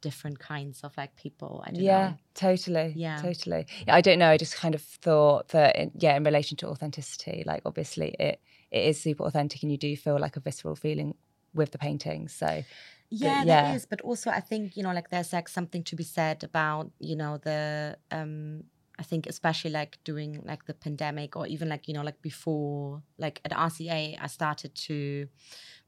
different 0.00 0.38
kinds 0.38 0.82
of 0.84 0.94
like 0.98 1.16
people 1.16 1.62
i 1.66 1.70
don't 1.70 1.82
yeah 1.82 2.08
know 2.08 2.14
totally 2.34 2.92
Yeah. 2.94 3.20
totally 3.22 3.66
yeah, 3.86 3.94
i 3.94 4.00
don't 4.02 4.18
know 4.18 4.28
i 4.28 4.36
just 4.36 4.54
kind 4.54 4.74
of 4.74 4.82
thought 4.82 5.48
that 5.48 5.76
in, 5.76 5.92
yeah 5.98 6.14
in 6.14 6.24
relation 6.24 6.56
to 6.58 6.68
authenticity 6.68 7.42
like 7.46 7.62
obviously 7.64 8.14
it 8.20 8.38
it 8.70 8.84
is 8.84 9.00
super 9.00 9.24
authentic 9.24 9.62
and 9.62 9.72
you 9.72 9.78
do 9.78 9.96
feel 9.96 10.18
like 10.20 10.36
a 10.36 10.40
visceral 10.40 10.76
feeling 10.76 11.14
with 11.54 11.70
the 11.70 11.78
paintings 11.78 12.34
so 12.34 12.62
yeah, 13.10 13.44
yeah. 13.44 13.62
there 13.62 13.74
is 13.76 13.86
but 13.86 14.00
also 14.02 14.30
i 14.30 14.40
think 14.40 14.76
you 14.76 14.82
know 14.82 14.92
like 14.92 15.08
there's 15.08 15.32
like 15.32 15.48
something 15.48 15.82
to 15.84 15.96
be 15.96 16.04
said 16.04 16.44
about 16.44 16.90
you 16.98 17.16
know 17.16 17.38
the 17.38 17.96
um 18.10 18.64
i 18.98 19.02
think 19.02 19.26
especially 19.26 19.70
like 19.70 19.98
during 20.04 20.40
like 20.44 20.64
the 20.66 20.74
pandemic 20.74 21.36
or 21.36 21.46
even 21.46 21.68
like 21.68 21.88
you 21.88 21.94
know 21.94 22.02
like 22.02 22.20
before 22.22 23.02
like 23.18 23.40
at 23.44 23.50
rca 23.52 24.16
i 24.20 24.26
started 24.26 24.74
to 24.74 25.28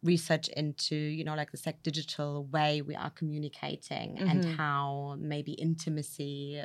research 0.02 0.48
into 0.48 0.94
you 0.96 1.24
know 1.24 1.34
like 1.34 1.50
this 1.52 1.66
like 1.66 1.82
digital 1.82 2.44
way 2.46 2.82
we 2.82 2.94
are 2.94 3.10
communicating 3.10 4.18
and 4.18 4.44
Mhm. 4.44 4.56
how 4.56 5.16
maybe 5.18 5.52
intimacy 5.52 6.62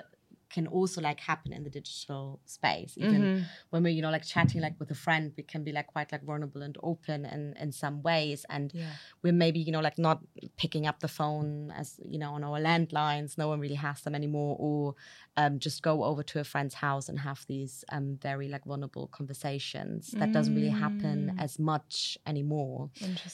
can 0.56 0.68
also 0.68 1.00
like 1.02 1.20
happen 1.32 1.52
in 1.54 1.64
the 1.64 1.70
digital 1.70 2.40
space. 2.46 2.94
Even 2.98 3.22
Mhm. 3.22 3.46
when 3.72 3.84
we're 3.84 3.96
you 3.98 4.02
know 4.02 4.12
like 4.18 4.26
chatting 4.26 4.62
like 4.62 4.76
with 4.80 4.92
a 4.92 5.00
friend 5.06 5.34
we 5.38 5.44
can 5.44 5.64
be 5.64 5.72
like 5.72 5.88
quite 5.88 6.12
like 6.12 6.24
vulnerable 6.24 6.62
and 6.62 6.78
open 6.84 7.26
in 7.26 7.42
in 7.64 7.72
some 7.72 8.02
ways. 8.10 8.46
And 8.50 8.72
yeah. 8.74 8.92
we're 9.24 9.34
maybe 9.46 9.60
you 9.68 9.72
know 9.72 9.80
like 9.88 9.98
not 9.98 10.20
picking 10.58 10.86
up 10.90 11.00
the 11.00 11.08
phone 11.20 11.72
as 11.82 12.00
you 12.14 12.20
know 12.20 12.32
on 12.38 12.44
our 12.44 12.60
landlines. 12.60 13.38
No 13.38 13.48
one 13.48 13.60
really 13.60 13.76
has 13.88 14.02
them 14.02 14.16
anymore 14.16 14.56
or 14.60 14.96
um, 15.38 15.60
just 15.60 15.82
go 15.82 16.04
over 16.04 16.24
to 16.24 16.40
a 16.40 16.44
friend's 16.44 16.76
house 16.76 17.08
and 17.10 17.20
have 17.20 17.46
these 17.48 17.86
um, 17.96 18.18
very 18.22 18.48
like 18.50 18.66
vulnerable 18.66 19.08
conversations. 19.08 20.12
That 20.20 20.32
doesn't 20.32 20.56
really 20.56 20.70
happen 20.86 21.32
Mm. 21.32 21.42
as 21.46 21.58
much 21.60 22.18
anymore. 22.26 22.90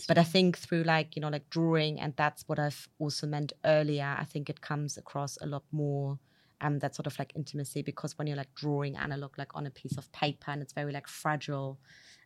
But 0.07 0.17
i 0.17 0.23
think 0.23 0.57
through 0.57 0.83
like 0.83 1.15
you 1.15 1.21
know 1.21 1.29
like 1.29 1.49
drawing 1.49 1.99
and 1.99 2.13
that's 2.15 2.41
what 2.47 2.59
i've 2.59 2.87
also 2.99 3.25
meant 3.27 3.51
earlier 3.65 4.15
i 4.19 4.25
think 4.31 4.49
it 4.49 4.59
comes 4.61 4.97
across 4.97 5.37
a 5.41 5.45
lot 5.45 5.63
more 5.71 6.19
um 6.61 6.79
that 6.79 6.95
sort 6.95 7.07
of 7.07 7.17
like 7.19 7.31
intimacy 7.35 7.81
because 7.81 8.17
when 8.17 8.27
you're 8.27 8.37
like 8.37 8.53
drawing 8.55 8.95
analog 8.95 9.37
like 9.37 9.55
on 9.55 9.65
a 9.65 9.71
piece 9.71 9.97
of 9.97 10.11
paper 10.11 10.51
and 10.51 10.61
it's 10.61 10.73
very 10.73 10.91
like 10.91 11.07
fragile 11.07 11.79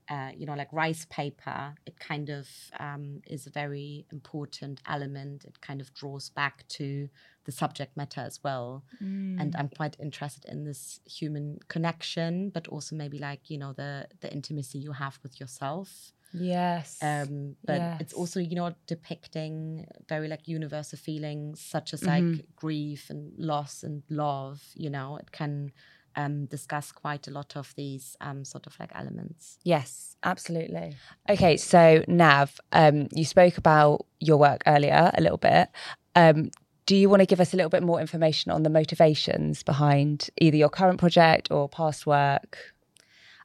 uh, 0.09 0.29
you 0.35 0.45
know 0.45 0.55
like 0.55 0.67
rice 0.73 1.05
paper 1.09 1.73
it 1.85 1.97
kind 1.99 2.29
of 2.29 2.47
um, 2.79 3.21
is 3.27 3.47
a 3.47 3.49
very 3.49 4.05
important 4.11 4.81
element. 4.87 5.45
It 5.45 5.61
kind 5.61 5.79
of 5.79 5.93
draws 5.93 6.29
back 6.29 6.67
to 6.69 7.07
the 7.45 7.51
subject 7.51 7.95
matter 7.95 8.21
as 8.21 8.39
well. 8.43 8.83
Mm. 9.01 9.39
and 9.41 9.55
i'm 9.55 9.69
quite 9.69 9.95
interested 9.99 10.45
in 10.45 10.63
this 10.63 10.99
human 11.05 11.57
connection 11.67 12.49
but 12.49 12.67
also 12.67 12.95
maybe 12.95 13.17
like 13.17 13.49
you 13.49 13.57
know 13.57 13.73
the 13.73 14.07
the 14.19 14.31
intimacy 14.31 14.77
you 14.77 14.91
have 14.91 15.17
with 15.23 15.39
yourself 15.39 16.11
Yes. 16.33 16.99
Um, 17.01 17.55
but 17.65 17.81
it's 17.99 18.13
also, 18.13 18.39
you 18.39 18.55
know, 18.55 18.73
depicting 18.87 19.85
very 20.07 20.27
like 20.27 20.47
universal 20.47 20.97
feelings 20.97 21.59
such 21.59 21.93
as 21.93 22.03
like 22.03 22.23
Mhm. 22.23 22.45
grief 22.55 23.09
and 23.09 23.33
loss 23.37 23.83
and 23.83 24.03
love. 24.09 24.61
You 24.75 24.89
know, 24.89 25.17
it 25.17 25.31
can 25.31 25.71
um, 26.15 26.45
discuss 26.45 26.91
quite 26.91 27.27
a 27.27 27.31
lot 27.31 27.55
of 27.55 27.73
these 27.75 28.17
um, 28.19 28.43
sort 28.43 28.67
of 28.67 28.77
like 28.79 28.91
elements. 28.93 29.57
Yes, 29.63 30.17
absolutely. 30.23 30.95
Okay, 31.29 31.55
so 31.57 32.03
Nav, 32.07 32.59
um, 32.73 33.07
you 33.13 33.23
spoke 33.23 33.57
about 33.57 34.05
your 34.19 34.37
work 34.37 34.61
earlier 34.67 35.11
a 35.13 35.21
little 35.21 35.37
bit. 35.37 35.69
Um, 36.15 36.51
do 36.85 36.95
you 36.97 37.07
want 37.09 37.21
to 37.21 37.25
give 37.25 37.39
us 37.39 37.53
a 37.53 37.55
little 37.55 37.69
bit 37.69 37.83
more 37.83 38.01
information 38.01 38.51
on 38.51 38.63
the 38.63 38.69
motivations 38.69 39.63
behind 39.63 40.29
either 40.41 40.57
your 40.57 40.69
current 40.69 40.99
project 40.99 41.49
or 41.49 41.69
past 41.69 42.05
work? 42.05 42.57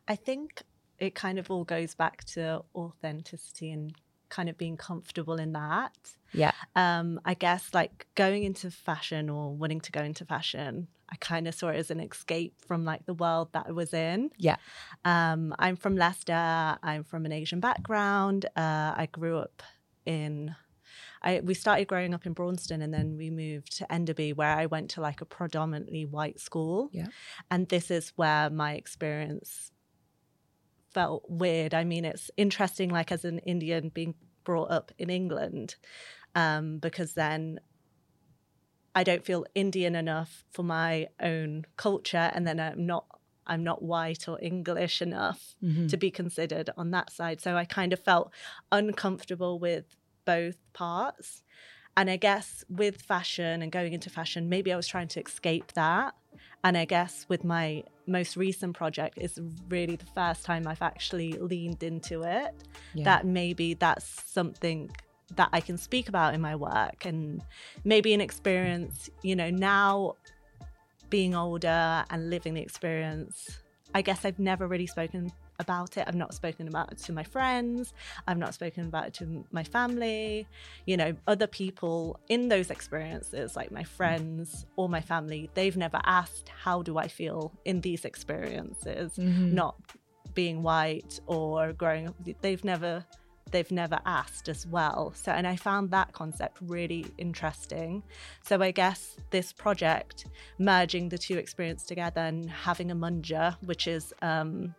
I 0.09 0.17
think 0.17 0.63
it 0.99 1.15
kind 1.15 1.39
of 1.39 1.51
all 1.51 1.65
goes 1.65 1.95
back 1.95 2.25
to 2.25 2.63
authenticity 2.75 3.71
and 3.71 3.95
kind 4.29 4.49
of 4.49 4.59
being 4.59 4.77
comfortable 4.77 5.37
in 5.37 5.53
that. 5.53 5.97
Yeah. 6.33 6.53
Um, 6.75 7.21
I 7.25 7.35
guess 7.35 7.73
like 7.73 8.07
going 8.15 8.45
into 8.45 8.71
fashion 8.71 9.31
or 9.31 9.55
wanting 9.55 9.81
to 9.83 9.93
go 9.93 10.03
into 10.03 10.25
fashion, 10.25 10.89
I 11.09 11.17
kind 11.17 11.47
of 11.47 11.55
saw 11.55 11.69
it 11.69 11.77
as 11.77 11.91
an 11.91 12.01
escape 12.01 12.55
from 12.67 12.85
like 12.85 13.07
the 13.07 13.15
world 13.15 13.51
that 13.53 13.67
I 13.69 13.73
was 13.73 13.95
in. 13.95 14.31
Yeah. 14.37 14.57
Um, 15.05 15.55
I'm 15.59 15.77
from 15.77 15.97
Leicester. 15.97 16.33
I'm 16.83 17.05
from 17.05 17.25
an 17.27 17.33
Asian 17.33 17.61
background. 17.61 18.47
Uh, 18.57 18.95
I 18.97 19.09
grew 19.11 19.39
up 19.39 19.63
in. 20.05 20.55
I, 21.23 21.41
we 21.41 21.55
started 21.55 21.89
growing 21.89 22.15
up 22.15 22.27
in 22.27 22.35
Braunstone 22.35 22.83
and 22.83 22.93
then 22.93 23.17
we 23.17 23.31
moved 23.31 23.79
to 23.79 23.93
Enderby, 23.93 24.35
where 24.35 24.57
I 24.57 24.67
went 24.67 24.91
to 24.91 25.01
like 25.01 25.21
a 25.21 25.25
predominantly 25.25 26.05
white 26.05 26.39
school. 26.39 26.89
Yeah. 26.93 27.07
And 27.51 27.69
this 27.69 27.91
is 27.91 28.13
where 28.17 28.51
my 28.51 28.75
experience 28.75 29.73
felt 30.97 31.25
weird. 31.29 31.73
I 31.75 31.85
mean, 31.85 32.05
it's 32.07 32.31
interesting, 32.39 32.89
like 32.99 33.13
as 33.13 33.25
an 33.31 33.39
Indian 33.41 33.91
being 33.99 34.15
brought 34.45 34.71
up 34.71 34.93
in 35.03 35.11
England, 35.11 35.77
um, 36.35 36.79
because 36.87 37.13
then 37.13 37.61
I 38.95 39.05
don't 39.05 39.25
feel 39.31 39.45
Indian 39.55 39.95
enough 39.95 40.33
for 40.55 40.63
my 40.63 41.09
own 41.21 41.67
culture, 41.77 42.31
and 42.35 42.47
then 42.47 42.59
I'm 42.59 42.87
not 42.87 43.05
I'm 43.49 43.63
not 43.63 43.81
white 43.81 44.27
or 44.31 44.37
English 44.43 45.01
enough 45.01 45.55
Mhm. 45.63 45.89
to 45.91 45.97
be 45.97 46.11
considered 46.11 46.69
on 46.77 46.91
that 46.91 47.09
side. 47.13 47.39
So 47.41 47.57
I 47.57 47.65
kind 47.65 47.93
of 47.93 48.01
felt 48.01 48.33
uncomfortable 48.73 49.55
with 49.61 49.85
both 50.25 50.59
parts. 50.73 51.45
And 51.97 52.11
I 52.11 52.17
guess 52.17 52.65
with 52.69 52.97
fashion 53.03 53.63
and 53.63 53.71
going 53.71 53.93
into 53.93 54.11
fashion, 54.11 54.49
maybe 54.49 54.73
I 54.73 54.77
was 54.77 54.89
trying 54.89 55.09
to 55.15 55.21
escape 55.21 55.69
that. 55.75 56.15
And 56.65 56.77
I 56.77 56.85
guess 56.85 57.27
with 57.29 57.45
my 57.45 57.85
most 58.07 58.37
recent 58.37 58.77
project, 58.77 59.19
it's 59.19 59.39
really 59.69 59.97
the 59.97 60.07
first 60.07 60.45
time 60.45 60.67
I've 60.67 60.83
actually 60.83 61.33
leaned 61.33 61.83
into 61.83 62.23
it. 62.23 62.55
Yeah. 62.95 63.05
That 63.05 63.27
maybe 63.27 63.75
that's 63.75 64.23
something 64.31 64.91
that 65.35 65.49
I 65.53 65.61
can 65.61 65.77
speak 65.77 66.09
about 66.09 66.35
in 66.35 66.41
my 66.41 66.55
work 66.55 67.05
and 67.05 67.43
maybe 67.85 68.15
an 68.15 68.21
experience, 68.21 69.11
you 69.23 69.35
know, 69.35 69.51
now 69.51 70.15
being 71.11 71.35
older 71.35 72.05
and 72.11 72.31
living 72.31 72.55
the 72.55 72.61
experience. 72.61 73.61
I 73.95 74.03
guess 74.03 74.25
I've 74.25 74.39
never 74.39 74.67
really 74.67 74.87
spoken 74.87 75.33
about 75.59 75.97
it. 75.97 76.05
I've 76.07 76.15
not 76.15 76.35
spoken 76.35 76.69
about 76.69 76.93
it 76.93 76.99
to 76.99 77.13
my 77.13 77.23
friends. 77.23 77.95
I've 78.27 78.39
not 78.39 78.55
spoken 78.55 78.87
about 78.87 79.07
it 79.09 79.15
to 79.15 79.45
my 79.51 79.65
family. 79.65 80.47
You 80.87 80.97
know, 80.97 81.17
other 81.27 81.47
people 81.47 82.19
in 82.29 82.49
those 82.49 82.71
experiences, 82.71 83.57
like 83.57 83.71
my 83.71 83.85
friends 83.85 84.67
or 84.77 84.89
my 84.89 85.01
family, 85.01 85.51
they've 85.55 85.77
never 85.77 86.01
asked, 86.05 86.51
How 86.65 86.83
do 86.83 86.99
I 86.99 87.09
feel 87.09 87.53
in 87.65 87.81
these 87.81 88.05
experiences? 88.05 89.17
Mhm. 89.17 89.53
Not 89.53 89.77
being 90.35 90.63
white 90.63 91.19
or 91.27 91.73
growing 91.73 92.09
up. 92.09 92.15
They've 92.43 92.65
never. 92.65 93.05
They've 93.53 93.71
never 93.71 94.01
asked 94.05 94.49
as 94.49 94.67
well. 94.67 95.13
So, 95.15 95.31
and 95.31 95.47
I 95.47 95.55
found 95.55 95.93
that 95.93 96.13
concept 96.13 96.59
really 96.61 97.07
interesting. 97.17 98.03
So, 98.43 98.61
I 98.61 98.73
guess 98.73 99.17
this 99.31 99.53
project, 99.53 100.27
merging 100.59 101.11
the 101.11 101.17
two 101.17 101.39
experiences 101.39 101.87
together 101.87 102.23
and 102.23 102.51
having 102.51 102.91
a 102.91 102.97
manja, 102.97 103.57
which 103.65 103.87
is 103.87 104.13
um, 104.21 104.75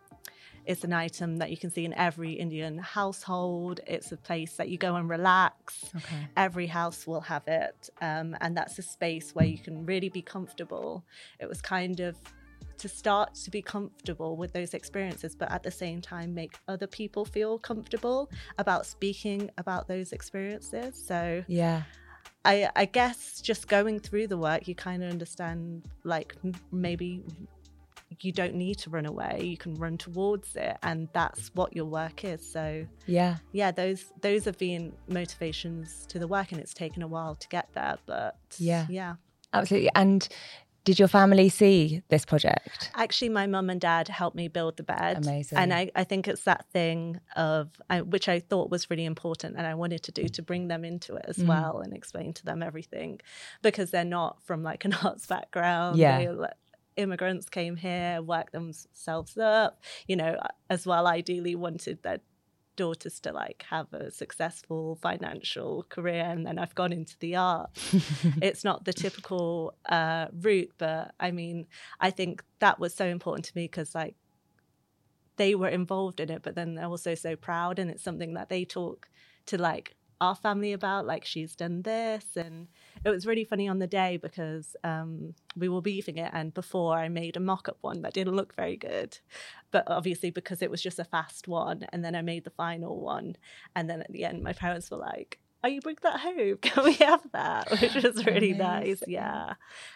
it's 0.68 0.84
an 0.84 0.92
item 0.92 1.38
that 1.38 1.50
you 1.50 1.56
can 1.56 1.70
see 1.70 1.86
in 1.86 1.94
every 1.94 2.32
Indian 2.32 2.76
household. 2.76 3.80
It's 3.86 4.12
a 4.12 4.18
place 4.18 4.52
that 4.58 4.68
you 4.68 4.76
go 4.76 4.96
and 4.96 5.08
relax. 5.08 5.90
Okay. 5.96 6.28
Every 6.36 6.66
house 6.66 7.06
will 7.06 7.22
have 7.22 7.48
it. 7.48 7.88
Um, 8.02 8.36
and 8.42 8.54
that's 8.54 8.78
a 8.78 8.82
space 8.82 9.34
where 9.34 9.46
you 9.46 9.56
can 9.56 9.86
really 9.86 10.10
be 10.10 10.20
comfortable. 10.20 11.02
It 11.40 11.48
was 11.48 11.62
kind 11.62 12.00
of 12.00 12.16
to 12.76 12.88
start 12.88 13.34
to 13.34 13.50
be 13.50 13.62
comfortable 13.62 14.36
with 14.36 14.52
those 14.52 14.74
experiences, 14.74 15.34
but 15.34 15.50
at 15.50 15.62
the 15.62 15.70
same 15.70 16.02
time, 16.02 16.34
make 16.34 16.58
other 16.68 16.86
people 16.86 17.24
feel 17.24 17.58
comfortable 17.58 18.30
about 18.58 18.84
speaking 18.84 19.50
about 19.56 19.88
those 19.88 20.12
experiences. 20.12 21.02
So 21.02 21.42
Yeah. 21.48 21.84
I, 22.44 22.68
I 22.76 22.84
guess 22.84 23.40
just 23.40 23.68
going 23.68 24.00
through 24.00 24.26
the 24.28 24.36
work, 24.36 24.68
you 24.68 24.74
kind 24.74 25.02
of 25.02 25.10
understand 25.10 25.86
like 26.04 26.36
maybe 26.70 27.22
you 28.20 28.32
don't 28.32 28.54
need 28.54 28.76
to 28.78 28.90
run 28.90 29.06
away 29.06 29.40
you 29.44 29.56
can 29.56 29.74
run 29.74 29.96
towards 29.98 30.56
it 30.56 30.76
and 30.82 31.08
that's 31.12 31.50
what 31.54 31.74
your 31.76 31.84
work 31.84 32.24
is 32.24 32.40
so 32.50 32.86
Yeah. 33.06 33.36
yeah 33.52 33.70
those 33.70 34.06
those 34.22 34.44
have 34.46 34.58
been 34.58 34.92
motivations 35.08 36.06
to 36.08 36.18
the 36.18 36.26
work 36.26 36.52
and 36.52 36.60
it's 36.60 36.74
taken 36.74 37.02
a 37.02 37.06
while 37.06 37.34
to 37.36 37.48
get 37.48 37.68
there 37.74 37.98
but 38.06 38.36
Yeah. 38.58 38.86
yeah 38.88 39.14
Absolutely. 39.52 39.90
And 39.94 40.28
did 40.84 40.98
your 40.98 41.08
family 41.08 41.48
see 41.50 42.02
this 42.08 42.24
project? 42.24 42.90
actually 42.94 43.28
my 43.28 43.46
mum 43.46 43.68
and 43.70 43.80
dad 43.80 44.08
helped 44.08 44.36
me 44.36 44.48
build 44.48 44.76
the 44.78 44.82
bed 44.82 45.18
Amazing. 45.18 45.58
and 45.58 45.72
I, 45.74 45.90
I 45.94 46.04
think 46.04 46.26
it's 46.28 46.44
that 46.44 46.64
thing 46.72 47.20
of 47.36 47.68
I, 47.90 48.00
which 48.02 48.26
i 48.28 48.40
thought 48.40 48.70
was 48.70 48.88
really 48.90 49.04
important 49.04 49.56
and 49.58 49.66
i 49.66 49.74
wanted 49.74 50.02
to 50.04 50.12
do 50.12 50.28
to 50.28 50.42
bring 50.42 50.68
them 50.68 50.84
into 50.84 51.14
it 51.16 51.26
as 51.28 51.36
Mhm. 51.38 51.46
well 51.48 51.80
and 51.80 51.92
explain 51.92 52.32
to 52.34 52.44
them 52.44 52.62
everything 52.62 53.20
because 53.62 53.90
they're 53.90 54.04
not 54.20 54.42
from 54.42 54.62
like 54.62 54.84
an 54.86 54.92
arts 55.04 55.26
background 55.26 55.98
Yeah. 55.98 56.18
They, 56.18 56.46
immigrants 56.98 57.48
came 57.48 57.76
here 57.76 58.20
worked 58.22 58.52
themselves 58.52 59.38
up 59.38 59.80
you 60.06 60.16
know 60.16 60.36
as 60.68 60.86
well 60.86 61.06
ideally 61.06 61.54
wanted 61.54 62.02
their 62.02 62.18
daughters 62.76 63.18
to 63.18 63.32
like 63.32 63.64
have 63.70 63.92
a 63.92 64.08
successful 64.08 64.96
financial 65.02 65.84
career 65.88 66.22
and 66.22 66.46
then 66.46 66.60
i've 66.60 66.74
gone 66.76 66.92
into 66.92 67.18
the 67.18 67.34
arts 67.34 67.94
it's 68.42 68.64
not 68.64 68.84
the 68.84 68.92
typical 68.92 69.74
uh, 69.88 70.26
route, 70.32 70.72
but 70.78 71.14
I 71.18 71.30
mean, 71.30 71.66
I 72.00 72.10
think 72.10 72.42
that 72.60 72.78
was 72.78 72.94
so 72.94 73.06
important 73.06 73.44
to 73.46 73.52
me 73.56 73.64
because 73.64 73.94
like 73.94 74.14
they 75.36 75.54
were 75.54 75.68
involved 75.68 76.20
in 76.20 76.30
it, 76.30 76.42
but 76.42 76.54
then 76.54 76.74
they're 76.74 76.86
also 76.86 77.14
so 77.14 77.36
proud, 77.36 77.78
and 77.78 77.90
it's 77.90 78.02
something 78.02 78.34
that 78.34 78.48
they 78.48 78.64
talk 78.64 79.08
to 79.46 79.60
like 79.60 79.94
our 80.20 80.34
family 80.34 80.72
about. 80.72 81.06
Like 81.06 81.24
she's 81.24 81.54
done 81.56 81.82
this, 81.82 82.36
and 82.36 82.68
it 83.04 83.10
was 83.10 83.26
really 83.26 83.44
funny 83.44 83.68
on 83.68 83.78
the 83.78 83.86
day 83.86 84.16
because 84.16 84.76
um, 84.84 85.34
we 85.56 85.68
were 85.68 85.82
beefing 85.82 86.18
it, 86.18 86.30
and 86.32 86.52
before 86.54 86.96
I 86.96 87.08
made 87.08 87.36
a 87.36 87.40
mock-up 87.40 87.78
one 87.80 88.02
that 88.02 88.14
didn't 88.14 88.36
look 88.36 88.54
very 88.54 88.76
good, 88.76 89.18
but 89.70 89.84
obviously 89.88 90.30
because 90.30 90.62
it 90.62 90.70
was 90.70 90.82
just 90.82 90.98
a 90.98 91.04
fast 91.04 91.48
one, 91.48 91.86
and 91.92 92.04
then 92.04 92.14
I 92.14 92.22
made 92.22 92.44
the 92.44 92.50
final 92.50 93.00
one, 93.00 93.36
and 93.74 93.88
then 93.88 94.00
at 94.02 94.12
the 94.12 94.24
end, 94.24 94.42
my 94.42 94.52
parents 94.52 94.90
were 94.90 94.98
like 94.98 95.38
oh, 95.64 95.68
you 95.68 95.80
bring 95.80 95.96
that 96.02 96.20
home? 96.20 96.56
Can 96.62 96.84
we 96.84 96.94
have 96.94 97.26
that? 97.32 97.70
Which 97.80 97.94
was 97.94 98.24
really 98.26 98.52
nice. 98.52 99.02
Yeah. 99.06 99.54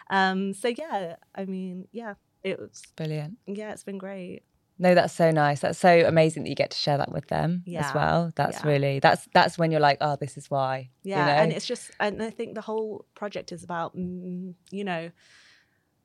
Um, 0.09 0.53
so 0.53 0.67
yeah, 0.67 1.15
I 1.35 1.45
mean, 1.45 1.87
yeah, 1.91 2.15
it 2.43 2.59
was 2.59 2.83
Brilliant. 2.95 3.37
yeah, 3.45 3.71
it's 3.71 3.83
been 3.83 3.97
great. 3.97 4.43
No, 4.79 4.95
that's 4.95 5.13
so 5.13 5.31
nice. 5.31 5.59
That's 5.59 5.77
so 5.79 6.05
amazing 6.07 6.43
that 6.43 6.49
you 6.49 6.55
get 6.55 6.71
to 6.71 6.77
share 6.77 6.97
that 6.97 7.11
with 7.11 7.27
them 7.27 7.63
as 7.75 7.93
well. 7.93 8.31
That's 8.35 8.63
Yeah. 8.63 8.67
really 8.69 8.99
that's 8.99 9.27
that's 9.33 9.57
when 9.57 9.71
you're 9.71 9.79
like, 9.79 9.97
oh, 10.01 10.15
this 10.15 10.37
is 10.37 10.49
why. 10.49 10.89
you 11.03 11.11
Yeah, 11.11 11.25
know? 11.25 11.31
and 11.33 11.51
it's 11.51 11.65
just, 11.65 11.91
and 11.99 12.21
I 12.23 12.29
think 12.29 12.55
the 12.55 12.61
whole 12.61 13.05
project 13.13 13.51
is 13.51 13.63
about, 13.63 13.95
mm, 13.95 14.55
you 14.71 14.83
know, 14.83 15.11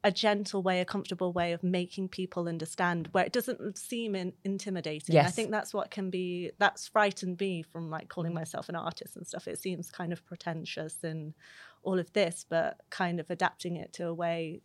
a 0.04 0.12
gentle 0.12 0.62
way, 0.62 0.80
a 0.80 0.84
comfortable 0.84 1.32
way 1.32 1.52
of 1.52 1.62
making 1.62 2.08
people 2.08 2.48
understand 2.48 3.08
where 3.12 3.24
it 3.24 3.32
doesn't 3.32 3.76
seem 3.76 4.14
in, 4.14 4.32
intimidating. 4.44 5.18
I 5.18 5.30
think 5.30 5.50
that's 5.50 5.74
what 5.74 5.90
can 5.90 6.08
be, 6.10 6.52
that's 6.58 6.86
frightened 6.86 7.40
me 7.40 7.62
from 7.62 7.90
like 7.90 8.08
calling 8.08 8.32
myself 8.32 8.68
an 8.68 8.76
artist 8.76 9.16
and 9.16 9.26
stuff. 9.26 9.48
It 9.48 9.58
seems 9.58 9.90
kind 9.90 10.12
of 10.12 10.24
pretentious 10.24 11.02
and 11.02 11.34
all 11.82 11.98
of 11.98 12.12
this, 12.12 12.44
but 12.48 12.76
kind 12.90 13.18
of 13.18 13.28
adapting 13.30 13.76
it 13.76 13.92
to 13.94 14.06
a 14.06 14.14
way 14.14 14.60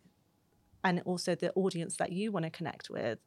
and 0.84 1.00
also 1.06 1.34
the 1.34 1.52
audience 1.54 1.96
that 1.96 2.12
you 2.12 2.30
want 2.30 2.44
to 2.44 2.50
connect 2.50 2.90
with. 2.90 3.18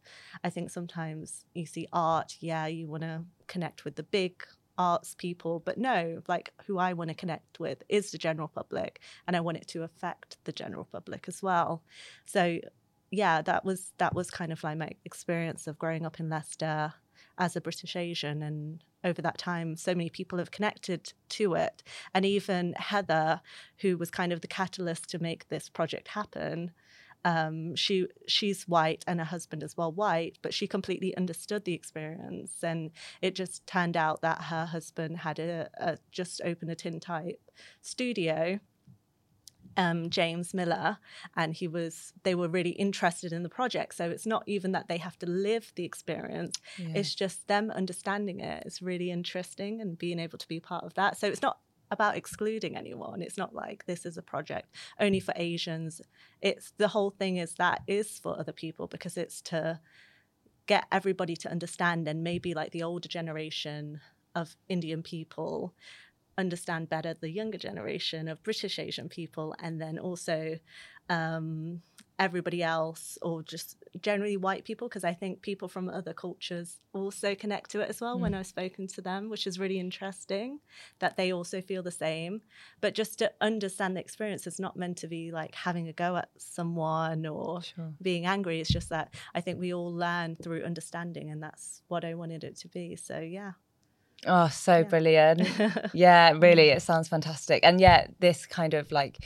I 0.44 0.50
think 0.50 0.70
sometimes 0.70 1.44
you 1.54 1.66
see 1.66 1.88
art, 1.92 2.38
yeah, 2.40 2.68
you 2.68 2.88
want 2.88 3.04
to 3.04 3.24
connect 3.48 3.84
with 3.84 3.96
the 3.96 4.04
big 4.04 4.44
arts 4.78 5.16
people, 5.16 5.60
but 5.66 5.78
no, 5.78 6.22
like 6.28 6.54
who 6.66 6.78
I 6.78 6.94
want 6.94 7.10
to 7.10 7.16
connect 7.16 7.60
with 7.60 7.82
is 7.90 8.12
the 8.12 8.18
general 8.18 8.48
public, 8.48 9.02
and 9.28 9.36
I 9.36 9.40
want 9.40 9.58
it 9.58 9.68
to 9.70 9.84
affect 9.84 10.38
the 10.44 10.52
general 10.52 10.86
public 10.86 11.26
as 11.28 11.42
well. 11.42 11.82
So, 12.26 12.60
yeah, 13.12 13.42
that 13.42 13.66
was 13.66 13.94
that 13.98 14.14
was 14.14 14.30
kind 14.30 14.52
of 14.52 14.64
like 14.64 14.78
my 14.78 14.92
experience 15.06 15.68
of 15.68 15.80
growing 15.80 16.06
up 16.06 16.20
in 16.20 16.30
Leicester 16.30 16.94
as 17.40 17.56
a 17.56 17.62
British 17.62 17.96
Asian, 17.96 18.44
and 18.44 18.84
over 19.04 19.22
that 19.22 19.38
time, 19.38 19.76
so 19.76 19.94
many 19.96 20.10
people 20.10 20.38
have 20.40 20.52
connected 20.52 21.14
to 21.30 21.56
it, 21.56 21.84
and 22.14 22.26
even 22.26 22.74
Heather, 22.74 23.42
who 23.80 23.98
was 23.98 24.12
kind 24.12 24.32
of 24.32 24.42
the 24.42 24.48
catalyst 24.48 25.10
to 25.10 25.20
make 25.20 25.48
this 25.48 25.70
project 25.70 26.10
happen. 26.10 26.72
Um, 27.28 27.76
she 27.76 28.08
she's 28.26 28.64
white 28.70 29.04
and 29.06 29.20
her 29.20 29.26
husband 29.26 29.62
is 29.62 29.76
well 29.76 29.92
white, 29.92 30.40
but 30.42 30.54
she 30.54 30.66
completely 30.66 31.16
understood 31.18 31.66
the 31.66 31.74
experience, 31.74 32.64
and 32.64 32.92
it 33.22 33.36
just 33.36 33.68
turned 33.68 33.98
out 33.98 34.22
that 34.22 34.44
her 34.44 34.66
husband 34.66 35.18
had 35.18 35.38
a, 35.38 35.70
a 35.78 35.98
just 36.10 36.40
opened 36.46 36.72
a 36.72 36.76
tintype 36.76 37.42
studio. 37.82 38.60
Um, 39.76 40.10
James 40.10 40.54
Miller, 40.56 40.98
and 41.36 41.54
he 41.54 41.68
was. 41.68 42.14
They 42.24 42.34
were 42.34 42.48
really 42.48 42.72
interested 42.72 43.32
in 43.32 43.44
the 43.44 43.50
project, 43.50 43.94
so 43.94 44.10
it's 44.10 44.26
not 44.26 44.44
even 44.48 44.72
that 44.72 44.88
they 44.88 44.98
have 44.98 45.20
to 45.20 45.28
live 45.28 45.72
the 45.76 45.84
experience; 45.84 46.56
Yeah. 46.80 46.94
it's 46.96 47.14
just 47.14 47.48
them 47.48 47.70
understanding 47.70 48.40
it. 48.40 48.64
It's 48.66 48.82
really 48.82 49.12
interesting 49.12 49.82
and 49.82 49.98
being 49.98 50.18
able 50.18 50.40
to 50.40 50.48
be 50.48 50.60
part 50.60 50.84
of 50.84 50.94
that. 50.96 51.18
So 51.18 51.28
it's 51.28 51.44
not 51.44 51.60
about 51.92 52.18
excluding 52.18 52.76
anyone. 52.76 53.22
It's 53.22 53.38
not 53.38 53.54
like 53.54 53.86
this 53.86 54.06
is 54.06 54.18
a 54.18 54.22
project 54.22 54.76
only 55.00 55.20
for 55.20 55.34
Asians. 55.36 56.02
It's 56.42 56.74
the 56.78 56.90
whole 56.90 57.12
thing 57.12 57.38
is 57.38 57.54
that 57.56 57.82
is 57.88 58.20
for 58.20 58.38
other 58.40 58.52
people 58.52 58.88
because 58.88 59.18
it's 59.18 59.42
to 59.44 59.80
get 60.66 60.86
everybody 60.92 61.36
to 61.38 61.50
understand 61.50 62.08
and 62.08 62.24
maybe 62.24 62.54
like 62.54 62.72
the 62.72 62.84
older 62.84 63.08
generation 63.08 64.02
of 64.36 64.56
Indian 64.68 65.02
people 65.02 65.74
understand 66.38 66.90
better 66.90 67.16
the 67.16 67.30
younger 67.30 67.58
generation 67.58 68.28
of 68.28 68.44
British 68.44 68.78
Asian 68.78 69.10
people 69.10 69.56
and 69.60 69.82
then 69.82 69.98
also 69.98 70.60
um, 71.10 71.82
everybody 72.20 72.64
else 72.64 73.18
or 73.22 73.44
just 73.44 73.78
generally 74.02 74.38
white 74.38 74.66
people 74.66 74.88
because 74.88 75.04
I 75.04 75.14
think 75.14 75.42
people 75.42 75.68
from 75.68 75.88
other 75.88 76.14
cultures 76.14 76.80
also 76.94 77.36
connect 77.36 77.70
to 77.72 77.82
it 77.82 77.90
as 77.90 78.02
well 78.02 78.18
when 78.20 78.32
mm. 78.32 78.40
I've 78.40 78.48
spoken 78.48 78.88
to 78.88 79.02
them, 79.02 79.30
which 79.30 79.46
is 79.46 79.60
really 79.60 79.80
interesting 79.80 80.60
that 81.00 81.16
they 81.16 81.32
also 81.32 81.62
feel 81.62 81.84
the 81.84 81.92
same. 81.92 82.42
But 82.82 82.96
just 82.96 83.20
to 83.20 83.32
understand 83.40 83.96
the 83.96 84.02
experience 84.02 84.48
is 84.48 84.60
not 84.60 84.76
meant 84.76 84.98
to 85.00 85.08
be 85.08 85.32
like 85.32 85.54
having 85.54 85.88
a 85.88 85.94
go 85.94 86.16
at 86.18 86.30
someone 86.38 87.26
or 87.26 87.62
Sure. 87.62 87.94
being 88.02 88.26
angry. 88.26 88.60
It's 88.60 88.70
just 88.70 88.90
that 88.90 89.14
I 89.36 89.42
think 89.42 89.60
we 89.60 89.74
all 89.74 89.94
learn 89.94 90.38
through 90.38 90.64
understanding, 90.64 91.30
and 91.30 91.42
that's 91.42 91.84
what 91.88 92.04
I 92.04 92.16
wanted 92.16 92.44
it 92.44 92.58
to 92.58 92.68
be. 92.68 92.96
So 92.96 93.20
yeah. 93.20 93.54
Oh, 94.26 94.48
so 94.48 94.78
Yeah. 94.80 94.84
brilliant. 94.84 95.42
yeah, 95.94 96.32
really, 96.32 96.70
mm. 96.70 96.76
it 96.76 96.82
sounds 96.82 97.08
fantastic. 97.08 97.64
And 97.64 97.80
yet, 97.80 98.16
this 98.20 98.48
kind 98.48 98.74
of 98.74 98.92
like 98.92 99.18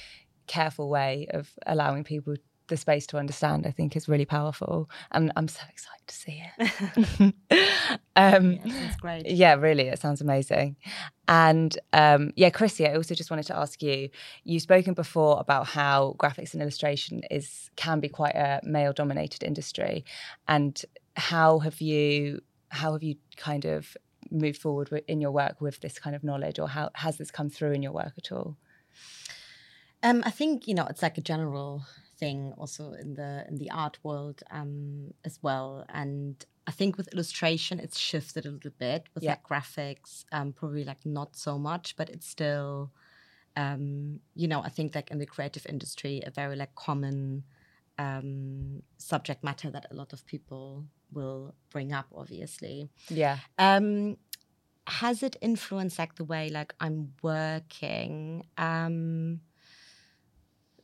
careful 0.47 0.89
way 0.89 1.27
of 1.31 1.49
allowing 1.65 2.03
people 2.03 2.35
the 2.71 2.77
space 2.77 3.05
to 3.07 3.17
understand, 3.17 3.67
I 3.67 3.71
think, 3.71 3.95
is 3.95 4.09
really 4.09 4.25
powerful. 4.25 4.89
And 5.11 5.31
I'm 5.35 5.47
so 5.47 5.61
excited 5.69 6.07
to 6.07 6.15
see 6.15 6.43
it. 6.57 7.35
um, 8.15 8.59
Yeah, 8.63 8.93
great. 8.99 9.27
yeah, 9.27 9.53
really, 9.53 9.87
it 9.89 9.99
sounds 9.99 10.21
amazing. 10.21 10.77
And 11.27 11.77
um, 11.93 12.31
yeah, 12.35 12.49
Chrissy, 12.49 12.87
I 12.87 12.95
also 12.95 13.13
just 13.13 13.29
wanted 13.29 13.45
to 13.47 13.57
ask 13.57 13.83
you. 13.83 14.09
You've 14.43 14.63
spoken 14.63 14.93
before 14.95 15.39
about 15.39 15.67
how 15.67 16.15
graphics 16.17 16.53
and 16.53 16.61
illustration 16.61 17.21
is 17.29 17.69
can 17.75 17.99
be 17.99 18.09
quite 18.09 18.35
a 18.35 18.59
male-dominated 18.63 19.43
industry, 19.43 20.03
and 20.47 20.81
how 21.15 21.59
have 21.59 21.79
you 21.81 22.41
how 22.69 22.93
have 22.93 23.03
you 23.03 23.15
kind 23.37 23.65
of 23.65 23.95
moved 24.31 24.61
forward 24.61 25.03
in 25.07 25.19
your 25.21 25.31
work 25.31 25.59
with 25.61 25.79
this 25.81 25.99
kind 25.99 26.15
of 26.15 26.23
knowledge, 26.23 26.57
or 26.57 26.67
how 26.69 26.89
has 26.95 27.17
this 27.17 27.31
come 27.31 27.49
through 27.49 27.73
in 27.73 27.83
your 27.83 27.91
work 27.91 28.13
at 28.17 28.31
all? 28.31 28.57
Um, 30.03 30.23
I 30.25 30.31
think 30.31 30.67
you 30.67 30.73
know 30.73 30.87
it's 30.89 31.01
like 31.01 31.17
a 31.17 31.21
general 31.21 31.85
thing 32.21 32.39
also 32.61 32.83
in 33.03 33.09
the 33.19 33.31
in 33.49 33.55
the 33.63 33.69
art 33.83 33.97
world 34.03 34.37
um, 34.59 35.13
as 35.29 35.35
well, 35.45 35.69
and 35.89 36.35
I 36.67 36.71
think 36.79 36.91
with 36.97 37.07
illustration 37.13 37.75
it's 37.85 37.99
shifted 38.11 38.45
a 38.45 38.51
little 38.55 38.75
bit 38.87 39.01
with 39.13 39.23
Yeah. 39.23 39.31
like 39.33 39.43
graphics, 39.51 40.11
um, 40.37 40.53
probably 40.53 40.83
like 40.91 41.03
not 41.05 41.35
so 41.35 41.53
much, 41.69 41.95
but 41.99 42.07
it's 42.13 42.27
still, 42.37 42.91
um, 43.55 44.19
you 44.41 44.47
know, 44.51 44.61
I 44.63 44.69
think 44.69 44.95
like 44.95 45.11
in 45.11 45.19
the 45.19 45.25
creative 45.35 45.65
industry 45.73 46.21
a 46.25 46.31
very 46.31 46.55
like 46.55 46.73
common 46.75 47.43
um, 47.97 48.83
subject 48.97 49.43
matter 49.43 49.69
that 49.71 49.85
a 49.91 49.95
lot 50.01 50.13
of 50.13 50.25
people 50.25 50.85
will 51.11 51.53
bring 51.73 51.91
up, 51.99 52.07
obviously. 52.15 52.89
Yeah, 53.09 53.37
Um, 53.57 54.17
has 54.87 55.23
it 55.23 55.35
influenced 55.41 55.99
like 55.99 56.15
the 56.15 56.23
way 56.25 56.49
like 56.49 56.73
I'm 56.79 57.13
working? 57.21 58.45
Um, 58.57 59.41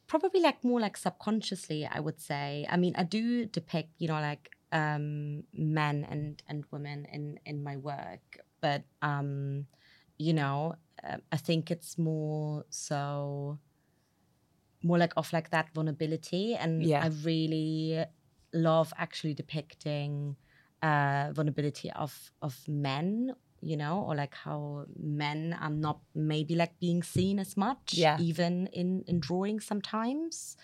probably 0.07 0.39
like 0.39 0.63
more 0.63 0.79
like 0.79 0.97
subconsciously, 0.97 1.85
I 1.85 1.99
would 1.99 2.19
say. 2.19 2.65
I 2.69 2.77
mean, 2.77 2.95
I 2.97 3.03
do 3.03 3.45
depict, 3.45 3.91
you 3.99 4.07
know, 4.07 4.19
like 4.19 4.51
um, 4.71 5.43
men 5.53 6.05
and 6.09 6.41
and 6.47 6.65
women 6.71 7.05
in 7.11 7.39
in 7.45 7.63
my 7.63 7.77
work, 7.77 8.39
but 8.61 8.83
um, 9.01 9.67
you 10.17 10.33
know, 10.33 10.75
uh, 11.03 11.17
I 11.31 11.37
think 11.37 11.71
it's 11.71 11.97
more 11.97 12.65
so 12.69 13.59
more 14.83 14.97
like 14.97 15.13
off 15.17 15.33
like 15.33 15.49
that 15.51 15.73
vulnerability, 15.73 16.55
and 16.55 16.85
Yeah. 16.85 17.03
I 17.03 17.07
really 17.23 18.05
love 18.53 18.93
actually 18.97 19.33
depicting 19.33 20.35
uh, 20.81 21.31
vulnerability 21.33 21.91
of 21.91 22.31
of 22.41 22.67
men 22.67 23.33
you 23.61 23.77
know 23.77 24.03
or 24.07 24.15
like 24.15 24.33
how 24.35 24.85
men 24.99 25.57
are 25.59 25.69
not 25.69 25.99
maybe 26.13 26.55
like 26.55 26.79
being 26.79 27.03
seen 27.03 27.39
as 27.39 27.57
much 27.57 27.93
Yeah. 27.93 28.17
even 28.19 28.67
in 28.67 29.03
in 29.07 29.19
drawing 29.19 29.59
sometimes 29.59 30.57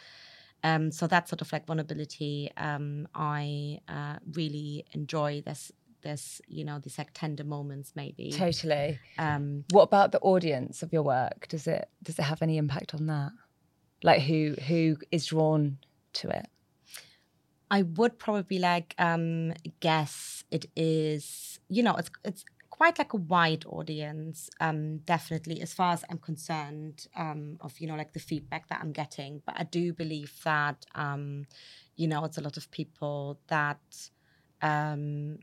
um 0.63 0.91
so 0.91 1.07
that 1.07 1.27
sort 1.27 1.41
of 1.41 1.51
like 1.51 1.65
vulnerability 1.65 2.51
um 2.57 3.07
i 3.15 3.79
uh, 3.87 4.17
really 4.33 4.85
enjoy 4.93 5.41
this 5.45 5.71
this 6.01 6.41
you 6.47 6.63
know 6.65 6.79
these 6.79 6.97
like 6.97 7.11
tender 7.13 7.43
moments 7.43 7.93
maybe 7.95 8.29
totally. 8.31 8.99
um 9.17 9.63
What 9.69 9.83
about 9.83 10.11
the 10.11 10.19
audience 10.19 10.83
of 10.83 10.91
your 10.93 11.03
work? 11.03 11.47
Does 11.47 11.65
it 11.67 11.87
does 12.03 12.19
it 12.19 12.23
have 12.23 12.41
any 12.41 12.57
impact 12.57 12.93
on 12.93 13.07
that? 13.07 13.31
Like 14.03 14.21
who 14.21 14.55
who 14.67 14.97
is 15.11 15.27
drawn 15.27 15.77
to 16.13 16.29
it? 16.29 16.47
I 17.71 17.81
would 17.83 18.19
probably 18.19 18.59
like 18.59 18.93
um 18.99 19.53
guess 19.79 20.43
it 20.51 20.65
is 20.75 21.59
you 21.69 21.81
know 21.83 21.95
it's 21.95 22.11
it's 22.23 22.43
quite 22.83 22.99
like 22.99 23.13
a 23.13 23.17
wide 23.35 23.63
audience 23.69 24.49
um 24.59 24.97
definitely 25.13 25.61
as 25.61 25.73
far 25.73 25.93
as 25.93 26.03
I'm 26.09 26.17
concerned 26.17 27.07
um 27.15 27.55
of 27.61 27.79
you 27.79 27.87
know 27.87 27.95
like 27.95 28.11
the 28.11 28.19
feedback 28.19 28.67
that 28.67 28.81
I'm 28.81 28.91
getting. 28.91 29.41
But 29.45 29.55
I 29.57 29.63
do 29.63 29.93
believe 29.93 30.33
that 30.43 30.85
um 30.93 31.45
you 31.95 32.07
know 32.09 32.25
it's 32.25 32.37
a 32.37 32.41
lot 32.41 32.57
of 32.57 32.69
people 32.71 33.39
that 33.47 33.79
um 34.61 35.37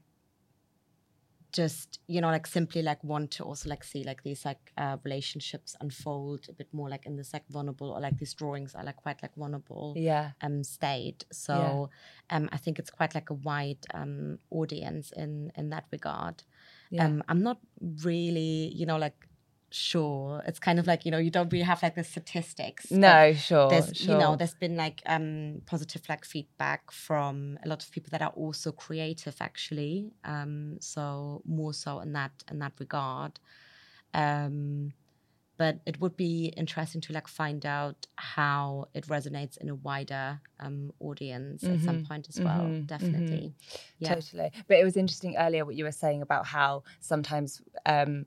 just 1.50 1.98
you 2.06 2.20
know 2.20 2.28
like 2.28 2.46
simply 2.46 2.82
like 2.82 3.02
want 3.02 3.30
to 3.30 3.42
also 3.42 3.70
like 3.70 3.84
see 3.84 4.04
like 4.04 4.22
these 4.22 4.44
like 4.44 4.72
uh, 4.76 4.98
relationships 5.02 5.74
unfold 5.80 6.46
a 6.50 6.52
bit 6.52 6.68
more 6.72 6.90
like 6.90 7.06
in 7.06 7.16
this 7.16 7.32
like 7.32 7.46
vulnerable 7.48 7.90
or 7.90 8.00
like 8.00 8.18
these 8.18 8.34
drawings 8.34 8.74
are 8.74 8.84
like 8.84 8.96
quite 8.96 9.20
like 9.22 9.34
vulnerable 9.34 9.94
Yeah, 9.96 10.32
um 10.42 10.62
state. 10.62 11.24
So 11.32 11.88
um 12.28 12.48
i 12.52 12.58
think 12.58 12.78
it's 12.78 12.90
quite 12.90 13.14
like 13.14 13.30
a 13.30 13.34
wide 13.34 13.84
um 13.94 14.38
audience 14.50 15.10
in 15.16 15.50
in 15.56 15.70
that 15.70 15.86
regard 15.90 16.42
yeah, 16.90 17.06
um 17.06 17.22
i'm 17.28 17.42
not 17.42 17.58
really 18.04 18.72
you 18.74 18.86
know 18.86 18.96
like 18.96 19.26
sure. 19.72 20.42
It's 20.46 20.58
kind 20.58 20.78
of 20.78 20.86
like 20.86 21.04
you 21.04 21.10
know 21.10 21.18
you 21.18 21.30
don't 21.30 21.52
really 21.52 21.64
have 21.64 21.82
like 21.82 21.94
the 21.94 22.04
statistics 22.04 22.90
no, 22.90 23.32
sure, 23.32 23.70
there's 23.70 23.96
sure. 23.96 24.14
you 24.14 24.18
know 24.18 24.36
there's 24.36 24.54
been 24.54 24.76
like 24.76 25.00
um 25.06 25.62
positive 25.66 26.02
like 26.08 26.24
feedback 26.24 26.90
from 26.90 27.58
a 27.64 27.68
lot 27.68 27.82
of 27.82 27.90
people 27.92 28.10
that 28.10 28.22
are 28.22 28.30
also 28.30 28.72
creative 28.72 29.36
actually 29.40 30.12
um 30.24 30.76
so 30.80 31.42
more 31.46 31.72
so 31.72 32.00
in 32.00 32.12
that 32.12 32.32
in 32.50 32.58
that 32.58 32.72
regard. 32.78 33.38
Um 34.12 34.92
but 35.60 35.74
it 35.86 36.00
would 36.00 36.16
be 36.16 36.46
interesting 36.56 37.02
to 37.02 37.12
like 37.12 37.28
find 37.28 37.66
out 37.66 38.06
how 38.16 38.86
it 38.94 39.06
resonates 39.08 39.58
in 39.58 39.68
a 39.70 39.76
wider 39.76 40.40
um 40.60 40.92
audience 41.00 41.68
at 41.70 41.82
some 41.82 41.98
Mhm, 41.98 42.06
point 42.08 42.28
as 42.30 42.40
well 42.44 42.78
mhm, 42.78 42.88
mhm. 43.00 43.44
definitely 43.44 43.54
yeah 43.98 44.16
Totally. 44.16 44.50
But 44.68 44.78
it 44.78 44.84
was 44.84 44.96
interesting 44.96 45.36
earlier 45.36 45.64
what 45.66 45.76
you 45.76 45.84
were 45.84 45.92
saying 45.92 46.22
about 46.22 46.46
how 46.46 46.84
sometimes 47.00 47.60
um, 47.86 48.26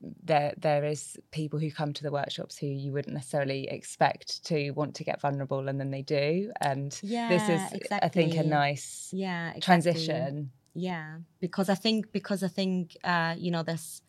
there 0.00 0.54
there 0.56 0.84
is 0.84 1.18
people 1.30 1.58
who 1.58 1.70
come 1.70 1.92
to 1.92 2.02
the 2.02 2.10
workshops 2.12 2.56
who 2.56 2.66
you 2.66 2.92
wouldn't 2.92 3.14
necessarily 3.14 3.68
expect 3.68 4.42
to 4.46 4.70
want 4.70 4.94
to 4.96 5.04
get 5.04 5.20
vulnerable, 5.20 5.68
and 5.68 5.78
then 5.78 5.90
they 5.90 6.02
do. 6.02 6.50
And 6.60 7.00
this 7.28 7.48
yeah 7.48 7.48
is, 7.48 7.74
I 7.90 8.08
think, 8.08 8.36
a 8.36 8.42
nice 8.42 9.12
yeah 9.12 9.52
exactly. 9.54 9.62
transition. 9.62 10.52
yeah 10.74 11.18
because 11.40 11.68
i 11.68 11.74
think 11.74 12.12
because 12.12 12.42
i 12.44 12.48
think 12.48 12.96
uh 13.04 13.34
you 13.36 13.50
know 13.50 13.62
there's 13.62 14.02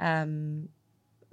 um 0.00 0.68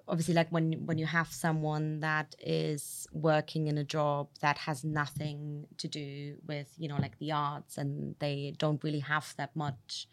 obviously 0.09 0.33
like 0.33 0.49
when 0.49 0.65
when 0.87 0.97
you 0.97 1.05
have 1.05 1.31
someone 1.31 1.99
that 1.99 2.35
is 2.39 3.07
working 3.13 3.67
in 3.67 3.77
a 3.77 3.83
job 3.83 4.27
that 4.41 4.57
has 4.57 4.83
nothing 4.83 5.67
to 5.77 5.87
do 5.87 6.35
with 6.47 6.69
you 6.77 6.87
know 6.89 6.97
like 7.05 7.17
the 7.19 7.31
arts 7.31 7.77
and 7.77 8.15
they 8.19 8.53
don't 8.57 8.83
really 8.83 8.99
have 9.13 9.33
that 9.37 9.55
much 9.55 10.07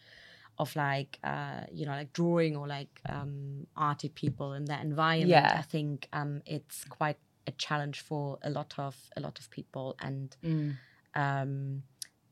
of 0.59 0.75
like 0.75 1.19
uh 1.23 1.61
you 1.71 1.85
know 1.85 1.91
like 2.01 2.11
drawing 2.13 2.55
or 2.55 2.67
like 2.67 2.93
um 3.09 3.67
arty 3.75 4.09
people 4.09 4.53
in 4.53 4.65
that 4.65 4.81
environment 4.83 5.45
Yeah. 5.45 5.57
i 5.59 5.61
think 5.61 6.07
um 6.13 6.41
it's 6.45 6.83
quite 6.85 7.17
a 7.45 7.51
challenge 7.51 8.01
for 8.01 8.37
a 8.41 8.49
lot 8.49 8.73
of 8.77 8.95
a 9.15 9.19
lot 9.19 9.39
of 9.39 9.49
people 9.49 9.95
and 9.99 10.35
Mm. 10.43 10.75
um 11.15 11.83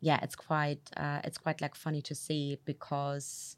yeah 0.02 0.20
it's 0.22 0.36
quite 0.36 0.82
uh 0.98 1.20
it's 1.24 1.38
quite 1.38 1.62
like 1.62 1.76
funny 1.76 2.02
to 2.10 2.16
see 2.16 2.58
because 2.66 3.58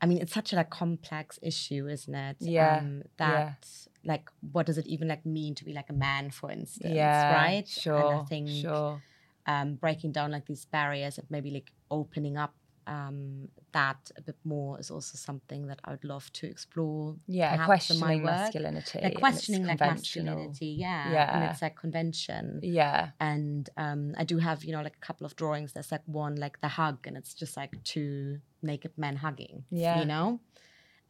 i 0.00 0.06
mean 0.06 0.18
it's 0.18 0.32
such 0.32 0.52
a 0.52 0.56
like 0.56 0.70
complex 0.70 1.38
issue 1.42 1.86
isn't 1.88 2.14
it 2.14 2.36
Yeah, 2.40 2.78
um 2.78 3.02
yeah. 3.02 3.04
that 3.18 3.66
like 4.04 4.30
what 4.52 4.66
does 4.66 4.78
it 4.78 4.86
even 4.86 5.08
like 5.08 5.24
mean 5.26 5.54
to 5.56 5.64
be 5.64 5.72
like 5.72 5.90
a 5.90 5.92
man, 5.92 6.30
for 6.30 6.50
instance, 6.50 6.94
yeah, 6.94 7.34
right? 7.34 7.68
Sure. 7.68 7.98
And 7.98 8.20
I 8.20 8.24
think 8.24 8.48
sure. 8.48 9.02
um, 9.46 9.74
breaking 9.74 10.12
down 10.12 10.30
like 10.30 10.46
these 10.46 10.64
barriers 10.64 11.18
and 11.18 11.26
maybe 11.30 11.50
like 11.50 11.72
opening 11.90 12.36
up 12.36 12.54
um, 12.88 13.48
that 13.72 14.10
a 14.16 14.22
bit 14.22 14.36
more 14.44 14.80
is 14.80 14.90
also 14.90 15.16
something 15.16 15.66
that 15.66 15.78
I 15.84 15.90
would 15.90 16.04
love 16.04 16.32
to 16.32 16.46
explore. 16.46 17.16
Yeah, 17.26 17.64
questioning 17.66 18.22
masculinity. 18.22 19.00
Like 19.02 19.16
questioning 19.16 19.66
like 19.66 19.78
masculinity, 19.80 20.68
yeah, 20.78 21.12
Yeah. 21.12 21.34
and 21.34 21.44
it's 21.50 21.62
like 21.62 21.76
convention. 21.76 22.60
Yeah. 22.62 23.10
And 23.20 23.68
um, 23.76 24.14
I 24.16 24.24
do 24.24 24.38
have, 24.38 24.64
you 24.64 24.72
know, 24.72 24.82
like 24.82 24.96
a 24.96 25.06
couple 25.06 25.26
of 25.26 25.36
drawings. 25.36 25.72
There's 25.74 25.92
like 25.92 26.02
one, 26.06 26.36
like 26.36 26.60
the 26.60 26.68
hug, 26.68 27.06
and 27.06 27.16
it's 27.16 27.34
just 27.34 27.56
like 27.56 27.72
two 27.84 28.40
naked 28.62 28.92
men 28.96 29.16
hugging. 29.16 29.64
Yeah. 29.70 30.00
You 30.00 30.06
know? 30.06 30.40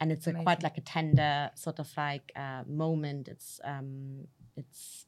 And 0.00 0.12
it's 0.12 0.26
a 0.26 0.32
quite 0.32 0.62
like 0.62 0.78
a 0.78 0.80
tender 0.80 1.50
sort 1.54 1.78
of 1.78 1.88
like 1.96 2.32
uh, 2.36 2.62
moment. 2.66 3.28
It's, 3.28 3.60
um, 3.64 4.28
it's, 4.56 5.06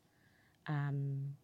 um, 0.66 1.36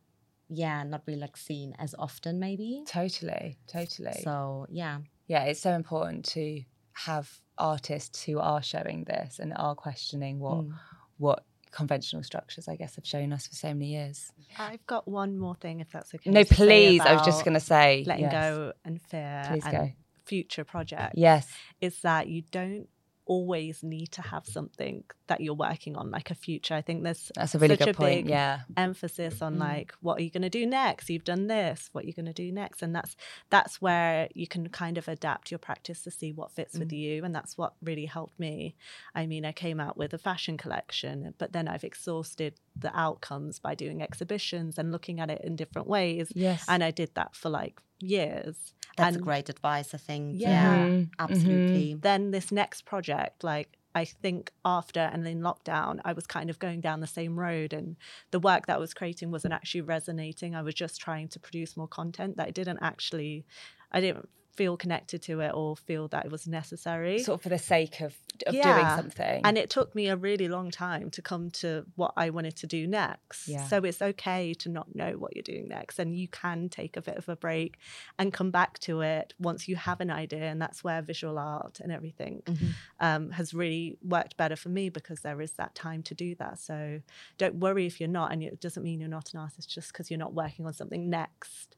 yeah, 0.48 0.82
not 0.84 1.02
really 1.06 1.20
like 1.20 1.36
seen 1.36 1.74
as 1.78 1.94
often, 1.98 2.38
maybe. 2.40 2.82
Totally. 2.86 3.56
Totally. 3.66 4.20
So, 4.22 4.66
yeah. 4.70 4.98
Yeah, 5.26 5.44
it's 5.44 5.60
so 5.60 5.72
important 5.72 6.24
to 6.26 6.62
have 6.92 7.30
artists 7.58 8.22
who 8.24 8.38
are 8.38 8.62
showing 8.62 9.04
this 9.04 9.38
and 9.38 9.52
are 9.56 9.74
questioning 9.74 10.38
what 10.38 10.64
Mm. 10.64 10.72
what 11.18 11.44
conventional 11.72 12.22
structures, 12.22 12.68
I 12.68 12.76
guess, 12.76 12.96
have 12.96 13.06
shown 13.06 13.32
us 13.32 13.46
for 13.48 13.54
so 13.54 13.68
many 13.68 13.88
years. 13.88 14.32
I've 14.58 14.84
got 14.86 15.06
one 15.08 15.38
more 15.38 15.54
thing, 15.56 15.80
if 15.80 15.90
that's 15.90 16.14
okay. 16.14 16.30
No, 16.30 16.44
please. 16.44 17.00
I 17.02 17.12
was 17.12 17.22
just 17.22 17.44
going 17.44 17.54
to 17.54 17.60
say, 17.60 18.02
letting 18.06 18.24
yes. 18.24 18.32
go 18.32 18.72
and 18.84 19.00
fear 19.02 19.44
Please 19.48 19.64
and 19.66 19.72
go. 19.72 19.92
future 20.24 20.64
projects. 20.64 21.14
Yes. 21.16 21.46
is 21.80 22.00
that 22.00 22.28
you 22.28 22.42
don't 22.50 22.88
always 23.26 23.82
need 23.82 24.12
to 24.12 24.22
have 24.22 24.46
something 24.46 25.04
that 25.26 25.40
you're 25.40 25.54
working 25.54 25.96
on, 25.96 26.10
like 26.10 26.30
a 26.30 26.34
future. 26.34 26.74
I 26.74 26.80
think 26.82 27.02
there's 27.02 27.30
That's 27.34 27.54
a 27.54 27.58
really 27.58 27.74
such 27.76 27.86
good 27.86 27.88
a 27.90 27.94
point. 27.94 28.24
big 28.24 28.28
Yeah. 28.30 28.60
emphasis 28.76 29.42
on 29.42 29.56
Mm. 29.56 29.60
like 29.60 29.92
what 30.00 30.18
are 30.18 30.22
you 30.22 30.30
going 30.30 30.42
to 30.42 30.48
do 30.60 30.64
next 30.66 31.10
you've 31.10 31.24
done 31.24 31.46
this 31.48 31.88
what 31.92 32.04
are 32.04 32.06
you 32.06 32.12
going 32.12 32.26
to 32.26 32.32
do 32.32 32.52
next 32.52 32.82
and 32.82 32.94
that's 32.94 33.16
that's 33.50 33.80
where 33.82 34.28
you 34.34 34.46
can 34.46 34.68
kind 34.68 34.96
of 34.98 35.08
adapt 35.08 35.50
your 35.50 35.58
practice 35.58 36.02
to 36.02 36.10
see 36.10 36.32
what 36.32 36.52
fits 36.52 36.78
with 36.78 36.90
Mm. 36.90 36.98
you 36.98 37.24
and 37.24 37.34
that's 37.34 37.58
what 37.58 37.74
really 37.82 38.06
helped 38.06 38.38
me 38.38 38.76
i 39.14 39.26
mean 39.26 39.44
i 39.44 39.52
came 39.52 39.80
out 39.80 39.96
with 39.96 40.12
a 40.14 40.18
fashion 40.18 40.56
collection 40.56 41.34
but 41.38 41.52
then 41.52 41.66
i've 41.68 41.84
exhausted 41.84 42.54
the 42.80 42.92
outcomes 42.98 43.58
by 43.58 43.74
doing 43.74 44.02
exhibitions 44.02 44.78
and 44.78 44.92
looking 44.92 45.20
at 45.20 45.30
it 45.30 45.40
in 45.44 45.56
different 45.56 45.88
ways 45.88 46.32
Yes. 46.34 46.64
and 46.68 46.82
i 46.84 46.90
did 46.90 47.10
that 47.14 47.34
for 47.34 47.48
like 47.50 47.80
years 48.00 48.56
That's 48.96 49.16
and 49.16 49.24
great 49.24 49.48
advice, 49.48 49.94
I 49.94 49.98
think. 49.98 50.36
Yeah. 50.38 50.48
Yeah, 50.48 50.86
Mhm, 50.88 51.10
absolutely. 51.18 51.94
then 51.94 52.30
this 52.30 52.52
next 52.52 52.82
project 52.84 53.42
like 53.44 53.78
i 53.94 54.04
think 54.04 54.52
after 54.64 55.00
and 55.00 55.26
in 55.26 55.40
lockdown 55.40 56.00
i 56.04 56.12
was 56.12 56.26
kind 56.26 56.50
of 56.50 56.58
going 56.58 56.80
down 56.82 57.00
the 57.00 57.06
same 57.06 57.34
road 57.46 57.72
and 57.72 57.96
the 58.30 58.38
work 58.48 58.66
that 58.66 58.76
i 58.76 58.78
was 58.78 58.92
creating 58.92 59.30
wasn't 59.30 59.54
actually 59.54 59.80
resonating 59.80 60.54
i 60.54 60.62
was 60.62 60.74
just 60.74 61.00
trying 61.00 61.28
to 61.28 61.38
produce 61.40 61.76
more 61.78 61.88
content 61.88 62.36
that 62.36 62.46
i 62.48 62.50
didn't 62.50 62.78
actually 62.82 63.46
i 63.92 63.98
didn't 64.00 64.28
feel 64.56 64.76
connected 64.76 65.20
to 65.22 65.40
it 65.40 65.52
or 65.54 65.76
feel 65.76 66.08
that 66.08 66.24
it 66.24 66.30
was 66.32 66.46
necessary 66.46 67.18
Sort 67.18 67.38
of 67.38 67.42
for 67.42 67.48
the 67.50 67.58
sake 67.58 68.00
of, 68.00 68.14
of 68.46 68.52
doing 68.54 68.86
something. 69.00 69.40
and 69.44 69.56
it 69.58 69.68
took 69.70 69.94
me 69.94 70.08
a 70.08 70.16
really 70.16 70.48
long 70.48 70.70
time 70.70 71.10
to 71.10 71.22
come 71.22 71.50
to 71.62 71.84
what 71.94 72.12
I 72.16 72.30
wanted 72.30 72.56
to 72.56 72.66
do 72.66 72.86
next. 72.86 73.48
Yeah. 73.48 73.66
So 73.68 73.76
it's 73.84 74.00
okay 74.02 74.54
to 74.54 74.68
not 74.68 74.94
know 74.94 75.12
what 75.12 75.34
you're 75.36 75.42
doing 75.42 75.68
next. 75.68 75.98
And 75.98 76.16
you 76.16 76.28
can 76.28 76.68
take 76.68 76.96
a 76.96 77.02
bit 77.02 77.16
of 77.16 77.28
a 77.28 77.36
break 77.36 77.78
and 78.18 78.32
come 78.32 78.50
back 78.50 78.78
to 78.80 79.00
it 79.02 79.34
once 79.38 79.68
you 79.68 79.76
have 79.76 80.00
an 80.00 80.10
idea. 80.10 80.44
And 80.44 80.60
that's 80.60 80.82
where 80.82 81.00
visual 81.02 81.38
art 81.38 81.80
and 81.80 81.92
everything 81.92 82.42
Mhm. 82.46 82.68
um, 83.00 83.30
has 83.32 83.52
really 83.54 83.98
worked 84.02 84.36
better 84.36 84.56
for 84.56 84.68
me 84.70 84.88
because 84.88 85.20
there 85.20 85.40
is 85.40 85.52
that 85.52 85.74
time 85.74 86.02
to 86.04 86.14
do 86.14 86.34
that. 86.36 86.58
So 86.58 87.00
don't 87.38 87.56
worry 87.56 87.84
if 87.86 88.00
you're 88.00 88.08
not. 88.20 88.32
And 88.32 88.42
it 88.42 88.60
doesn't 88.60 88.82
mean 88.82 89.00
you're 89.00 89.08
not 89.08 89.32
an 89.34 89.40
artist 89.40 89.68
just 89.70 89.88
because 89.92 90.10
you're 90.10 90.18
not 90.26 90.34
working 90.34 90.64
on 90.66 90.72
something 90.72 91.08
next 91.10 91.76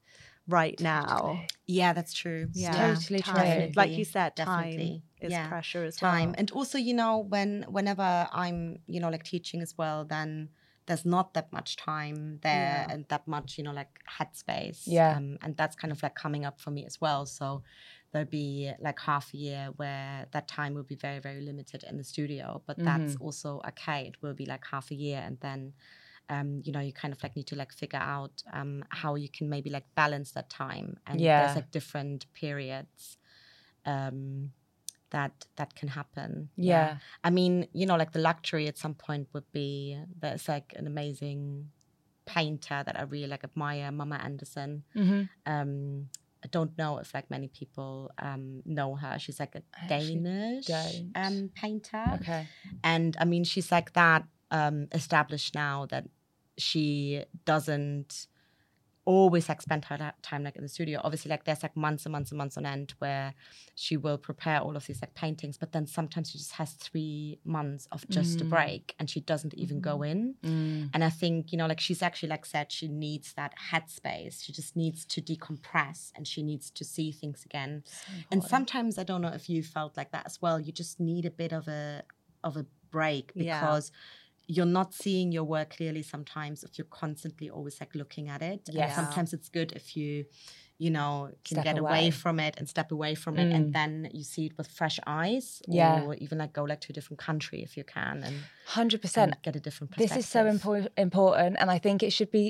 right 0.49 0.79
now. 0.79 1.45
Yeah, 1.65 1.93
that's 1.93 2.13
true. 2.13 2.49
Yeah. 2.53 2.95
Totally 2.95 3.21
true. 3.21 3.71
Like 3.75 3.97
you 3.97 4.05
said, 4.05 4.35
Definitely. 4.35 4.77
time 4.77 5.03
is 5.21 5.31
Yeah. 5.31 5.47
pressure 5.47 5.83
as 5.83 5.95
time 5.97 6.29
well. 6.29 6.35
and 6.37 6.51
also 6.51 6.77
you 6.77 6.93
know 6.93 7.17
when 7.33 7.65
whenever 7.67 8.09
i'm 8.31 8.79
you 8.87 9.01
know 9.01 9.09
like 9.09 9.25
teaching 9.25 9.61
as 9.61 9.77
well 9.77 10.05
then 10.05 10.47
there's 10.87 11.05
not 11.05 11.33
that 11.33 11.51
much 11.51 11.75
time 11.75 12.39
there 12.41 12.85
Yeah. 12.87 12.87
and 12.89 13.05
that 13.09 13.27
much 13.27 13.57
you 13.57 13.65
know 13.65 13.73
like 13.73 13.99
headspace 14.17 14.83
Yeah. 14.87 15.17
um, 15.17 15.37
and 15.41 15.57
that's 15.57 15.75
kind 15.75 15.91
of 15.91 16.01
like 16.01 16.15
coming 16.15 16.45
up 16.45 16.61
for 16.61 16.71
me 16.71 16.85
as 16.85 17.01
well 17.01 17.25
so 17.25 17.63
there'll 18.13 18.29
be 18.29 18.71
like 18.79 18.99
half 19.01 19.33
a 19.33 19.37
year 19.37 19.63
where 19.75 20.25
that 20.31 20.47
time 20.47 20.73
will 20.73 20.83
be 20.93 20.95
very 20.95 21.19
very 21.19 21.41
limited 21.41 21.83
in 21.83 21.97
the 21.97 22.03
studio 22.05 22.61
but 22.65 22.77
that's 22.85 23.15
Mm-hmm. 23.15 23.23
also 23.25 23.61
okay 23.67 24.07
it 24.07 24.15
will 24.21 24.33
be 24.33 24.45
like 24.45 24.63
half 24.71 24.89
a 24.89 24.95
year 24.95 25.21
and 25.27 25.37
then 25.41 25.73
um, 26.29 26.61
you 26.63 26.71
know, 26.71 26.79
you 26.79 26.93
kind 26.93 27.13
of 27.13 27.21
like 27.23 27.35
need 27.35 27.47
to 27.47 27.55
like 27.55 27.73
figure 27.73 27.99
out 27.99 28.43
um, 28.53 28.83
how 28.89 29.15
you 29.15 29.29
can 29.29 29.49
maybe 29.49 29.69
like 29.69 29.85
balance 29.95 30.31
that 30.33 30.49
time. 30.49 30.97
And 31.07 31.19
Yeah. 31.21 31.37
there's 31.43 31.55
like 31.55 31.71
different 31.71 32.25
periods 32.33 33.17
um, 33.85 34.51
that 35.11 35.45
that 35.55 35.75
can 35.75 35.89
happen. 35.89 36.49
Yeah. 36.55 36.97
I 37.23 37.29
mean, 37.31 37.67
you 37.73 37.85
know, 37.85 37.95
like 37.95 38.11
the 38.11 38.19
luxury 38.19 38.67
at 38.67 38.77
some 38.77 38.93
point 38.93 39.27
would 39.33 39.51
be 39.51 39.99
there's 40.19 40.47
like 40.47 40.73
an 40.75 40.85
amazing 40.87 41.71
painter 42.25 42.83
that 42.85 42.99
I 42.99 43.03
really 43.03 43.27
like 43.27 43.43
admire, 43.43 43.91
Mamma 43.91 44.17
Andersson. 44.23 44.83
hmm 44.93 45.23
Um, 45.45 46.09
I 46.43 46.47
don't 46.51 46.77
know 46.77 46.99
if 46.99 47.13
like 47.13 47.29
many 47.29 47.47
people 47.47 48.11
um, 48.19 48.61
know 48.65 48.95
her. 48.95 49.17
She's 49.19 49.39
like 49.39 49.55
a 49.55 49.63
actually 49.75 50.21
Danish 50.67 51.01
um, 51.15 51.49
painter 51.55 52.19
Okay. 52.21 52.45
and 52.83 53.17
I 53.19 53.25
mean 53.25 53.43
she's 53.43 53.71
like 53.71 53.93
that 53.93 54.23
um, 54.51 54.87
established 54.93 55.53
now 55.55 55.85
that 55.87 56.05
she 56.59 57.23
doesn't 57.45 58.27
always 59.05 59.49
like 59.49 59.59
spend 59.59 59.85
her 59.85 60.13
time 60.21 60.43
like 60.43 60.55
in 60.55 60.61
the 60.61 60.69
studio. 60.69 61.01
Obviously, 61.03 61.29
like 61.29 61.43
there's 61.43 61.63
like 61.63 61.75
months 61.75 62.05
and 62.05 62.11
months 62.11 62.29
and 62.29 62.37
months 62.37 62.57
on 62.57 62.65
end 62.65 62.93
where 62.99 63.33
she 63.73 63.97
will 63.97 64.19
prepare 64.19 64.59
all 64.59 64.75
of 64.75 64.85
these 64.85 65.01
like 65.01 65.15
paintings, 65.15 65.57
but 65.57 65.71
then 65.71 65.87
sometimes 65.87 66.29
she 66.29 66.37
just 66.37 66.51
has 66.53 66.73
three 66.73 67.39
months 67.43 67.87
of 67.91 68.07
just 68.09 68.39
a 68.41 68.45
Mm. 68.45 68.49
break 68.49 68.95
and 68.99 69.09
she 69.09 69.19
doesn't 69.19 69.55
even 69.55 69.79
go 69.81 70.03
in. 70.03 70.35
Mm. 70.43 70.91
And 70.93 71.03
I 71.03 71.09
think, 71.09 71.51
you 71.51 71.57
know, 71.57 71.65
like 71.65 71.79
she's 71.79 72.03
actually 72.03 72.29
like 72.29 72.45
said 72.45 72.71
she 72.71 72.87
needs 72.87 73.33
that 73.33 73.53
headspace. 73.71 74.43
She 74.43 74.53
just 74.53 74.75
needs 74.75 75.05
to 75.05 75.21
decompress 75.21 76.11
and 76.15 76.27
she 76.27 76.43
needs 76.43 76.69
to 76.71 76.83
see 76.85 77.11
things 77.11 77.43
again. 77.45 77.83
And 78.29 78.43
sometimes 78.43 78.99
I 78.99 79.03
don't 79.03 79.21
know 79.21 79.29
if 79.29 79.49
you 79.49 79.63
felt 79.63 79.97
like 79.97 80.11
that 80.11 80.27
as 80.27 80.39
well. 80.39 80.59
You 80.59 80.71
just 80.71 80.99
need 80.99 81.25
a 81.25 81.31
bit 81.31 81.51
of 81.51 81.67
a 81.67 82.03
of 82.43 82.57
a 82.57 82.65
break 82.91 83.31
Yeah. 83.33 83.59
You're 84.55 84.73
not 84.79 84.89
seeing 85.03 85.27
your 85.37 85.43
work 85.55 85.69
clearly 85.77 86.03
sometimes 86.13 86.57
if 86.67 86.71
you're 86.77 86.93
constantly 87.03 87.47
always 87.57 87.75
like 87.81 87.93
looking 88.01 88.25
at 88.35 88.41
it. 88.51 88.61
And 88.75 88.91
sometimes 88.99 89.29
it's 89.37 89.49
good 89.59 89.69
if 89.79 89.85
you, 89.97 90.25
you 90.85 90.89
know, 90.97 91.11
can 91.45 91.55
Step 91.55 91.65
get 91.69 91.77
away. 91.77 91.91
away. 91.91 92.11
from 92.23 92.35
it 92.47 92.53
and 92.57 92.65
step 92.75 92.89
away 92.97 93.13
from 93.23 93.33
it 93.41 93.47
Mm. 93.49 93.55
and 93.57 93.65
then 93.79 93.91
you 94.19 94.23
see 94.33 94.45
it 94.49 94.53
with 94.57 94.67
fresh 94.79 94.97
eyes. 95.21 95.45
Yeah. 95.79 96.01
Or 96.05 96.15
even 96.25 96.35
like 96.43 96.53
go 96.59 96.63
like 96.71 96.81
to 96.85 96.89
a 96.93 96.95
different 96.97 97.19
country 97.29 97.59
if 97.67 97.71
you 97.77 97.83
can 97.97 98.15
and, 98.25 98.35
Hundred 98.77 98.99
percent. 99.03 99.29
get 99.45 99.55
a 99.55 99.59
different 99.67 99.89
perspective. 99.91 100.17
This 100.17 100.25
is 100.25 100.31
so 100.35 100.41
impor- 100.53 100.87
important, 101.07 101.57
and 101.61 101.69
I 101.75 101.77
think 101.85 101.97
it 102.07 102.11
should 102.17 102.31
be 102.31 102.45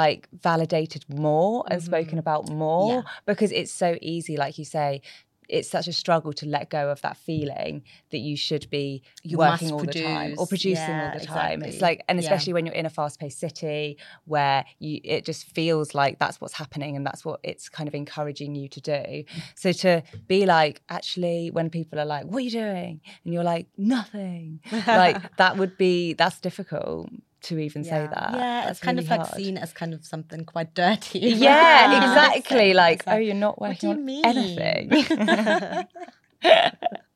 like 0.00 0.28
validated 0.32 1.02
more 1.28 1.64
and 1.70 1.82
spoken 1.82 2.16
about 2.24 2.42
more 2.48 2.88
Yeah. 2.94 3.02
because 3.30 3.50
it's 3.60 3.72
so 3.84 3.90
easy, 4.14 4.34
like 4.44 4.54
you 4.60 4.64
say. 4.78 5.02
It's 5.56 5.68
such 5.76 5.86
a 5.86 5.92
struggle 5.92 6.32
to 6.40 6.46
let 6.46 6.70
go 6.70 6.82
of 6.90 7.00
that 7.02 7.16
feeling 7.28 7.82
that 8.10 8.18
you 8.28 8.36
should 8.46 8.64
be 8.70 9.02
You 9.22 9.36
working 9.36 9.70
all 9.72 9.84
the 9.84 9.92
time 9.92 10.32
or 10.38 10.46
produce. 10.46 10.48
producing 10.48 11.00
all 11.02 11.10
the 11.18 11.20
time. 11.20 11.62
It's 11.62 11.80
like, 11.88 11.98
and 12.08 12.16
Yeah. 12.18 12.22
especially 12.24 12.54
when 12.54 12.64
you're 12.66 12.74
in 12.82 12.86
a 12.86 12.90
fast-paced 12.90 13.38
city 13.38 13.98
where 14.24 14.64
you, 14.78 15.00
it 15.04 15.24
just 15.24 15.44
feels 15.58 15.94
like 15.94 16.18
that's 16.18 16.40
what's 16.40 16.54
happening 16.54 16.96
and 16.96 17.04
that's 17.08 17.22
what 17.24 17.38
it's 17.42 17.68
kind 17.68 17.86
of 17.90 17.94
encouraging 17.94 18.54
you 18.54 18.66
to 18.76 18.80
do. 18.80 19.24
So 19.54 19.72
to 19.84 20.02
be 20.26 20.46
like, 20.46 20.82
actually, 20.88 21.50
when 21.50 21.68
people 21.70 21.98
are 22.00 22.06
like, 22.16 22.24
"What 22.26 22.38
are 22.38 22.46
you 22.48 22.50
doing?" 22.50 23.00
and 23.24 23.34
you're 23.34 23.44
like, 23.54 23.66
"Nothing," 23.76 24.60
like 24.86 25.36
that 25.42 25.56
would 25.58 25.76
be 25.76 26.14
that's 26.14 26.40
difficult 26.40 27.10
to 27.44 27.58
even 27.58 27.84
say 27.84 27.90
that. 28.12 28.30
Yeah, 28.32 28.38
That's 28.66 28.70
it's 28.72 28.80
kind 28.80 28.96
really 28.98 29.06
of 29.06 29.10
like 29.10 29.26
hard. 29.28 29.34
seen 29.42 29.58
as 29.58 29.72
kind 29.72 29.94
of 29.94 30.04
something 30.06 30.44
quite 30.44 30.74
dirty. 30.74 31.18
Yeah, 31.20 31.96
exactly. 32.32 32.70
It's 32.70 32.76
Like, 32.76 33.02
oh, 33.06 33.16
you're 33.16 33.34
not 33.34 33.60
what 33.60 33.78
do 33.80 33.88
working 33.88 33.90
you 33.90 33.96
on 33.96 34.04
mean? 34.04 34.24
anything. 34.24 35.86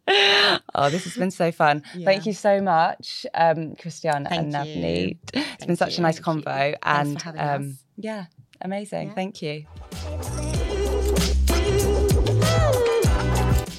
oh, 0.75 0.91
this 0.91 1.05
has 1.05 1.17
been 1.17 1.31
so 1.31 1.51
fun. 1.53 1.83
Thank 2.05 2.27
you 2.27 2.33
so 2.33 2.61
much, 2.61 3.27
um, 3.35 3.75
Christiane 3.77 4.27
and 4.27 4.53
Thank 4.53 4.69
you. 4.69 4.83
Navneet. 4.83 5.19
It's 5.33 5.65
been 5.67 5.77
Thank 5.77 5.79
such 5.79 5.99
a 5.99 6.03
nice 6.03 6.19
Thank 6.21 6.45
convo. 6.45 6.75
Thanks 6.83 7.23
for 7.23 7.29
and 7.31 7.39
um, 7.41 7.71
us. 7.71 7.77
yeah, 7.97 8.25
amazing. 8.61 9.09
Yeah. 9.09 9.15
Thank 9.15 9.43
you. 9.43 9.67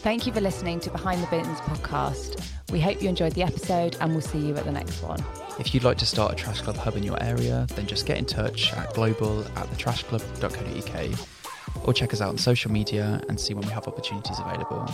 Thank 0.03 0.25
you 0.25 0.31
for 0.33 0.39
listening 0.41 0.79
to 0.81 0.89
Behind 0.89 1.21
the 1.21 1.27
Bins 1.27 1.59
podcast. 1.61 2.41
We 2.71 2.79
hope 2.79 3.01
you 3.01 3.09
enjoyed 3.09 3.33
the 3.33 3.43
episode 3.43 3.97
and 3.99 4.11
we'll 4.13 4.21
see 4.21 4.39
you 4.39 4.55
at 4.55 4.63
the 4.63 4.71
next 4.71 5.01
one. 5.03 5.21
If 5.59 5.73
you'd 5.73 5.83
like 5.83 5.97
to 5.97 6.05
start 6.05 6.33
a 6.33 6.35
Trash 6.35 6.61
Club 6.61 6.77
hub 6.77 6.95
in 6.95 7.03
your 7.03 7.21
area, 7.21 7.65
then 7.75 7.87
just 7.87 8.05
get 8.05 8.19
in 8.19 8.25
touch 8.25 8.71
at 8.73 8.93
global 8.93 9.41
at 9.57 9.67
thetrashclub.co.uk 9.71 11.19
or 11.87 11.93
check 11.93 12.13
us 12.13 12.21
out 12.21 12.29
on 12.29 12.37
social 12.37 12.71
media 12.71 13.19
and 13.27 13.39
see 13.39 13.55
when 13.55 13.65
we 13.65 13.73
have 13.73 13.87
opportunities 13.87 14.37
available. 14.39 14.85